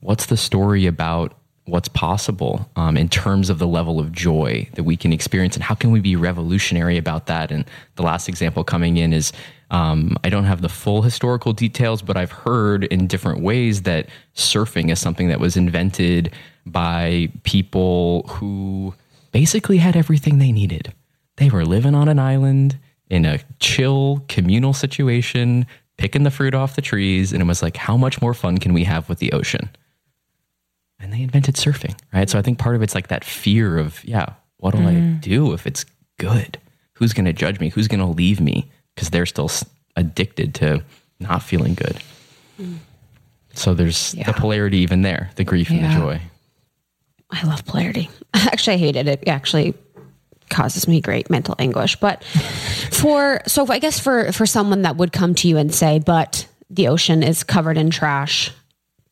[0.00, 1.34] what's the story about
[1.70, 5.62] what's possible um, in terms of the level of joy that we can experience and
[5.62, 7.50] how can we be revolutionary about that?
[7.50, 7.64] And
[7.96, 9.32] the last example coming in is
[9.72, 14.08] um, i don't have the full historical details but i've heard in different ways that
[14.34, 16.34] surfing is something that was invented
[16.66, 18.92] by people who
[19.32, 20.92] basically had everything they needed.
[21.36, 22.78] They were living on an island
[23.08, 25.66] in a chill communal situation
[25.96, 28.72] picking the fruit off the trees and it was like how much more fun can
[28.72, 29.68] we have with the ocean
[31.00, 32.28] and they invented surfing, right?
[32.28, 35.20] So I think part of it's like that fear of, yeah, what'll I mm.
[35.20, 35.84] do if it's
[36.18, 36.58] good?
[36.94, 37.70] Who's going to judge me?
[37.70, 38.70] Who's going to leave me?
[38.94, 39.50] Because they're still
[39.96, 40.84] addicted to
[41.18, 41.98] not feeling good.
[42.60, 42.78] Mm.
[43.54, 46.20] So there's the polarity even there, the grief and the joy.
[47.30, 48.10] I love polarity.
[48.34, 49.08] Actually, I hate it.
[49.08, 49.74] It actually
[50.50, 51.96] causes me great mental anguish.
[51.96, 52.24] But
[52.92, 56.46] for so I guess for for someone that would come to you and say, "But
[56.68, 58.52] the ocean is covered in trash.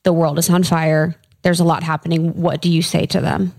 [0.04, 1.16] The world is on fire.
[1.42, 3.54] There's a lot happening." What do you say to them?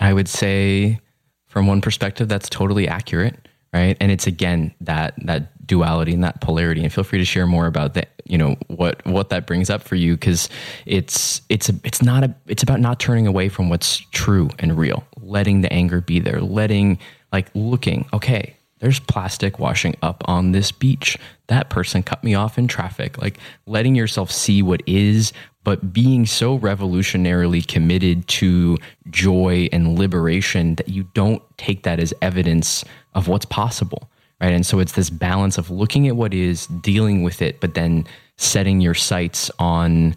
[0.00, 1.00] I would say
[1.46, 3.96] from one perspective that's totally accurate, right?
[4.00, 6.82] And it's again that that duality and that polarity.
[6.82, 9.82] And feel free to share more about that, you know, what what that brings up
[9.82, 10.48] for you cuz
[10.84, 14.76] it's it's a, it's not a it's about not turning away from what's true and
[14.76, 15.04] real.
[15.20, 16.98] Letting the anger be there, letting
[17.32, 21.18] like looking, okay, there's plastic washing up on this beach.
[21.46, 23.20] That person cut me off in traffic.
[23.20, 25.32] Like letting yourself see what is,
[25.64, 28.76] but being so revolutionarily committed to
[29.10, 32.84] joy and liberation that you don't take that as evidence
[33.14, 34.08] of what's possible.
[34.40, 34.52] Right.
[34.52, 38.04] And so it's this balance of looking at what is, dealing with it, but then
[38.36, 40.14] setting your sights on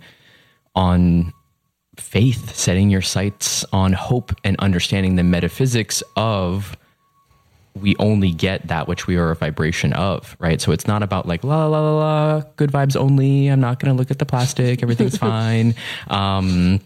[0.75, 1.33] on
[1.97, 6.77] faith, setting your sights on hope and understanding the metaphysics of
[7.81, 10.59] we only get that which we are a vibration of, right?
[10.61, 13.47] So it's not about like la la la la, good vibes only.
[13.47, 14.83] I'm not going to look at the plastic.
[14.83, 15.75] Everything's fine.
[16.07, 16.81] Um,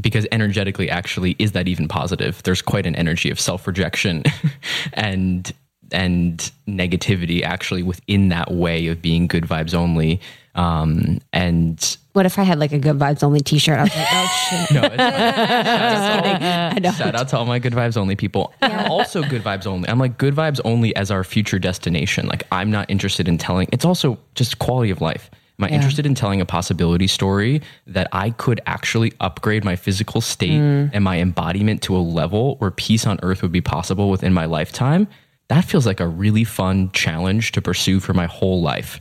[0.00, 2.42] because energetically, actually, is that even positive?
[2.42, 4.24] There's quite an energy of self rejection
[4.92, 5.52] and
[5.92, 10.20] and negativity actually within that way of being good vibes only.
[10.54, 13.78] Um, and What if I had like a good vibes only T-shirt?
[13.78, 14.74] I was like, oh shit.
[14.74, 16.92] no, it's, I know.
[16.92, 18.52] Shout out to all my good vibes only people.
[18.60, 19.88] I'm also good vibes only.
[19.88, 22.26] I'm like good vibes only as our future destination.
[22.26, 23.68] Like I'm not interested in telling.
[23.72, 25.30] It's also just quality of life.
[25.58, 30.20] Am I interested in telling a possibility story that I could actually upgrade my physical
[30.20, 30.90] state mm.
[30.92, 34.46] and my embodiment to a level where peace on earth would be possible within my
[34.46, 35.06] lifetime?
[35.48, 38.98] That feels like a really fun challenge to pursue for my whole life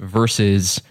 [0.00, 0.82] versus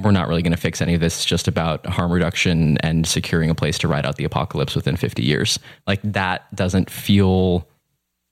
[0.00, 1.16] we're not really going to fix any of this.
[1.16, 4.96] It's just about harm reduction and securing a place to ride out the apocalypse within
[4.96, 5.58] 50 years.
[5.86, 7.68] Like that doesn't feel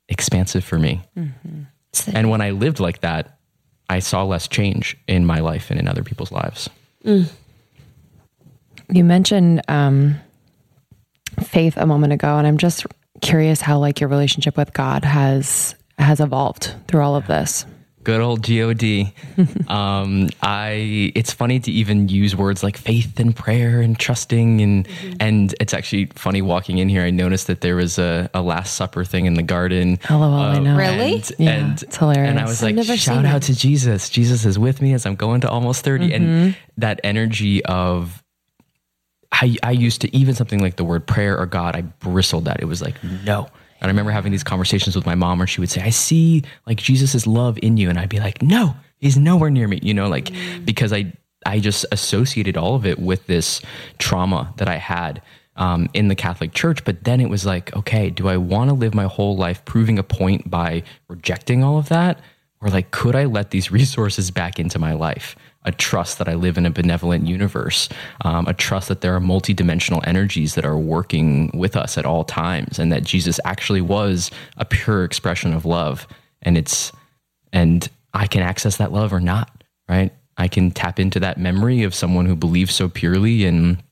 [0.09, 1.03] expansive for me.
[2.13, 3.39] And when I lived like that,
[3.89, 6.69] I saw less change in my life and in other people's lives.
[8.89, 10.17] You mentioned um,
[11.43, 12.87] faith a moment ago, and I'm just
[13.21, 17.65] curious how like your relationship with God has has evolved through all of this.
[18.05, 19.15] Good old God.
[19.69, 21.13] um, I.
[21.15, 25.17] It's funny to even use words like faith and prayer and trusting and mm-hmm.
[25.21, 27.03] and it's actually funny walking in here.
[27.03, 29.99] I noticed that there was a, a Last Supper thing in the garden.
[30.05, 30.77] Hello, LOL, I um, know.
[30.77, 31.15] Really?
[31.15, 32.31] And, Yeah, and it's hilarious.
[32.31, 34.09] And I was like, shout out to Jesus.
[34.09, 36.13] Jesus is with me as I'm going to almost 30.
[36.13, 36.51] And mm-hmm.
[36.79, 38.23] that energy of
[39.33, 42.61] I, I used to even something like the word prayer or God, I bristled at.
[42.61, 43.49] It was like, no.
[43.83, 46.45] And I remember having these conversations with my mom where she would say, I see
[46.67, 47.91] like Jesus' love in you.
[47.91, 50.31] And I'd be like, no, he's nowhere near me, you know, like
[50.65, 51.13] because I
[51.45, 53.61] I just associated all of it with this
[53.99, 55.21] trauma that I had
[55.57, 56.85] um, in the Catholic Church.
[56.85, 59.99] But then it was like, okay, do I want to live my whole life proving
[59.99, 62.21] a point by rejecting all of that?
[62.61, 65.35] Or like, could I let these resources back into my life?
[65.65, 67.89] A trust that I live in a benevolent universe,
[68.23, 72.25] um, a trust that there are multidimensional energies that are working with us at all
[72.25, 76.07] times, and that Jesus actually was a pure expression of love.
[76.43, 76.91] And it's,
[77.53, 80.13] and I can access that love or not, right?
[80.37, 83.83] I can tap into that memory of someone who believes so purely in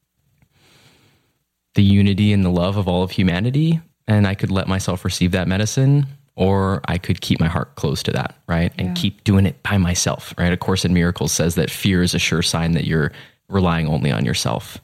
[1.74, 5.30] the unity and the love of all of humanity, and I could let myself receive
[5.32, 6.06] that medicine,
[6.40, 8.72] or I could keep my heart closed to that, right?
[8.78, 10.50] And keep doing it by myself, right?
[10.50, 13.12] A Course in Miracles says that fear is a sure sign that you're
[13.50, 14.78] relying only on yourself.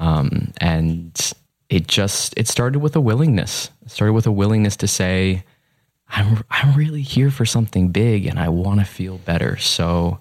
[0.00, 1.32] Um, and
[1.68, 3.70] it just, it started with a willingness.
[3.86, 5.44] It started with a willingness to say,
[6.08, 9.56] I'm, I'm really here for something big and I want to feel better.
[9.56, 10.18] So,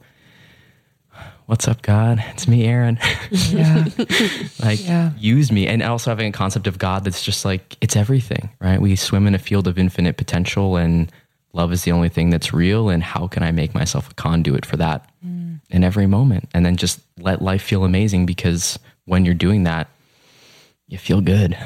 [1.47, 2.23] what's up, God?
[2.33, 2.99] It's me, Aaron.
[3.49, 3.85] Yeah.
[4.63, 5.11] like Yeah.
[5.17, 8.81] use me and also having a concept of god that's just like it's everything right
[8.81, 11.11] we swim in a field of infinite potential and
[11.53, 14.65] love is the only thing that's real and how can i make myself a conduit
[14.65, 15.59] for that mm.
[15.69, 19.87] in every moment and then just let life feel amazing because when you're doing that
[20.87, 21.57] you feel good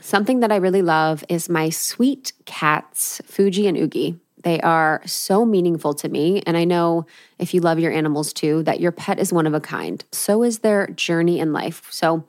[0.00, 4.20] Something that I really love is my sweet cats, Fuji and Oogie.
[4.44, 6.42] They are so meaningful to me.
[6.46, 7.06] And I know
[7.38, 10.04] if you love your animals too, that your pet is one of a kind.
[10.12, 11.88] So is their journey in life.
[11.90, 12.24] So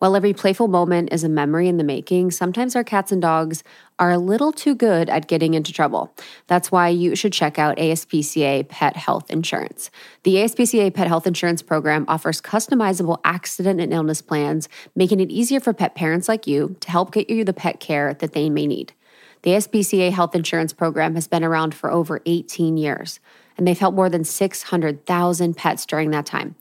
[0.00, 3.62] While every playful moment is a memory in the making, sometimes our cats and dogs
[3.98, 6.14] are a little too good at getting into trouble.
[6.46, 9.90] That's why you should check out ASPCA Pet Health Insurance.
[10.22, 15.60] The ASPCA Pet Health Insurance Program offers customizable accident and illness plans, making it easier
[15.60, 18.66] for pet parents like you to help get you the pet care that they may
[18.66, 18.94] need.
[19.42, 23.20] The ASPCA Health Insurance Program has been around for over 18 years,
[23.56, 26.56] and they've helped more than 600,000 pets during that time.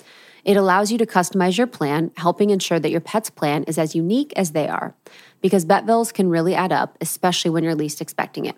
[0.45, 3.95] It allows you to customize your plan, helping ensure that your pet's plan is as
[3.95, 4.95] unique as they are.
[5.41, 8.56] Because vet bills can really add up, especially when you're least expecting it.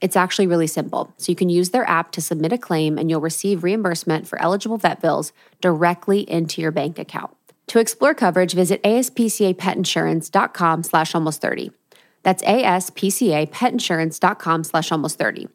[0.00, 1.12] It's actually really simple.
[1.16, 4.40] So you can use their app to submit a claim and you'll receive reimbursement for
[4.40, 7.34] eligible vet bills directly into your bank account.
[7.68, 11.70] To explore coverage, visit aspcapetinsurance.com slash almost 30.
[12.24, 15.46] That's aspcapetinsurance.com slash almost 30.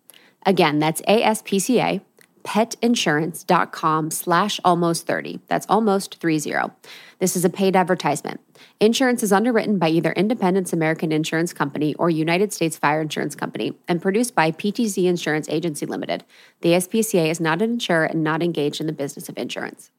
[0.46, 2.00] Again, that's aspca
[2.44, 5.40] petinsurance.com slash almost 30.
[5.48, 6.72] That's almost 30.
[7.20, 8.40] This is a paid advertisement.
[8.80, 13.74] Insurance is underwritten by either Independence American Insurance Company or United States Fire Insurance Company
[13.88, 16.24] and produced by PTC Insurance Agency Limited.
[16.62, 19.92] The SPCA is not an insurer and not engaged in the business of insurance.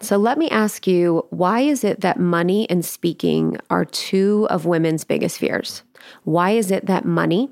[0.00, 4.66] So let me ask you why is it that money and speaking are two of
[4.66, 5.82] women's biggest fears?
[6.24, 7.50] Why is it that money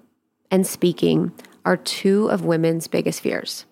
[0.50, 1.32] and speaking
[1.64, 3.64] are two of women's biggest fears.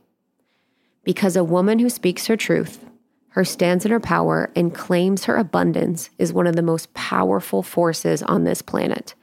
[1.04, 2.84] Because a woman who speaks her truth,
[3.30, 7.62] her stands in her power, and claims her abundance is one of the most powerful
[7.62, 9.14] forces on this planet.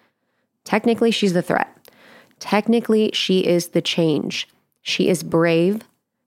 [0.63, 1.75] Technically, she's the threat.
[2.39, 4.47] Technically, she is the change.
[4.81, 5.81] She is brave,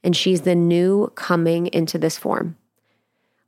[0.04, 2.56] and she's the new coming into this form.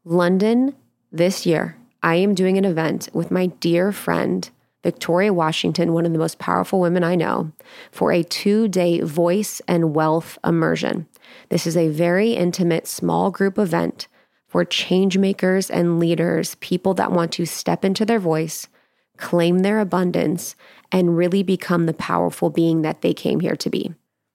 [0.06, 0.74] London,
[1.10, 4.50] this year, I am doing an event with my dear friend,
[4.82, 7.52] Victoria Washington, one of the most powerful women I know,
[7.90, 11.06] for a two day voice and wealth immersion.
[11.48, 14.06] This is a very intimate, small group event
[14.46, 18.68] for change makers and leaders, people that want to step into their voice,
[19.16, 20.54] claim their abundance,
[20.92, 23.94] and really become the powerful being that they came here to be.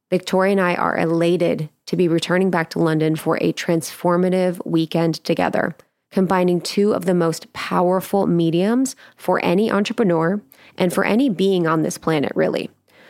[0.10, 5.24] Victoria and I are elated to be returning back to London for a transformative weekend
[5.24, 5.76] together
[6.12, 10.42] combining two of the most powerful mediums for any entrepreneur
[10.78, 12.70] and for any being on this planet, really.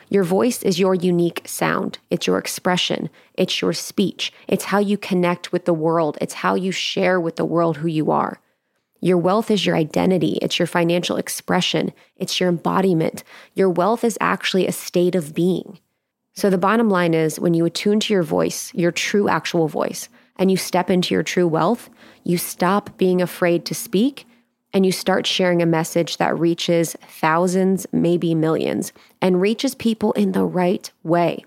[0.09, 1.99] Your voice is your unique sound.
[2.09, 3.09] It's your expression.
[3.35, 4.33] It's your speech.
[4.47, 6.17] It's how you connect with the world.
[6.19, 8.41] It's how you share with the world who you are.
[9.01, 10.39] Your wealth is your identity.
[10.41, 11.93] It's your financial expression.
[12.17, 13.23] It's your embodiment.
[13.53, 15.79] Your wealth is actually a state of being.
[16.39, 20.07] So, the bottom line is when you attune to your voice, your true actual voice,
[20.37, 21.89] and you step into your true wealth,
[22.23, 24.25] you stop being afraid to speak
[24.71, 30.31] and you start sharing a message that reaches thousands, maybe millions, and reaches people in
[30.31, 31.43] the right way.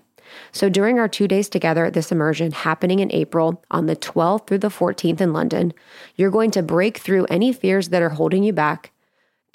[0.51, 4.45] So, during our two days together at this immersion happening in April on the 12th
[4.45, 5.73] through the 14th in London,
[6.17, 8.91] you're going to break through any fears that are holding you back,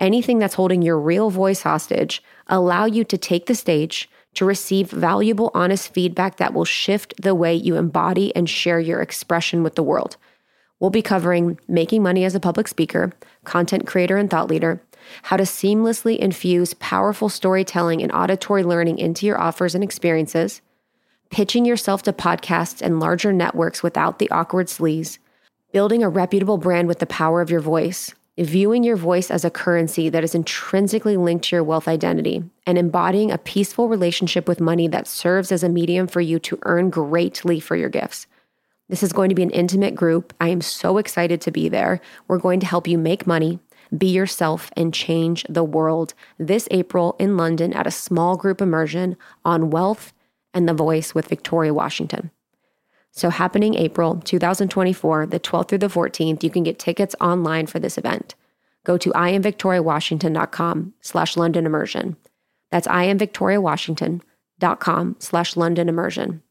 [0.00, 4.88] anything that's holding your real voice hostage, allow you to take the stage to receive
[4.92, 9.74] valuable, honest feedback that will shift the way you embody and share your expression with
[9.74, 10.16] the world.
[10.78, 13.12] We'll be covering making money as a public speaker,
[13.42, 14.80] content creator, and thought leader,
[15.22, 20.60] how to seamlessly infuse powerful storytelling and auditory learning into your offers and experiences,
[21.30, 25.18] pitching yourself to podcasts and larger networks without the awkward sleaze,
[25.72, 28.14] building a reputable brand with the power of your voice,
[28.46, 32.78] viewing your voice as a currency that is intrinsically linked to your wealth identity, and
[32.78, 36.90] embodying a peaceful relationship with money that serves as a medium for you to earn
[36.90, 38.26] greatly for your gifts.
[38.88, 40.32] This is going to be an intimate group.
[40.40, 42.00] I am so excited to be there.
[42.26, 43.58] We're going to help you make money,
[43.96, 49.16] be yourself, and change the world this April in London at a small group immersion
[49.44, 50.12] on wealth
[50.54, 52.30] and the voice with Victoria Washington.
[53.18, 57.80] So, happening April 2024, the 12th through the 14th, you can get tickets online for
[57.80, 58.36] this event.
[58.84, 62.16] Go to iamvictoriawashington.com slash London immersion.
[62.70, 66.44] That's iamvictoriawashington.com slash London immersion.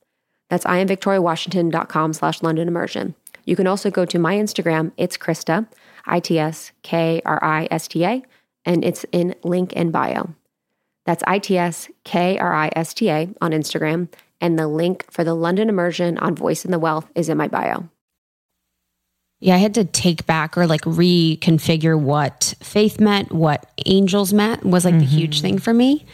[0.49, 3.15] That's iamvictoriawashington.com slash London immersion.
[3.45, 4.91] You can also go to my Instagram.
[4.97, 5.69] It's Krista,
[6.05, 8.21] I T S K R I S T A,
[8.65, 10.35] and it's in link in bio.
[11.05, 14.09] That's I T S K R I S T A on Instagram.
[14.39, 17.47] And the link for the London immersion on Voice and the Wealth is in my
[17.47, 17.89] bio.
[19.39, 24.63] Yeah, I had to take back or like reconfigure what faith meant, what angels meant
[24.63, 25.01] was like mm-hmm.
[25.01, 26.05] the huge thing for me.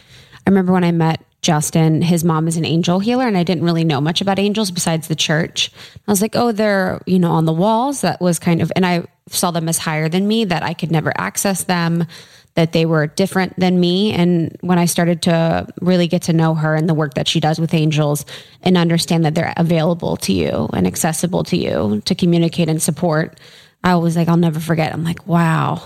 [0.46, 3.66] I remember when I met Justin, his mom is an angel healer, and I didn't
[3.66, 5.72] really know much about angels besides the church.
[6.08, 8.02] I was like, oh, they're, you know, on the walls.
[8.02, 10.92] That was kind of, and I saw them as higher than me, that I could
[10.92, 12.06] never access them,
[12.56, 14.14] that they were different than me.
[14.14, 17.40] And when I started to really get to know her and the work that she
[17.40, 18.26] does with angels
[18.62, 23.40] and understand that they're available to you and accessible to you to communicate and support,
[23.84, 24.94] I was like, I'll never forget.
[24.94, 25.82] I'm like, wow,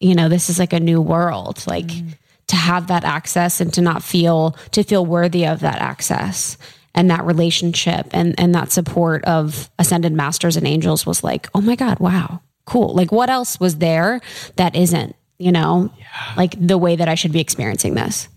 [0.00, 1.64] you know, this is like a new world.
[1.66, 2.14] Like mm.
[2.48, 6.58] to have that access and to not feel to feel worthy of that access
[6.94, 11.62] and that relationship and and that support of ascended masters and angels was like, oh
[11.62, 12.94] my God, wow, cool.
[12.94, 14.20] Like what else was there
[14.56, 15.92] that isn't, you know,
[16.36, 18.28] like the way that I should be experiencing this.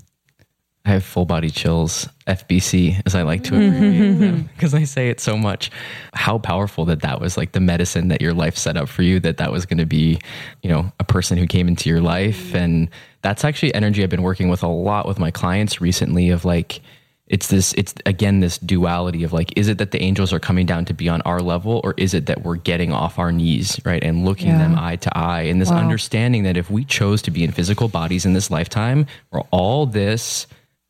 [0.86, 3.76] I have full body chills, FBC, as I like to mm-hmm.
[3.76, 5.72] abbreviate them, because I say it so much.
[6.14, 9.20] How powerful that that was like the medicine that your life set up for you,
[9.22, 10.20] that that was going to be,
[10.62, 12.48] you know, a person who came into your life.
[12.48, 12.58] Mm-hmm.
[12.58, 12.90] And
[13.24, 16.82] that's actually energy I've been working with a lot with my clients recently of like,
[17.28, 20.66] it's this, it's again, this duality of like, is it that the angels are coming
[20.66, 23.80] down to be on our level or is it that we're getting off our knees,
[23.84, 24.04] right?
[24.04, 27.44] And looking them eye to eye and this understanding that if we chose to be
[27.44, 30.46] in physical bodies in this lifetime, where all this,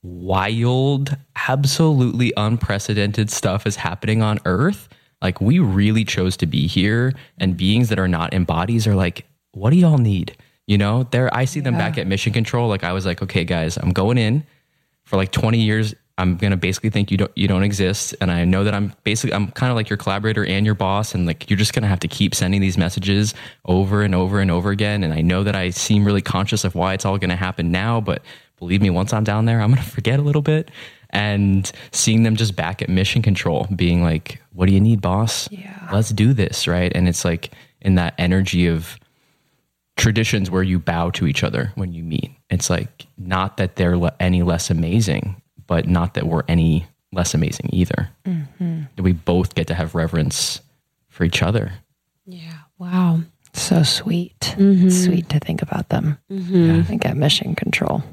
[0.05, 1.15] wild,
[1.47, 4.87] absolutely unprecedented stuff is happening on Earth.
[5.21, 8.95] Like, we really chose to be here, and beings that are not in bodies are
[8.95, 10.37] like, what do y'all need?
[10.67, 12.69] You know, there, I see them back at mission control.
[12.69, 14.45] Like, I was like, okay, guys, I'm going in
[15.03, 15.95] for like 20 years.
[16.17, 19.33] I'm gonna basically think you don't you don't exist, and I know that I'm basically
[19.33, 21.99] I'm kind of like your collaborator and your boss, and like you're just gonna have
[22.01, 23.33] to keep sending these messages
[23.65, 25.03] over and over and over again.
[25.03, 27.99] And I know that I seem really conscious of why it's all gonna happen now,
[27.99, 28.21] but
[28.59, 30.71] believe me, once I'm down there, I'm gonna forget a little bit.
[31.09, 35.49] And seeing them just back at mission control, being like, "What do you need, boss?
[35.51, 37.51] Yeah, let's do this, right?" And it's like
[37.81, 38.97] in that energy of
[39.97, 42.31] traditions where you bow to each other when you meet.
[42.49, 47.69] It's like not that they're any less amazing, but not that we're any less amazing
[47.73, 48.09] either.
[48.95, 50.61] That we both get to have reverence
[51.09, 51.73] for each other.
[52.25, 52.59] Yeah.
[52.77, 53.19] Wow.
[53.53, 54.55] So sweet.
[54.57, 54.89] Mm-hmm.
[54.89, 56.17] Sweet to think about them.
[56.29, 58.03] I think at mission control.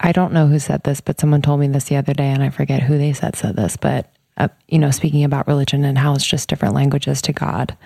[0.00, 2.42] I don't know who said this, but someone told me this the other day, and
[2.42, 3.76] I forget who they said said this.
[3.76, 7.76] But uh, you know, speaking about religion and how it's just different languages to God,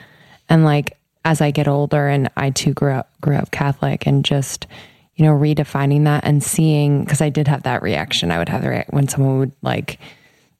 [0.48, 4.24] and like as I get older, and I too grew up grew up Catholic, and
[4.24, 4.66] just
[5.18, 8.30] you know redefining that and seeing because I did have that reaction.
[8.30, 9.98] I would have the when someone would like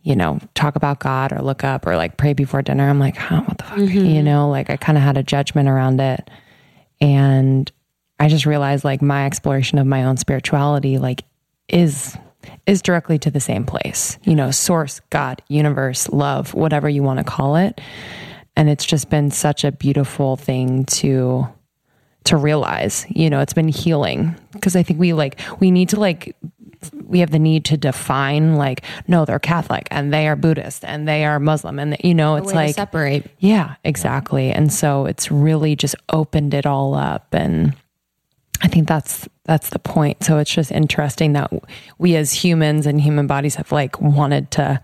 [0.03, 2.89] you know, talk about God or look up or like pray before dinner.
[2.89, 3.79] I'm like, huh, what the fuck?
[3.79, 4.07] Mm-hmm.
[4.07, 6.31] You know, like I kind of had a judgment around it.
[7.01, 7.71] And
[8.19, 11.25] I just realized like my exploration of my own spirituality, like,
[11.69, 12.17] is
[12.67, 14.19] is directly to the same place.
[14.23, 17.81] You know, source, God, universe, love, whatever you want to call it.
[18.57, 21.47] And it's just been such a beautiful thing to
[22.29, 23.07] to realize.
[23.09, 26.37] You know, it's been healing because I think we like we need to like
[27.05, 31.09] we have the need to define like no they're catholic and they are buddhist and
[31.09, 33.29] they are muslim and you know it's like separate.
[33.41, 37.75] yeah exactly and so it's really just opened it all up and
[38.63, 41.51] i think that's that's the point so it's just interesting that
[41.99, 44.83] we as humans and human bodies have like wanted to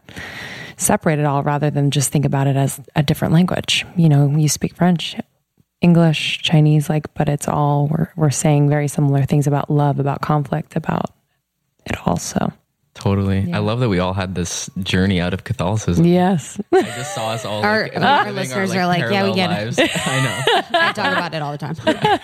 [0.77, 4.29] separate it all rather than just think about it as a different language you know
[4.37, 5.15] you speak french
[5.85, 10.21] english chinese like but it's all we're, we're saying very similar things about love about
[10.23, 11.11] conflict about
[11.85, 12.53] it also
[12.95, 13.53] Totally.
[13.53, 16.05] I love that we all had this journey out of Catholicism.
[16.07, 17.63] yes I just saw us all.
[17.63, 19.79] Our- like, our living listeners are like, yeah, we get lives.
[19.81, 20.79] I know.
[20.79, 21.75] I talk about it all the time.
[21.85, 22.21] But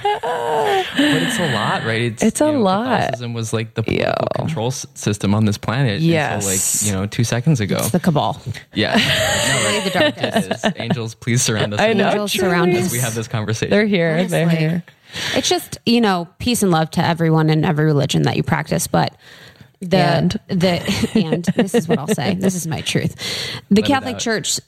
[0.96, 2.02] it's a lot, right?
[2.02, 2.86] It's, It's a lot.
[3.00, 6.00] Catholicism was like the political control system on this planet.
[6.00, 6.44] Yes.
[6.44, 7.76] Until like, you know, two seconds ago.
[7.78, 8.40] It's the cabal.
[8.74, 8.96] yeah.
[9.50, 10.64] No, Really the darkest.
[10.64, 10.72] it is.
[10.76, 11.80] Angels, please surround us.
[11.80, 12.08] I know.
[12.08, 12.92] Angels surround us.
[12.92, 13.70] we have this conversation.
[13.70, 14.82] they're here they're here
[15.34, 18.86] It's just, you know, peace and love to everyone in every religion that you practice,
[18.86, 19.14] but
[19.80, 20.40] the And.
[20.48, 22.34] the and this is what I'll say.
[22.34, 23.14] This is my truth.
[23.70, 24.18] The it Catholic.
[24.18, 24.60] Church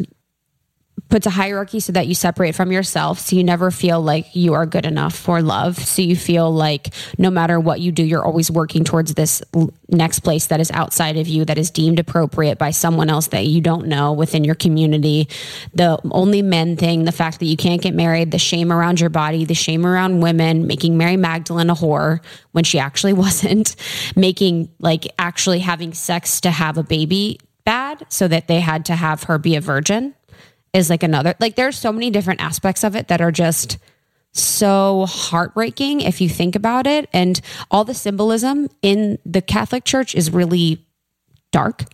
[1.12, 4.54] puts a hierarchy so that you separate from yourself so you never feel like you
[4.54, 5.76] are good enough for love.
[5.76, 9.42] So you feel like no matter what you do you're always working towards this
[9.90, 13.44] next place that is outside of you that is deemed appropriate by someone else that
[13.44, 15.28] you don't know within your community.
[15.74, 19.10] The only men thing the fact that you can't get married the shame around your
[19.10, 23.76] body the shame around women making mary magdalene a whore when she actually wasn't
[24.16, 28.96] making like actually having sex to have a baby bad so that they had to
[28.96, 30.14] have her be a virgin
[30.72, 33.78] is like another like there's so many different aspects of it that are just
[34.32, 37.08] so heartbreaking if you think about it.
[37.12, 37.40] And
[37.70, 40.84] all the symbolism in the Catholic Church is really
[41.50, 41.84] dark.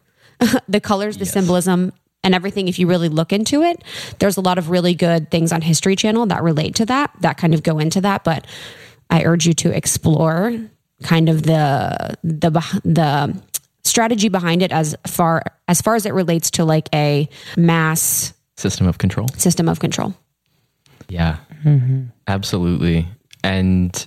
[0.69, 1.93] The colors the symbolism
[2.23, 3.83] and everything if you really look into it
[4.21, 7.39] there's a lot of really good things on history channel that relate to that that
[7.39, 8.23] kind of go into that.
[8.23, 8.47] But
[9.11, 10.55] i urge you to explore
[11.03, 12.51] kind of the the
[12.85, 13.43] the
[13.83, 18.87] strategy behind it as far as far as it relates to like a mass System
[18.89, 19.29] of control.
[19.37, 20.15] system of control.
[21.09, 22.07] Yeah, mm-hmm.
[22.27, 23.07] absolutely.
[23.45, 24.07] And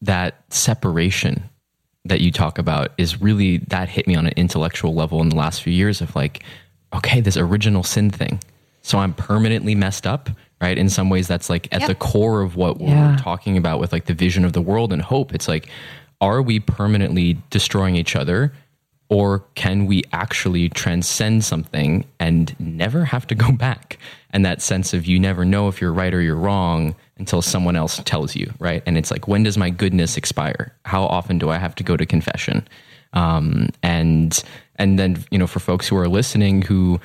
[0.00, 1.44] that separation
[2.06, 5.36] that you talk about is really that hit me on an intellectual level in the
[5.36, 6.42] last few years of like,
[6.94, 8.40] okay, this original sin thing.
[8.82, 10.30] So I'm permanently messed up,
[10.62, 10.78] right?
[10.78, 13.10] In some ways, that's like at the core of what Yeah.
[13.12, 15.34] we're talking about with like the vision of the world and hope.
[15.34, 15.68] It's like,
[16.22, 18.54] are we permanently destroying each other?
[19.10, 23.98] Or can we actually transcend something and never have to go back?
[24.30, 27.76] And that sense of you never know if you're right or you're wrong until someone
[27.76, 28.82] else tells you, right?
[28.86, 30.72] And it's like, when does my goodness expire?
[30.84, 32.66] How often do I have to go to confession?
[33.12, 34.42] Um, and
[34.76, 37.00] and then you know, for folks who are listening who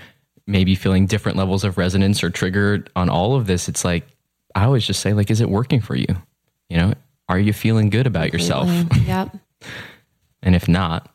[0.48, 4.06] may be feeling different levels of resonance or triggered on all of this, it's like
[4.54, 6.08] I always just say, like, is it working for you?
[6.70, 6.94] You know,
[7.28, 8.70] are you feeling good about yourself?
[9.06, 9.36] Yep.
[10.44, 11.12] And if not,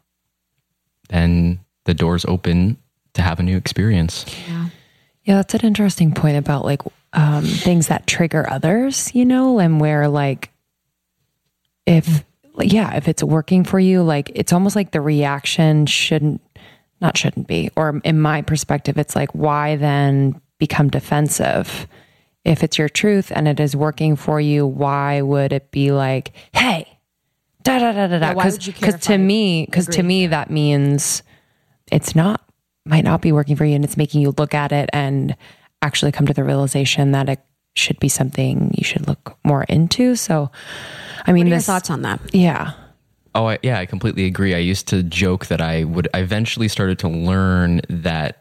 [1.11, 2.79] then the door's open
[3.15, 4.25] to have a new experience.
[4.49, 4.67] Yeah,
[5.25, 6.83] Yeah, that's an interesting point about like
[7.13, 10.51] um, things that trigger others, you know, and where like
[11.87, 12.25] if
[12.59, 16.41] yeah, if it's working for you, like it's almost like the reaction shouldn't
[17.01, 21.87] not shouldn't be, or in my perspective, it's like why then become defensive?
[22.45, 26.33] If it's your truth and it is working for you, why would it be like,
[26.53, 26.99] hey,
[27.63, 28.27] da da da da da?
[28.29, 31.23] Yeah, why would you care Because if to me, because to me that means
[31.91, 32.43] it's not
[32.87, 35.37] might not be working for you and it's making you look at it and
[35.83, 37.41] actually come to the realization that it
[37.77, 40.51] should be something you should look more into so
[41.27, 42.21] i mean What are your this thoughts on that?
[42.35, 42.73] yeah
[43.33, 44.57] Oh, I, yeah, I completely agree.
[44.57, 46.09] I used to joke that I would.
[46.13, 48.40] I eventually started to learn that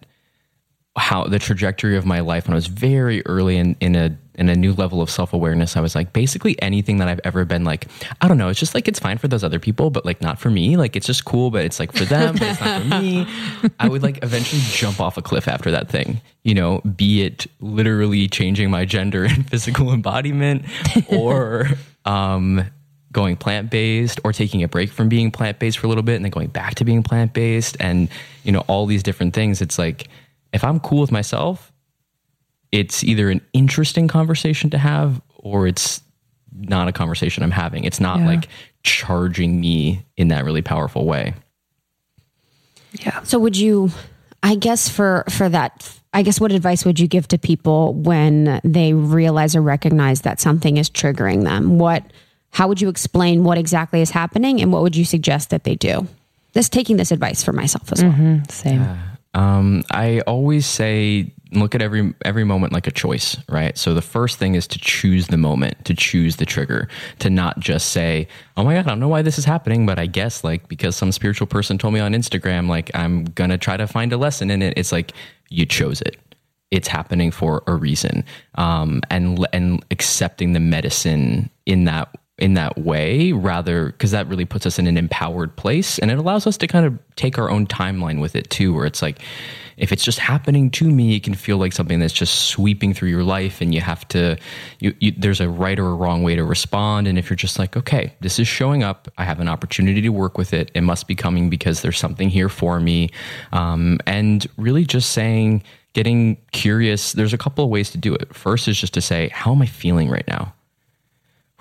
[0.99, 4.47] how the trajectory of my life when I was very early in in a in
[4.47, 5.75] a new level of self awareness.
[5.75, 7.87] I was like, basically anything that I've ever been like,
[8.21, 8.47] I don't know.
[8.47, 10.77] It's just like it's fine for those other people, but like not for me.
[10.77, 13.27] Like it's just cool, but it's like for them, but it's not for me.
[13.79, 16.21] I would like eventually jump off a cliff after that thing.
[16.43, 20.65] You know, be it literally changing my gender and physical embodiment,
[21.07, 21.67] or
[22.05, 22.63] um
[23.11, 26.15] going plant based or taking a break from being plant based for a little bit
[26.15, 28.07] and then going back to being plant based and
[28.43, 30.07] you know all these different things it's like
[30.53, 31.71] if I'm cool with myself
[32.71, 36.01] it's either an interesting conversation to have or it's
[36.53, 38.27] not a conversation I'm having it's not Yeah.
[38.27, 38.47] like
[38.83, 41.33] charging me in that really powerful way
[42.93, 43.91] yeah So would you
[44.41, 48.59] I guess for for that I guess what advice would you give to people when
[48.63, 51.77] they realize or recognize that something is triggering them?
[51.77, 52.03] What
[52.51, 55.75] how would you explain what exactly is happening and what would you suggest that they
[55.75, 56.07] do?
[56.55, 58.11] Just taking this advice for myself as well.
[58.13, 58.43] Mm-hmm.
[58.49, 58.87] same
[59.33, 63.77] Um, I always say look at every every moment like a choice, right?
[63.77, 66.87] So the first thing is to choose the moment, to choose the trigger,
[67.19, 68.27] to not just say,
[68.57, 70.95] "Oh my god, I don't know why this is happening, but I guess like because
[70.95, 74.49] some spiritual person told me on Instagram, like I'm gonna try to find a lesson
[74.49, 75.13] in it." It's like
[75.49, 76.17] you chose it.
[76.71, 78.23] It's happening for a reason,
[78.55, 82.09] um, and and accepting the medicine in that
[82.39, 86.17] in that way rather because that really puts us in an empowered place and it
[86.17, 89.21] allows us to kind of take our own timeline with it too where it's like
[89.77, 93.09] if it's just happening to me it can feel like something that's just sweeping through
[93.09, 94.37] your life and you have to
[94.79, 97.07] you, you, there's a right or a wrong way to respond.
[97.07, 99.07] And if you're just like okay this is showing up.
[99.17, 100.69] I have an opportunity to work with it.
[100.73, 103.09] It must be coming because there's something here for me.
[103.51, 105.63] Um, and really just saying
[105.93, 108.33] getting curious there's a couple of ways to do it.
[108.35, 110.53] First is just to say how am i feeling right now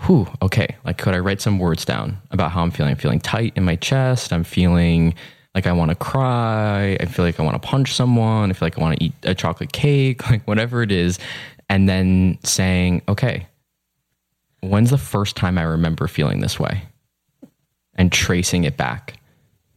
[0.01, 2.93] whew, okay, like could I write some words down about how I'm feeling?
[2.93, 4.33] I'm feeling tight in my chest.
[4.33, 5.15] I'm feeling
[5.55, 6.97] like I want to cry.
[7.01, 8.51] I feel like I want to punch someone.
[8.51, 11.19] I feel like I want to eat a chocolate cake, like whatever it is.
[11.69, 13.47] And then saying, okay,
[14.61, 16.83] when's the first time I remember feeling this way?
[17.95, 19.15] And tracing it back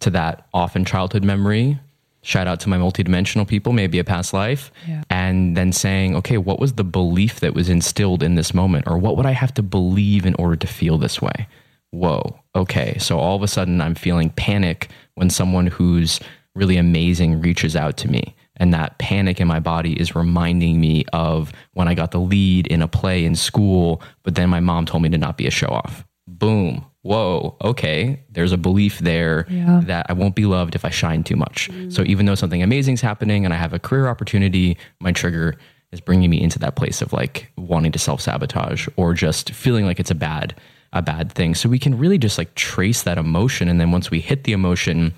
[0.02, 1.80] to that often childhood memory.
[2.24, 4.72] Shout out to my multidimensional people, maybe a past life.
[5.10, 8.88] And then saying, okay, what was the belief that was instilled in this moment?
[8.88, 11.48] Or what would I have to believe in order to feel this way?
[11.90, 12.98] Whoa, okay.
[13.00, 16.20] So all of a sudden I'm feeling panic when someone who's
[16.56, 18.36] really amazing reaches out to me.
[18.58, 22.68] And that panic in my body is reminding me of when I got the lead
[22.68, 25.52] in a play in school, but then my mom told me to not be a
[25.52, 26.06] show off.
[26.28, 26.86] Boom.
[27.04, 27.58] Whoa.
[27.62, 28.24] Okay.
[28.30, 29.48] There's a belief there
[29.86, 31.70] that I won't be loved if I shine too much.
[31.90, 35.58] So even though something amazing is happening and I have a career opportunity, my trigger
[35.92, 39.86] is bringing me into that place of like wanting to self sabotage or just feeling
[39.86, 40.56] like it's a bad,
[40.94, 41.56] a bad thing.
[41.56, 43.68] So we can really just like trace that emotion.
[43.68, 45.14] And then once we hit the emotion,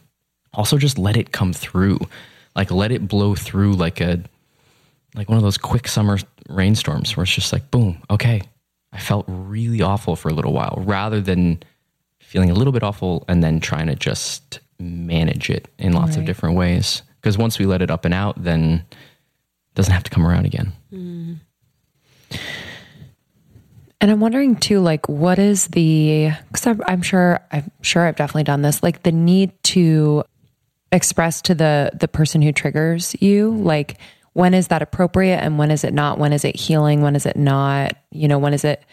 [0.53, 1.99] also just let it come through.
[2.55, 4.23] Like let it blow through like a,
[5.15, 6.17] like one of those quick summer
[6.49, 8.41] rainstorms where it's just like, boom, okay,
[8.91, 11.61] I felt really awful for a little while rather than
[12.33, 16.25] feeling a little bit awful and then trying to just manage it in lots of
[16.25, 17.03] different ways.
[17.21, 20.47] Because once we let it up and out, then it doesn't have to come around
[20.47, 20.73] again.
[20.91, 21.37] Mm.
[24.01, 26.31] And I'm wondering too, like, what is the?
[26.47, 28.81] Because I'm, I'm sure, I'm sure I've definitely done this.
[28.81, 30.23] Like the need to
[30.91, 33.99] express to the the person who triggers you, like,
[34.33, 36.17] when is that appropriate and when is it not?
[36.17, 37.03] When is it healing?
[37.03, 37.95] When is it not?
[38.09, 38.83] You know, when is it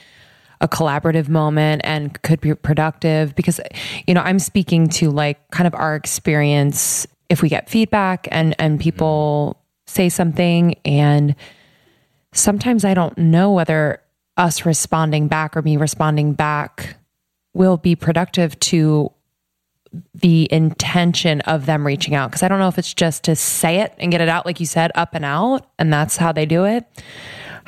[0.60, 3.34] a collaborative moment and could be productive?
[3.34, 3.60] Because,
[4.06, 8.54] you know, I'm speaking to like kind of our experience if we get feedback and
[8.58, 9.90] and people mm-hmm.
[9.90, 11.34] say something and
[12.32, 14.02] sometimes I don't know whether
[14.36, 16.96] us responding back or me responding back
[17.54, 19.12] will be productive to
[20.14, 23.80] the intention of them reaching out because I don't know if it's just to say
[23.80, 26.46] it and get it out like you said up and out and that's how they
[26.46, 26.86] do it.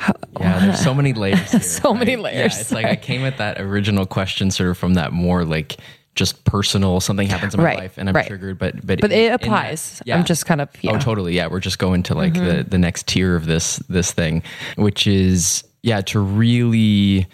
[0.39, 1.51] Yeah, there's so many layers.
[1.51, 2.55] Here, So many layers.
[2.55, 5.77] Yeah, it's like I came at that original question sort of from that more like
[6.15, 8.27] just personal something happens in my Right, life and I'm right.
[8.27, 10.01] triggered, but but But in- it in that- applies.
[10.11, 10.91] I'm just kind of yeah.
[10.91, 10.99] Mm-hmm.
[10.99, 11.35] Oh, totally.
[11.35, 14.41] Yeah, we're just going to like the the next tier of this this thing,
[14.75, 17.27] which is yeah to really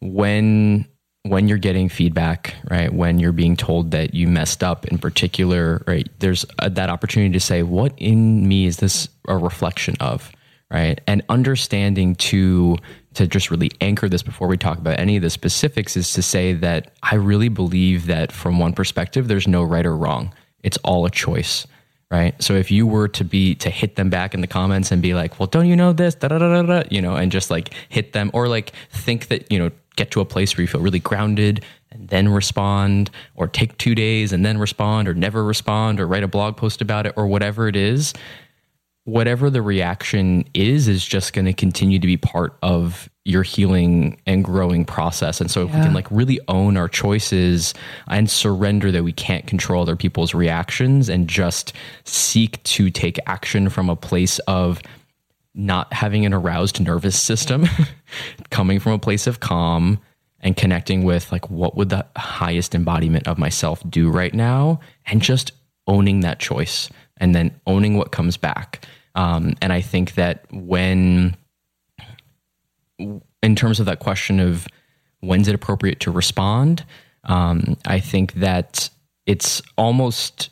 [0.00, 0.86] when
[1.24, 2.92] when you're getting feedback, right?
[2.92, 6.08] When you're being told that you messed up in particular, right?
[6.18, 10.32] There's uh that opportunity to say, what in me is this a reflection of,
[10.72, 11.00] right?
[11.06, 12.78] And understanding to
[13.14, 16.22] to just really anchor this before we talk about any of the specifics is to
[16.22, 20.32] say that I really believe that from one perspective, there's no right or wrong.
[20.62, 21.66] It's all a choice
[22.12, 22.40] right?
[22.42, 25.14] So if you were to be to hit them back in the comments and be
[25.14, 27.70] like, "Well, don't you know this?" Da, da, da, da, you know, and just like
[27.88, 30.82] hit them or like think that you know get to a place where you feel
[30.82, 36.00] really grounded and then respond, or take two days and then respond, or never respond,
[36.00, 38.12] or write a blog post about it, or whatever it is.
[39.04, 44.20] Whatever the reaction is, is just going to continue to be part of your healing
[44.26, 45.40] and growing process.
[45.40, 47.74] And so, if we can like really own our choices
[48.08, 51.72] and surrender that we can't control other people's reactions and just
[52.04, 54.80] seek to take action from a place of
[55.54, 57.66] not having an aroused nervous system,
[58.50, 60.00] coming from a place of calm
[60.40, 65.22] and connecting with like what would the highest embodiment of myself do right now and
[65.22, 65.52] just
[65.86, 66.88] owning that choice
[67.18, 68.84] and then owning what comes back.
[69.14, 71.36] Um, and I think that when
[72.98, 74.66] in terms of that question of
[75.20, 76.84] when's it appropriate to respond,
[77.24, 78.90] um, I think that
[79.26, 80.50] it's almost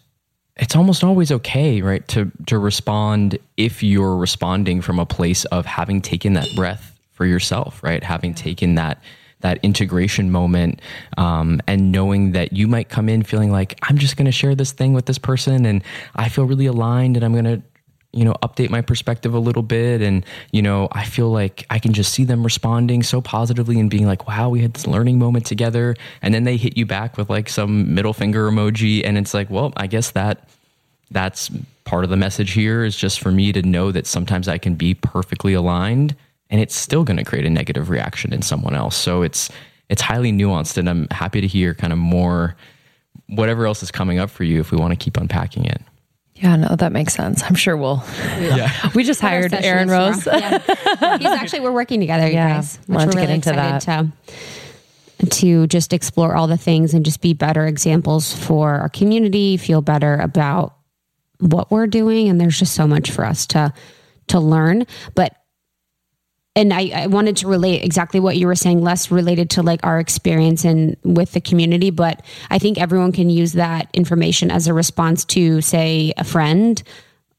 [0.57, 5.66] it's almost always okay, right, to to respond if you're responding from a place of
[5.66, 9.03] having taken that breath for yourself, right, having taken that
[9.41, 10.81] that integration moment
[11.16, 14.55] um, and knowing that you might come in feeling like i'm just going to share
[14.55, 15.82] this thing with this person and
[16.15, 17.62] i feel really aligned and i'm going to
[18.12, 20.03] you know update my perspective a little bit.
[20.03, 23.91] And you know i feel like i can just see them responding so positively and
[23.91, 25.97] being like wow we had this learning moment together.
[26.23, 29.03] And then they hit you back with like some middle finger emoji.
[29.05, 30.49] And it's like well i guess that
[31.11, 31.51] that's
[31.85, 34.74] part of the message here is just for me to know that sometimes i can
[34.74, 36.15] be perfectly aligned
[36.51, 38.97] and it's still going to create a negative reaction in someone else.
[38.97, 39.51] So it's
[39.91, 42.57] it's highly nuanced and i'm happy to hear kind of more
[43.27, 45.82] whatever else is coming up for you if we want to keep unpacking it
[46.43, 47.43] Yeah, no, that makes sense.
[47.43, 48.03] I'm sure we'll.
[48.41, 50.27] yeah We just hired Aaron Rose.
[50.27, 50.59] Yeah.
[51.19, 52.79] He's actually we're working together, you Yeah, guys.
[52.87, 54.12] which wanted we're to get into excited
[55.21, 59.59] To, to just explore all the things and just be better examples for our community,
[59.59, 60.77] feel better about
[61.41, 62.29] what we're doing.
[62.29, 63.73] And there's just so much for us to
[64.29, 64.87] to learn.
[65.15, 65.35] But
[66.61, 69.81] and I, I wanted to relate exactly what you were saying, less related to like
[69.82, 74.66] our experience and with the community, but I think everyone can use that information as
[74.66, 76.82] a response to, say, a friend,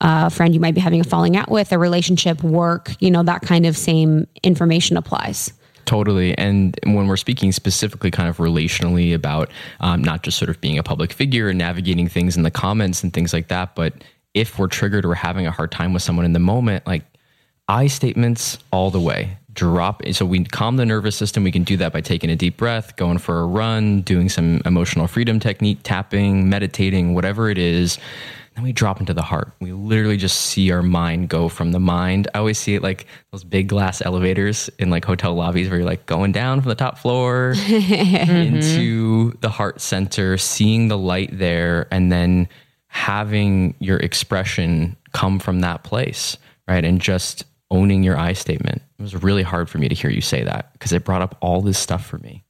[0.02, 3.22] a friend you might be having a falling out with, a relationship, work, you know,
[3.24, 5.54] that kind of same information applies.
[5.86, 6.36] Totally.
[6.38, 10.80] And when we're speaking specifically kind of relationally about um, not just sort of being
[10.80, 13.94] a public figure and navigating things in the comments and things like that, but
[14.34, 17.04] if we're triggered or having a hard time with someone in the moment, like
[17.72, 19.38] I statements all the way.
[19.54, 20.02] Drop.
[20.12, 21.46] So we calm the nervous system.
[21.46, 24.62] We can do that by taking a deep breath, going for a run, doing some
[24.66, 27.98] emotional freedom technique, tapping, meditating, whatever it is.
[28.56, 29.54] Then we drop into the heart.
[29.62, 32.28] We literally just see our mind go from the mind.
[32.36, 35.88] I always see it like those big glass elevators in like hotel lobbies where you're
[35.88, 39.40] like going down from the top floor into mm-hmm.
[39.40, 42.50] the heart center, seeing the light there, and then
[42.88, 46.36] having your expression come from that place,
[46.68, 46.84] right?
[46.84, 48.84] And just owning your I statement.
[49.00, 51.38] It was really hard for me to hear you say that because it brought up
[51.42, 52.44] all this stuff for me.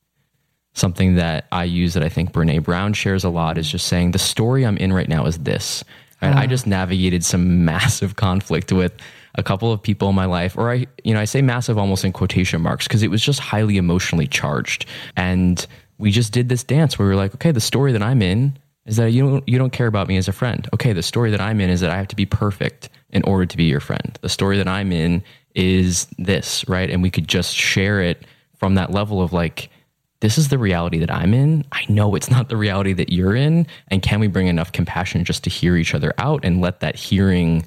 [0.73, 4.11] Something that I use that I think Brene Brown shares a lot is just saying
[4.11, 5.83] the story I'm in right now is this.
[6.21, 6.35] Right?
[6.35, 6.47] I ah.
[6.47, 8.93] just navigated some massive conflict with
[9.35, 12.03] a couple of people in my life, or I, you know, I say massive almost
[12.03, 14.85] in quotation marks because it was just highly emotionally charged.
[15.15, 15.65] And
[15.97, 18.57] we just did this dance where we were like, okay, the story that I'm in
[18.85, 20.67] is that you don't you don't care about me as a friend.
[20.73, 23.45] Okay, the story that I'm in is that I have to be perfect in order
[23.45, 24.17] to be your friend.
[24.21, 25.23] The story that I'm in
[25.55, 26.89] is this, right?
[26.89, 28.25] And we could just share it
[28.55, 29.69] from that level of like
[30.21, 31.65] this is the reality that I'm in.
[31.71, 33.65] I know it's not the reality that you're in.
[33.87, 36.95] And can we bring enough compassion just to hear each other out and let that
[36.95, 37.65] hearing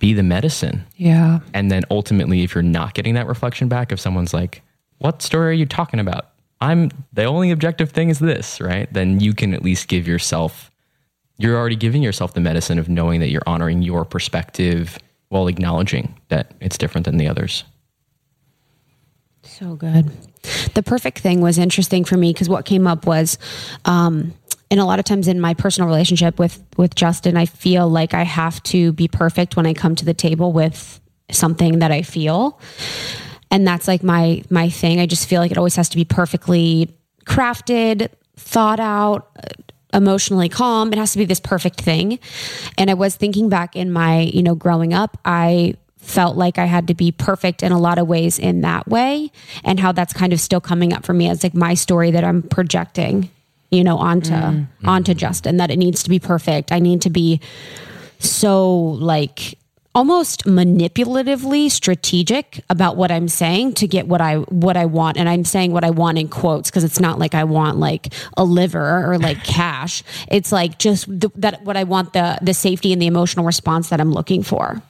[0.00, 0.84] be the medicine.
[0.96, 1.38] Yeah.
[1.54, 4.62] And then ultimately, if you're not getting that reflection back, if someone's like,
[4.98, 6.30] What story are you talking about?
[6.60, 8.92] I'm the only objective thing is this, right?
[8.92, 10.70] Then you can at least give yourself,
[11.40, 14.98] you're already giving yourself the medicine of knowing that you're honoring your perspective
[15.30, 17.64] while acknowledging that it's different than the others.
[19.42, 20.10] So good.
[20.74, 23.38] The perfect thing was interesting for me because what came up was,
[23.86, 24.34] um,
[24.70, 28.12] and a lot of times in my personal relationship with with Justin, I feel like
[28.12, 31.00] I have to be perfect when I come to the table with
[31.30, 32.60] something that I feel,
[33.50, 35.00] and that's like my my thing.
[35.00, 36.94] I just feel like it always has to be perfectly
[37.24, 39.30] crafted, thought out,
[39.92, 40.92] emotionally calm.
[40.92, 42.18] It has to be this perfect thing.
[42.78, 46.64] And I was thinking back in my you know growing up, I felt like I
[46.64, 49.30] had to be perfect in a lot of ways in that way
[49.62, 52.24] and how that's kind of still coming up for me as like my story that
[52.24, 53.30] I'm projecting,
[53.70, 54.66] you know, onto mm.
[54.84, 56.72] onto Justin that it needs to be perfect.
[56.72, 57.40] I need to be
[58.18, 59.58] so like
[59.94, 65.16] almost manipulatively strategic about what I'm saying to get what I what I want.
[65.16, 68.12] And I'm saying what I want in quotes because it's not like I want like
[68.36, 70.02] a liver or like cash.
[70.28, 71.06] It's like just
[71.40, 74.80] that what I want the the safety and the emotional response that I'm looking for.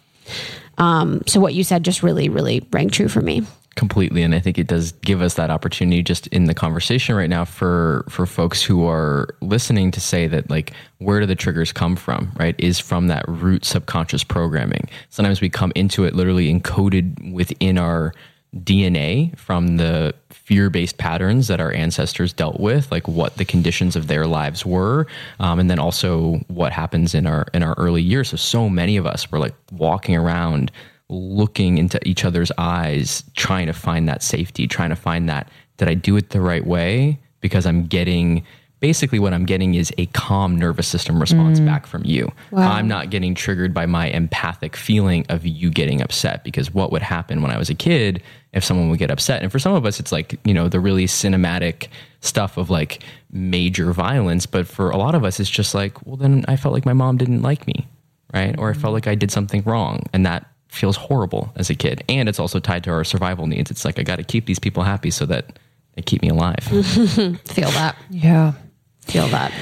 [0.76, 4.40] Um so what you said just really really rang true for me completely and i
[4.40, 8.26] think it does give us that opportunity just in the conversation right now for for
[8.26, 12.54] folks who are listening to say that like where do the triggers come from right
[12.58, 14.88] is from that root subconscious programming.
[15.08, 18.12] Sometimes we come into it literally encoded within our
[18.56, 24.08] dna from the fear-based patterns that our ancestors dealt with like what the conditions of
[24.08, 25.06] their lives were
[25.38, 28.30] um, and then also what happens in our in our early years.
[28.30, 30.72] So so many of us were like walking around
[31.10, 35.88] looking into each other's eyes, trying to find that safety, trying to find that, did
[35.88, 37.18] I do it the right way?
[37.40, 38.44] Because I'm getting,
[38.78, 41.66] basically, what I'm getting is a calm nervous system response mm.
[41.66, 42.30] back from you.
[42.54, 46.44] I'm not getting triggered by my empathic feeling of you getting upset.
[46.44, 48.22] Because what would happen when I was a kid
[48.52, 49.42] if someone would get upset?
[49.42, 51.88] And for some of us, it's like, you know, the really cinematic
[52.20, 54.46] stuff of like major violence.
[54.46, 56.92] But for a lot of us, it's just like, well, then I felt like my
[56.92, 57.88] mom didn't like me,
[58.32, 58.54] right?
[58.58, 58.94] Or I felt mm.
[58.94, 60.04] like I did something wrong.
[60.12, 62.02] And that feels horrible as a kid.
[62.08, 63.70] And it's also tied to our survival needs.
[63.70, 65.58] It's like, I got to keep these people happy so that
[65.94, 66.56] they keep me alive.
[66.64, 68.52] feel that Yeah.
[69.02, 69.52] feel that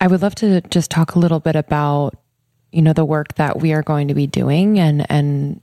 [0.00, 2.14] I would love to just talk a little bit about,
[2.72, 5.60] you know, the work that we are going to be doing and and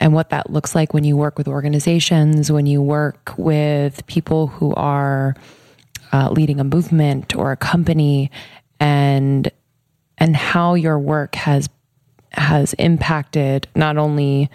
[0.00, 4.46] and what that looks like when you work with organizations, when you work with people
[4.46, 5.34] who are
[6.12, 8.30] uh, leading a movement or a company,
[8.78, 9.50] and
[10.18, 11.68] and how your work has
[12.36, 14.50] has impacted not only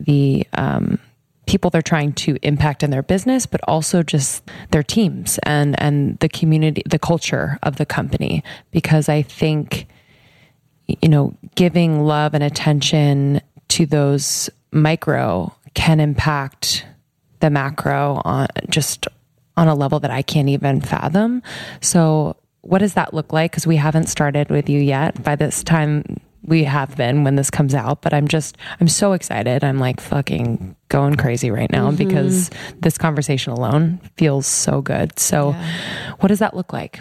[0.00, 0.98] the um,
[1.46, 6.18] people they're trying to impact in their business, but also just their teams and and
[6.20, 8.44] the community, the culture of the company.
[8.70, 9.86] Because I think,
[10.86, 16.84] you know, giving love and attention to those micro can impact
[17.40, 19.06] the macro on just
[19.56, 21.42] on a level that I can't even fathom.
[21.80, 23.50] So, what does that look like?
[23.50, 25.22] Because we haven't started with you yet.
[25.22, 29.12] By this time, we have been when this comes out, but I'm just, I'm so
[29.12, 29.64] excited.
[29.64, 31.96] I'm like fucking going crazy right now mm-hmm.
[32.08, 32.50] because
[32.80, 35.18] this conversation alone feels so good.
[35.18, 35.52] So,
[36.20, 37.00] what does that look like?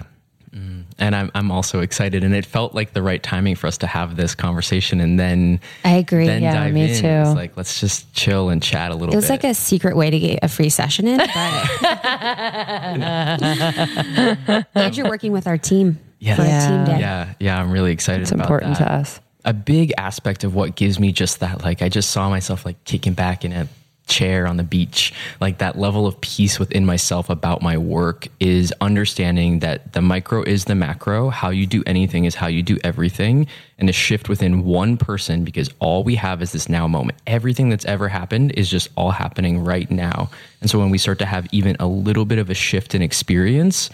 [0.51, 2.23] Mm, and I'm, I'm also excited.
[2.23, 5.59] And it felt like the right timing for us to have this conversation and then,
[5.85, 7.01] I agree then yeah dive me in.
[7.01, 9.13] too It's like, let's just chill and chat a little bit.
[9.13, 9.31] it was bit.
[9.31, 11.29] like a secret way to get a free session in but
[14.75, 16.35] and you're working with our team Yeah.
[16.35, 17.33] for a team day yeah.
[17.39, 17.61] Yeah.
[17.61, 18.85] I'm really excited It's about important that.
[18.87, 19.19] to us.
[19.47, 22.83] A big aspect of what gives me just that like i just saw myself like
[22.83, 23.67] kicking back in a
[24.07, 25.13] chair on the beach.
[25.39, 30.41] Like that level of peace within myself about my work is understanding that the micro
[30.41, 31.29] is the macro.
[31.29, 33.47] How you do anything is how you do everything.
[33.77, 37.19] And a shift within one person because all we have is this now moment.
[37.27, 40.29] Everything that's ever happened is just all happening right now.
[40.61, 43.01] And so when we start to have even a little bit of a shift in
[43.01, 43.89] experience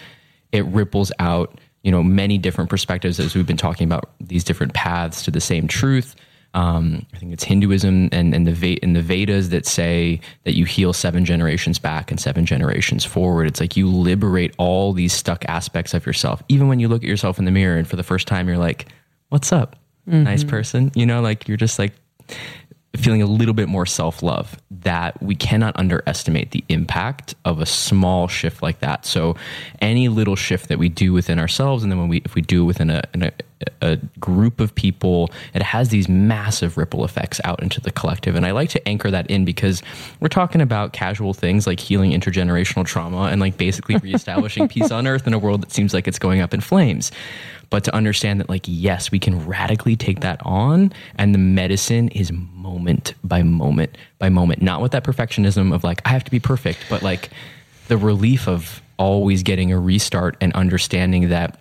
[0.53, 4.73] it ripples out you know many different perspectives as we've been talking about these different
[4.73, 6.15] paths to the same truth
[6.55, 10.55] um, I think it's Hinduism and, and the Ve- and the Vedas that say that
[10.55, 13.47] you heal seven generations back and seven generations forward.
[13.47, 16.43] It's like you liberate all these stuck aspects of yourself.
[16.49, 18.59] Even when you look at yourself in the mirror and for the first time you're
[18.59, 18.85] like,
[19.29, 21.93] "What's up, nice person?" You know, like you're just like
[22.95, 24.57] feeling a little bit more self love.
[24.71, 29.05] That we cannot underestimate the impact of a small shift like that.
[29.05, 29.35] So,
[29.81, 32.63] any little shift that we do within ourselves, and then when we if we do
[32.63, 33.31] it within a, a
[33.81, 38.35] a group of people, it has these massive ripple effects out into the collective.
[38.35, 39.81] And I like to anchor that in because
[40.19, 45.07] we're talking about casual things like healing intergenerational trauma and like basically reestablishing peace on
[45.07, 47.11] earth in a world that seems like it's going up in flames.
[47.69, 52.09] But to understand that, like, yes, we can radically take that on, and the medicine
[52.09, 56.29] is moment by moment by moment, not with that perfectionism of like, I have to
[56.29, 57.31] be perfect, but like
[57.87, 61.59] the relief of always getting a restart and understanding that,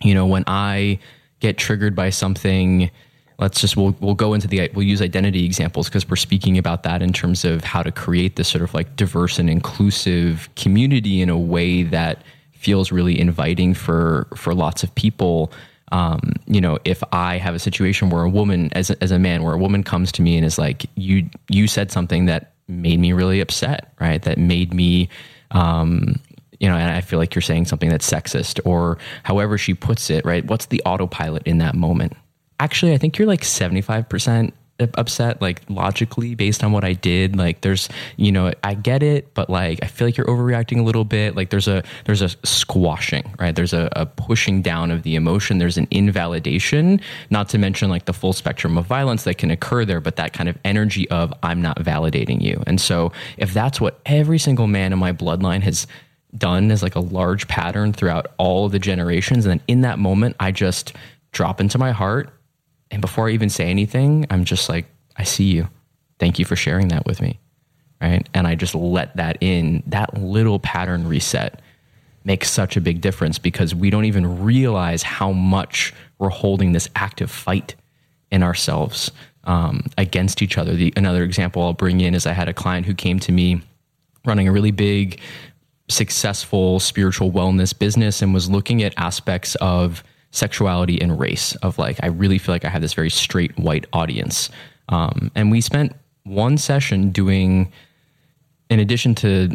[0.00, 1.00] you know, when I
[1.40, 2.90] get triggered by something,
[3.38, 6.82] let's just we'll we'll go into the we'll use identity examples because we're speaking about
[6.82, 11.20] that in terms of how to create this sort of like diverse and inclusive community
[11.20, 15.52] in a way that feels really inviting for for lots of people.
[15.90, 19.18] Um, you know, if I have a situation where a woman, as a, as a
[19.18, 22.52] man, where a woman comes to me and is like, "You you said something that
[22.66, 24.20] made me really upset," right?
[24.20, 25.08] That made me,
[25.52, 26.16] um,
[26.60, 30.10] you know, and I feel like you're saying something that's sexist, or however she puts
[30.10, 30.44] it, right?
[30.44, 32.14] What's the autopilot in that moment?
[32.60, 34.54] Actually, I think you're like seventy five percent
[34.94, 37.36] upset like logically based on what I did.
[37.36, 40.82] Like there's you know I get it but like I feel like you're overreacting a
[40.82, 41.34] little bit.
[41.34, 43.54] Like there's a there's a squashing right?
[43.54, 45.58] There's a, a pushing down of the emotion.
[45.58, 49.84] There's an invalidation not to mention like the full spectrum of violence that can occur
[49.84, 52.62] there but that kind of energy of I'm not validating you.
[52.66, 55.86] And so if that's what every single man in my bloodline has
[56.36, 59.98] done as like a large pattern throughout all of the generations and then in that
[59.98, 60.92] moment I just
[61.32, 62.30] drop into my heart
[62.90, 64.86] and before I even say anything, I'm just like,
[65.16, 65.68] I see you.
[66.18, 67.38] Thank you for sharing that with me.
[68.00, 68.28] Right.
[68.32, 69.82] And I just let that in.
[69.86, 71.60] That little pattern reset
[72.24, 76.88] makes such a big difference because we don't even realize how much we're holding this
[76.94, 77.74] active fight
[78.30, 79.10] in ourselves
[79.44, 80.74] um, against each other.
[80.74, 83.62] The, another example I'll bring in is I had a client who came to me
[84.24, 85.20] running a really big,
[85.88, 91.98] successful spiritual wellness business and was looking at aspects of sexuality and race of like
[92.02, 94.50] i really feel like i have this very straight white audience.
[94.90, 95.92] Um, and we spent
[96.24, 97.70] one session doing
[98.70, 99.54] in addition to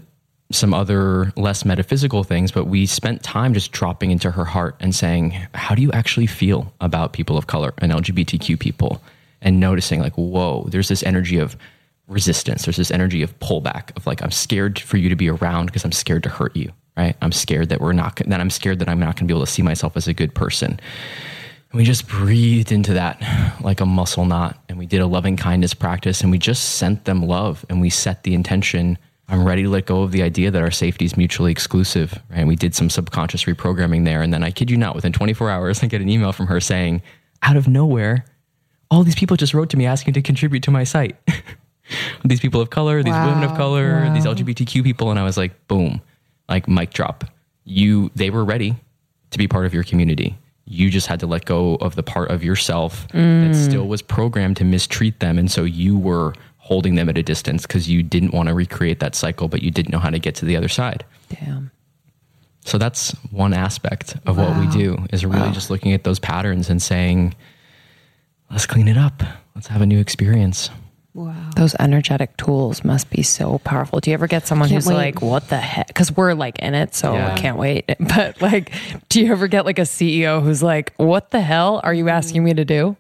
[0.51, 4.93] some other less metaphysical things but we spent time just dropping into her heart and
[4.93, 9.01] saying how do you actually feel about people of color and lgbtq people?
[9.41, 11.55] And noticing like whoa there's this energy of
[12.07, 15.67] resistance there's this energy of pullback of like i'm scared for you to be around
[15.67, 17.15] because i'm scared to hurt you right?
[17.21, 19.45] I'm scared that we're not, that I'm scared that I'm not going to be able
[19.45, 20.71] to see myself as a good person.
[20.71, 23.21] And we just breathed into that
[23.61, 24.63] like a muscle knot.
[24.69, 27.89] And we did a loving kindness practice and we just sent them love and we
[27.89, 28.97] set the intention.
[29.27, 32.13] I'm ready to let go of the idea that our safety is mutually exclusive.
[32.29, 32.39] Right?
[32.39, 34.21] And we did some subconscious reprogramming there.
[34.21, 36.59] And then I kid you not, within 24 hours, I get an email from her
[36.59, 37.01] saying,
[37.41, 38.25] out of nowhere,
[38.91, 41.17] all these people just wrote to me asking to contribute to my site.
[42.25, 43.29] these people of color, these wow.
[43.29, 44.13] women of color, wow.
[44.13, 45.11] these LGBTQ people.
[45.11, 46.01] And I was like, boom
[46.49, 47.25] like mic drop.
[47.65, 48.75] You they were ready
[49.31, 50.37] to be part of your community.
[50.65, 53.47] You just had to let go of the part of yourself mm.
[53.47, 57.23] that still was programmed to mistreat them and so you were holding them at a
[57.23, 60.19] distance because you didn't want to recreate that cycle but you didn't know how to
[60.19, 61.03] get to the other side.
[61.29, 61.71] Damn.
[62.65, 64.49] So that's one aspect of wow.
[64.49, 65.51] what we do is really wow.
[65.51, 67.35] just looking at those patterns and saying
[68.49, 69.21] let's clean it up.
[69.55, 70.69] Let's have a new experience.
[71.13, 71.51] Wow.
[71.55, 73.99] Those energetic tools must be so powerful.
[73.99, 74.95] Do you ever get someone who's wait.
[74.95, 75.87] like, what the heck?
[75.87, 77.33] Because we're like in it, so yeah.
[77.33, 77.85] I can't wait.
[77.99, 78.71] But like,
[79.09, 82.43] do you ever get like a CEO who's like, what the hell are you asking
[82.43, 82.95] me to do?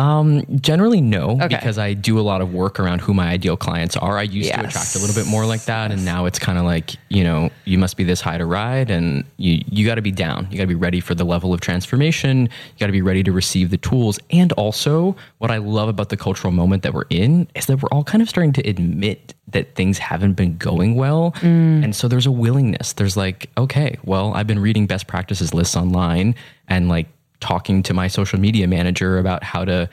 [0.00, 1.48] Um, generally, no, okay.
[1.48, 4.16] because I do a lot of work around who my ideal clients are.
[4.16, 4.58] I used yes.
[4.58, 7.22] to attract a little bit more like that, and now it's kind of like you
[7.22, 10.48] know, you must be this high to ride, and you you got to be down.
[10.50, 12.44] You got to be ready for the level of transformation.
[12.44, 16.08] You got to be ready to receive the tools, and also what I love about
[16.08, 19.34] the cultural moment that we're in is that we're all kind of starting to admit
[19.48, 21.84] that things haven't been going well, mm.
[21.84, 22.94] and so there's a willingness.
[22.94, 26.36] There's like, okay, well, I've been reading best practices lists online,
[26.68, 27.06] and like
[27.40, 29.88] talking to my social media manager about how to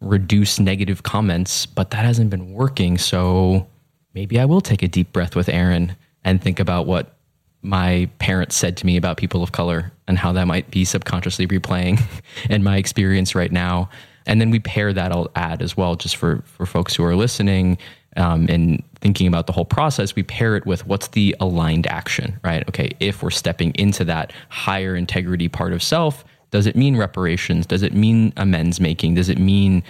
[0.00, 2.98] reduce negative comments, but that hasn't been working.
[2.98, 3.66] So
[4.14, 7.16] maybe I will take a deep breath with Aaron and think about what
[7.62, 11.46] my parents said to me about people of color and how that might be subconsciously
[11.46, 12.00] replaying
[12.50, 13.90] in my experience right now.
[14.26, 17.16] And then we pair that, I'll add as well, just for, for folks who are
[17.16, 17.78] listening
[18.16, 22.38] um, and thinking about the whole process, we pair it with what's the aligned action,
[22.44, 22.68] right?
[22.68, 27.66] Okay, if we're stepping into that higher integrity part of self, does it mean reparations?
[27.66, 29.14] Does it mean amends making?
[29.14, 29.82] Does it mean,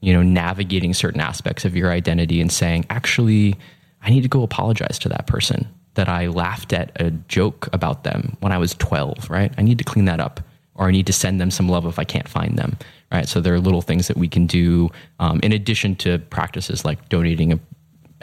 [0.00, 3.56] you know, navigating certain aspects of your identity and saying, actually,
[4.02, 8.04] I need to go apologize to that person that I laughed at a joke about
[8.04, 9.52] them when I was 12, right?
[9.58, 10.40] I need to clean that up
[10.74, 12.76] or I need to send them some love if I can't find them,
[13.10, 13.26] right?
[13.26, 17.08] So there are little things that we can do um, in addition to practices like
[17.08, 17.58] donating a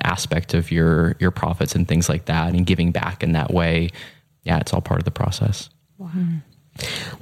[0.03, 3.89] aspect of your your profits and things like that and giving back in that way.
[4.43, 5.69] Yeah, it's all part of the process.
[5.97, 6.09] Wow.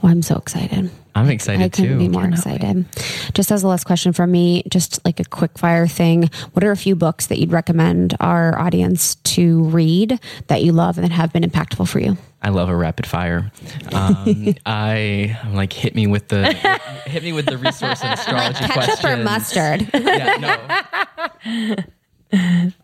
[0.02, 0.90] Well, I'm so excited.
[1.14, 1.98] I'm excited I couldn't too.
[1.98, 2.86] be more excited.
[3.34, 6.30] Just as a last question from me, just like a quick fire thing.
[6.54, 10.98] What are a few books that you'd recommend our audience to read that you love
[10.98, 12.18] and that have been impactful for you?
[12.42, 13.52] I love a rapid fire.
[13.94, 16.54] Um, I I'm like hit me with the
[17.06, 19.90] hit me with the resource and astrology Ketchup or mustard?
[19.94, 20.38] Yeah,
[21.46, 21.76] no.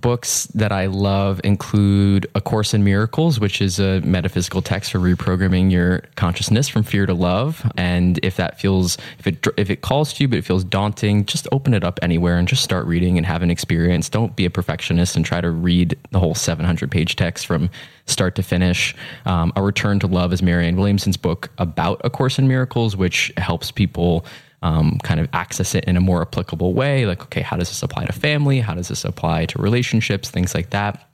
[0.02, 5.00] Books that I love include A Course in Miracles, which is a metaphysical text for
[5.00, 7.70] reprogramming your consciousness from fear to love.
[7.78, 11.26] And if that feels, if it if it calls to you, but it feels daunting,
[11.26, 14.10] just open it up anywhere and just start reading and have an experience.
[14.10, 17.70] Don't be a perfectionist and try to read the whole 700 page text from
[18.06, 18.96] start to finish.
[19.26, 23.32] Um, a Return to Love is Marianne Williamson's book about A Course in Miracles, which
[23.38, 24.26] helps people
[24.62, 27.06] um, kind of access it in a more applicable way.
[27.06, 28.60] Like, okay, how does this apply to family?
[28.60, 30.30] How does this apply to relationships?
[30.30, 31.10] Things like that.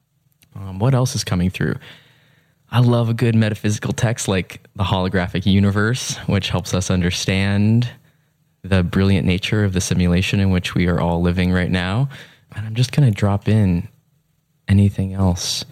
[0.55, 1.75] Um, what else is coming through?
[2.71, 7.89] I love a good metaphysical text like the holographic universe, which helps us understand
[8.63, 12.09] the brilliant nature of the simulation in which we are all living right now.
[12.55, 13.87] And I'm just going to drop in
[14.67, 15.65] anything else.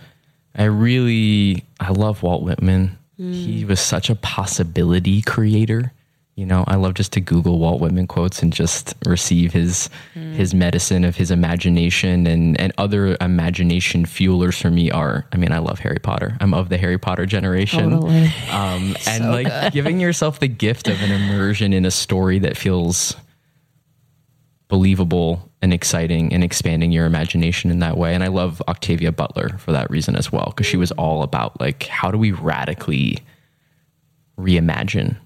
[0.56, 2.98] I really, I love Walt Whitman.
[3.18, 5.94] He was such a possibility creator.
[6.36, 10.54] You know, I love just to Google Walt Whitman quotes and just receive his his
[10.54, 15.28] medicine of his imagination and and other imagination fuelers for me are.
[15.34, 16.38] I mean, I love Harry Potter.
[16.40, 17.94] I'm of the Harry Potter generation.
[17.94, 23.16] Um, and like giving yourself the gift of an immersion in a story that feels
[24.70, 28.16] believable and exciting and expanding your imagination in that way.
[28.16, 31.60] And I love Octavia Butler for that reason as well, because she was all about
[31.60, 33.20] like, how do we radically
[34.40, 35.18] reimagine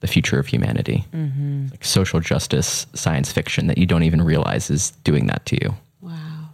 [0.00, 1.04] the future of humanity?
[1.12, 1.66] Mm-hmm.
[1.70, 5.74] Like social justice science fiction that you don't even realize is doing that to you.
[6.00, 6.50] Wow.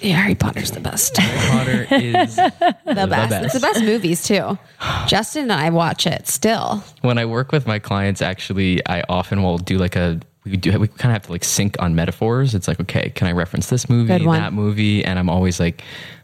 [0.00, 1.16] Yeah, Harry Potter's the best.
[1.16, 2.50] Harry Potter is the
[2.84, 3.30] best.
[3.30, 3.44] best.
[3.44, 4.58] It's the best movies too.
[5.06, 6.82] Justin and I watch it still.
[7.02, 10.76] when I work with my clients, actually, I often will do like a we do
[10.78, 12.54] we kind of have to like sync on metaphors.
[12.54, 15.04] It's like, okay, can I reference this movie, that movie?
[15.04, 15.82] And I'm always like,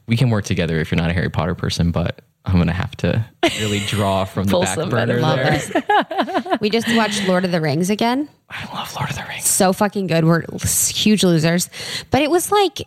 [0.09, 2.97] we can work together if you're not a Harry Potter person, but I'm gonna have
[2.99, 3.25] to
[3.61, 6.59] really draw from the back some burner Love there.
[6.61, 8.29] we just watched Lord of the Rings again.
[8.49, 9.45] I love Lord of the Rings.
[9.45, 10.25] so fucking good.
[10.25, 10.45] We're
[10.89, 11.69] huge losers.
[12.11, 12.81] But it was like,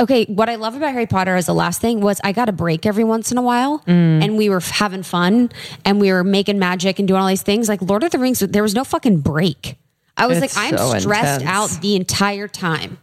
[0.00, 2.52] okay, what I love about Harry Potter as the last thing was I got a
[2.52, 4.24] break every once in a while mm.
[4.24, 5.50] and we were f- having fun
[5.84, 7.68] and we were making magic and doing all these things.
[7.68, 9.76] Like Lord of the Rings, there was no fucking break.
[10.16, 11.74] I was It's like, I'm so stressed intense.
[11.76, 12.98] out the entire time.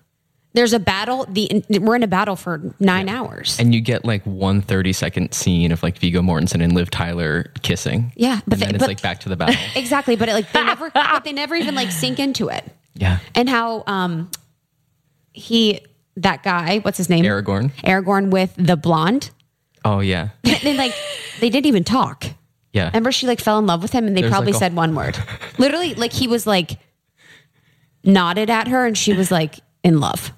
[0.59, 1.25] There's a battle.
[1.29, 3.57] The we're in a battle for nine hours.
[3.61, 7.49] And you get like one 30 second scene of like Viggo Mortensen and Liv Tyler
[7.61, 8.11] kissing.
[8.17, 9.55] Yeah, but and they- then it's but- like back to the battle.
[9.75, 12.69] exactly, but it, like they never, but they never even like sink into it.
[12.93, 13.19] yeah.
[13.35, 14.29] And how um
[15.31, 15.79] he
[16.17, 17.23] that guy, what's his name?
[17.23, 17.71] Aragorn.
[17.83, 19.29] Aragorn with the blonde.
[19.85, 20.29] Oh yeah.
[20.43, 20.93] they like
[21.39, 22.25] they didn't even talk.
[22.73, 22.87] Yeah.
[22.87, 24.93] Remember, she like fell in love with him, and they There's, probably like, said one
[24.93, 25.17] word.
[25.57, 26.79] Literally, like he was like
[28.03, 29.55] nodded at her, and she was like
[29.85, 30.33] in love.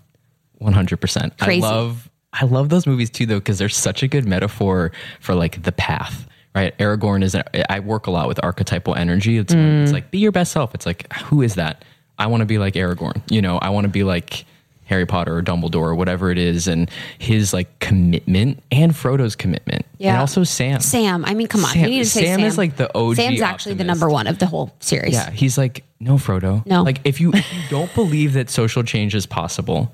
[0.61, 1.33] One hundred percent.
[1.41, 5.33] I love I love those movies too though because they're such a good metaphor for
[5.35, 6.27] like the path.
[6.53, 7.35] Right, Aragorn is.
[7.69, 9.37] I work a lot with archetypal energy.
[9.37, 9.83] It's, Mm.
[9.83, 10.75] it's like be your best self.
[10.75, 11.83] It's like who is that?
[12.19, 13.21] I want to be like Aragorn.
[13.31, 14.45] You know, I want to be like
[14.83, 19.85] Harry Potter or Dumbledore or whatever it is, and his like commitment and Frodo's commitment,
[19.93, 20.19] and Yeah.
[20.19, 20.81] also Sam.
[20.81, 22.47] Sam, I mean, come on, Sam- you need to say Sam Sam.
[22.47, 25.13] is like the OG Sam's actually the number one of the whole series.
[25.13, 26.65] Yeah, he's like, no, Frodo.
[26.65, 26.83] No.
[26.83, 29.93] Like, if you if you don't believe that social change is possible,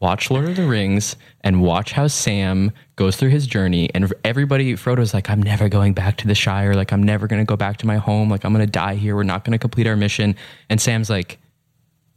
[0.00, 3.90] watch Lord of the Rings and watch how Sam goes through his journey.
[3.94, 6.74] And everybody, Frodo's like, I'm never going back to the Shire.
[6.74, 8.28] Like, I'm never going to go back to my home.
[8.28, 9.16] Like, I'm going to die here.
[9.16, 10.36] We're not going to complete our mission.
[10.70, 11.38] And Sam's like,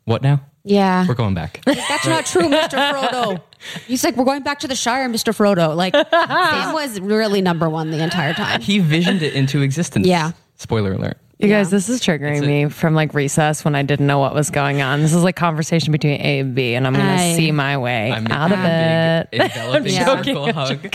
[0.05, 0.41] what now?
[0.63, 1.07] yeah.
[1.07, 1.61] We're going back.
[1.65, 2.91] That's not true, Mr.
[2.91, 3.41] Frodo.
[3.87, 5.35] He's like, we're going back to the Shire, Mr.
[5.35, 5.75] Frodo.
[5.75, 8.61] Like, Sam was really number one the entire time.
[8.61, 10.05] he visioned it into existence.
[10.05, 10.31] Yeah.
[10.57, 11.17] Spoiler alert.
[11.41, 14.35] You guys, this is triggering a- me from like recess when I didn't know what
[14.35, 15.01] was going on.
[15.01, 17.77] This is like conversation between A and B, and I'm going to I- see my
[17.77, 19.31] way I'm out of making a it.
[19.31, 20.85] big enveloping I'm circle joking, hug.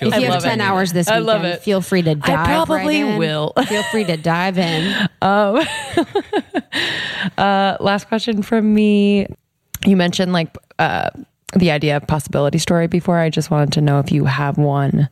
[0.00, 0.62] If you have 10 it.
[0.62, 1.60] hours this I love it.
[1.62, 3.18] feel free to dive probably right in.
[3.18, 3.52] will.
[3.66, 5.08] Feel free to dive in.
[5.20, 5.64] Uh,
[7.80, 9.26] last question from me.
[9.84, 11.10] You mentioned like uh,
[11.54, 13.18] the idea of possibility story before.
[13.18, 15.08] I just wanted to know if you have one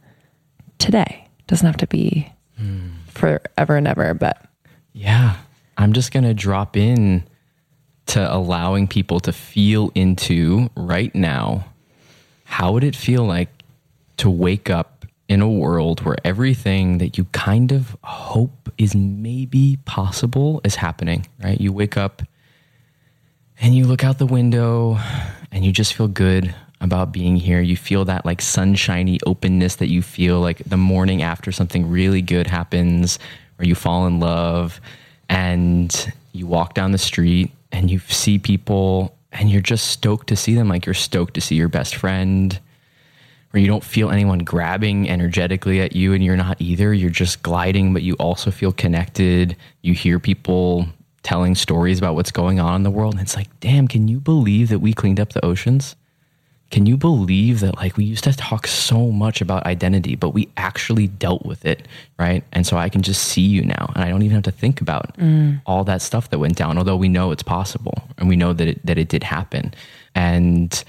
[0.78, 1.28] today.
[1.46, 2.32] Doesn't have to be
[3.20, 4.42] forever and ever, but
[4.92, 5.36] Yeah.
[5.78, 7.24] I'm just going to drop in
[8.06, 11.66] to allowing people to feel into right now
[12.44, 13.48] how would it feel like
[14.18, 19.78] to wake up in a world where everything that you kind of hope is maybe
[19.84, 21.60] possible is happening, right?
[21.60, 22.22] You wake up
[23.60, 24.98] and you look out the window
[25.52, 27.60] and you just feel good about being here.
[27.60, 32.22] You feel that like sunshiny openness that you feel like the morning after something really
[32.22, 33.18] good happens
[33.58, 34.80] or you fall in love
[35.28, 40.36] and you walk down the street and you see people and you're just stoked to
[40.36, 42.58] see them like you're stoked to see your best friend
[43.52, 46.94] or you don't feel anyone grabbing energetically at you and you're not either.
[46.94, 49.56] You're just gliding but you also feel connected.
[49.82, 50.86] You hear people
[51.22, 54.18] telling stories about what's going on in the world and it's like damn can you
[54.18, 55.94] believe that we cleaned up the oceans
[56.70, 60.48] can you believe that like we used to talk so much about identity but we
[60.56, 61.88] actually dealt with it
[62.18, 62.44] right?
[62.52, 64.80] And so i can just see you now and i don't even have to think
[64.80, 65.60] about mm.
[65.66, 68.68] all that stuff that went down although we know it's possible and we know that
[68.68, 69.74] it that it did happen.
[70.14, 70.82] And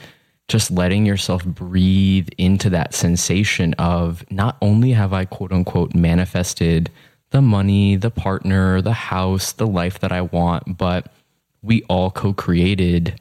[0.48, 6.92] just letting yourself breathe into that sensation of not only have i quote unquote manifested
[7.30, 11.12] the money the partner the house the life that i want but
[11.62, 13.20] we all co-created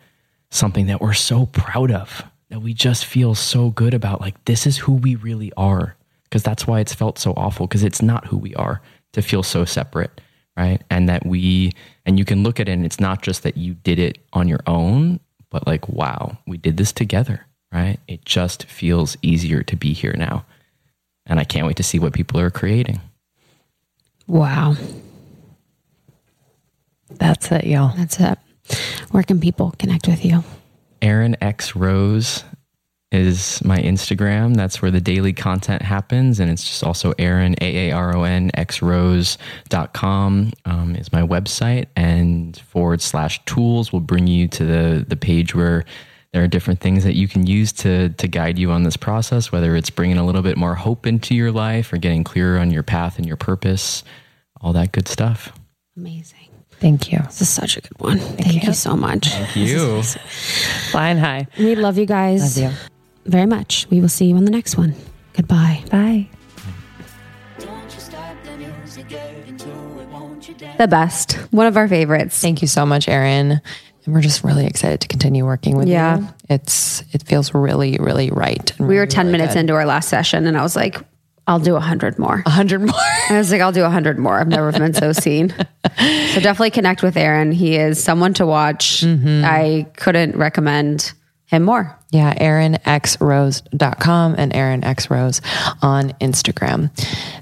[0.51, 4.67] something that we're so proud of that we just feel so good about like this
[4.67, 8.27] is who we really are because that's why it's felt so awful because it's not
[8.27, 8.81] who we are
[9.13, 10.21] to feel so separate
[10.57, 11.73] right and that we
[12.05, 14.49] and you can look at it and it's not just that you did it on
[14.49, 15.19] your own
[15.51, 20.15] but like wow we did this together right it just feels easier to be here
[20.17, 20.45] now
[21.27, 23.01] and i can't wait to see what people are creating
[24.31, 24.77] Wow.
[27.11, 27.93] That's it, y'all.
[27.97, 28.39] That's it.
[29.11, 30.45] Where can people connect with you?
[31.03, 32.45] Aaron X Rose
[33.13, 34.55] is my Instagram.
[34.55, 36.39] That's where the daily content happens.
[36.39, 41.23] And it's just also Aaron, A A R O N, X Rose.com um, is my
[41.23, 41.87] website.
[41.97, 45.85] And forward slash tools will bring you to the, the page where
[46.33, 49.51] there are different things that you can use to, to guide you on this process,
[49.51, 52.71] whether it's bringing a little bit more hope into your life or getting clearer on
[52.71, 54.05] your path and your purpose,
[54.61, 55.53] all that good stuff.
[55.97, 56.50] Amazing.
[56.81, 57.19] Thank you.
[57.19, 58.19] This is such a good one.
[58.19, 58.73] Thank, you.
[58.73, 59.29] so much.
[59.29, 60.03] Thank you.
[60.91, 61.47] Flying high.
[61.59, 62.79] We love you guys Love you.
[63.27, 63.87] very much.
[63.91, 64.95] We will see you on the next one.
[65.35, 65.85] Goodbye.
[65.91, 66.29] Bye.
[70.79, 71.33] The best.
[71.53, 72.39] One of our favorites.
[72.41, 73.61] Thank you so much, Aaron.
[74.07, 76.19] And we're just really excited to continue working with Yeah.
[76.19, 76.29] you.
[76.49, 78.73] It's it feels really, really right.
[78.79, 79.61] and We were 10 really minutes good.
[79.61, 80.97] into our last session and I was like,
[81.51, 82.45] I'll do a hundred more.
[82.47, 82.95] a hundred more.
[83.29, 84.39] I was like, I'll do a hundred more.
[84.39, 85.51] I've never been so seen.
[85.51, 87.51] So definitely connect with Aaron.
[87.51, 89.01] He is someone to watch.
[89.01, 89.45] Mm-hmm.
[89.45, 91.13] I couldn't recommend
[91.47, 91.99] him more.
[92.13, 95.41] Yeah, aaronxrose.com and aaronxrose
[95.83, 96.97] on Instagram.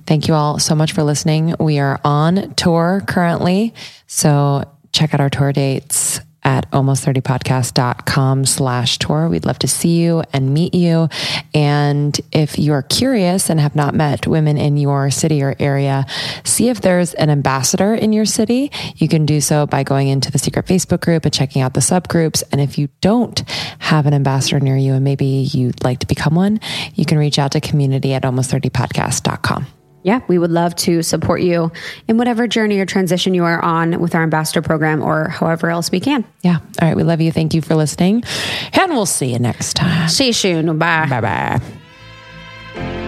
[0.07, 1.55] Thank you all so much for listening.
[1.61, 3.75] We are on tour currently.
[4.07, 9.29] So check out our tour dates at almost30podcast.com slash tour.
[9.29, 11.11] We'd love to see you and meet you.
[11.53, 16.07] And if you are curious and have not met women in your city or area,
[16.45, 18.73] see if there's an ambassador in your city.
[18.97, 21.81] You can do so by going into the secret Facebook group and checking out the
[21.81, 22.43] subgroups.
[22.51, 23.39] And if you don't
[23.79, 26.61] have an ambassador near you and maybe you'd like to become one,
[26.95, 29.78] you can reach out to community at almost30podcast.com.
[30.03, 31.73] Yeah, we would love to support you
[32.07, 35.91] in whatever journey or transition you are on with our ambassador program or however else
[35.91, 36.25] we can.
[36.43, 36.59] Yeah.
[36.81, 36.97] All right.
[36.97, 37.33] We love you.
[37.33, 38.23] Thank you for listening.
[38.73, 40.09] And we'll see you next time.
[40.09, 40.79] See you soon.
[40.79, 41.07] Bye.
[41.09, 41.61] Bye
[42.75, 43.08] bye.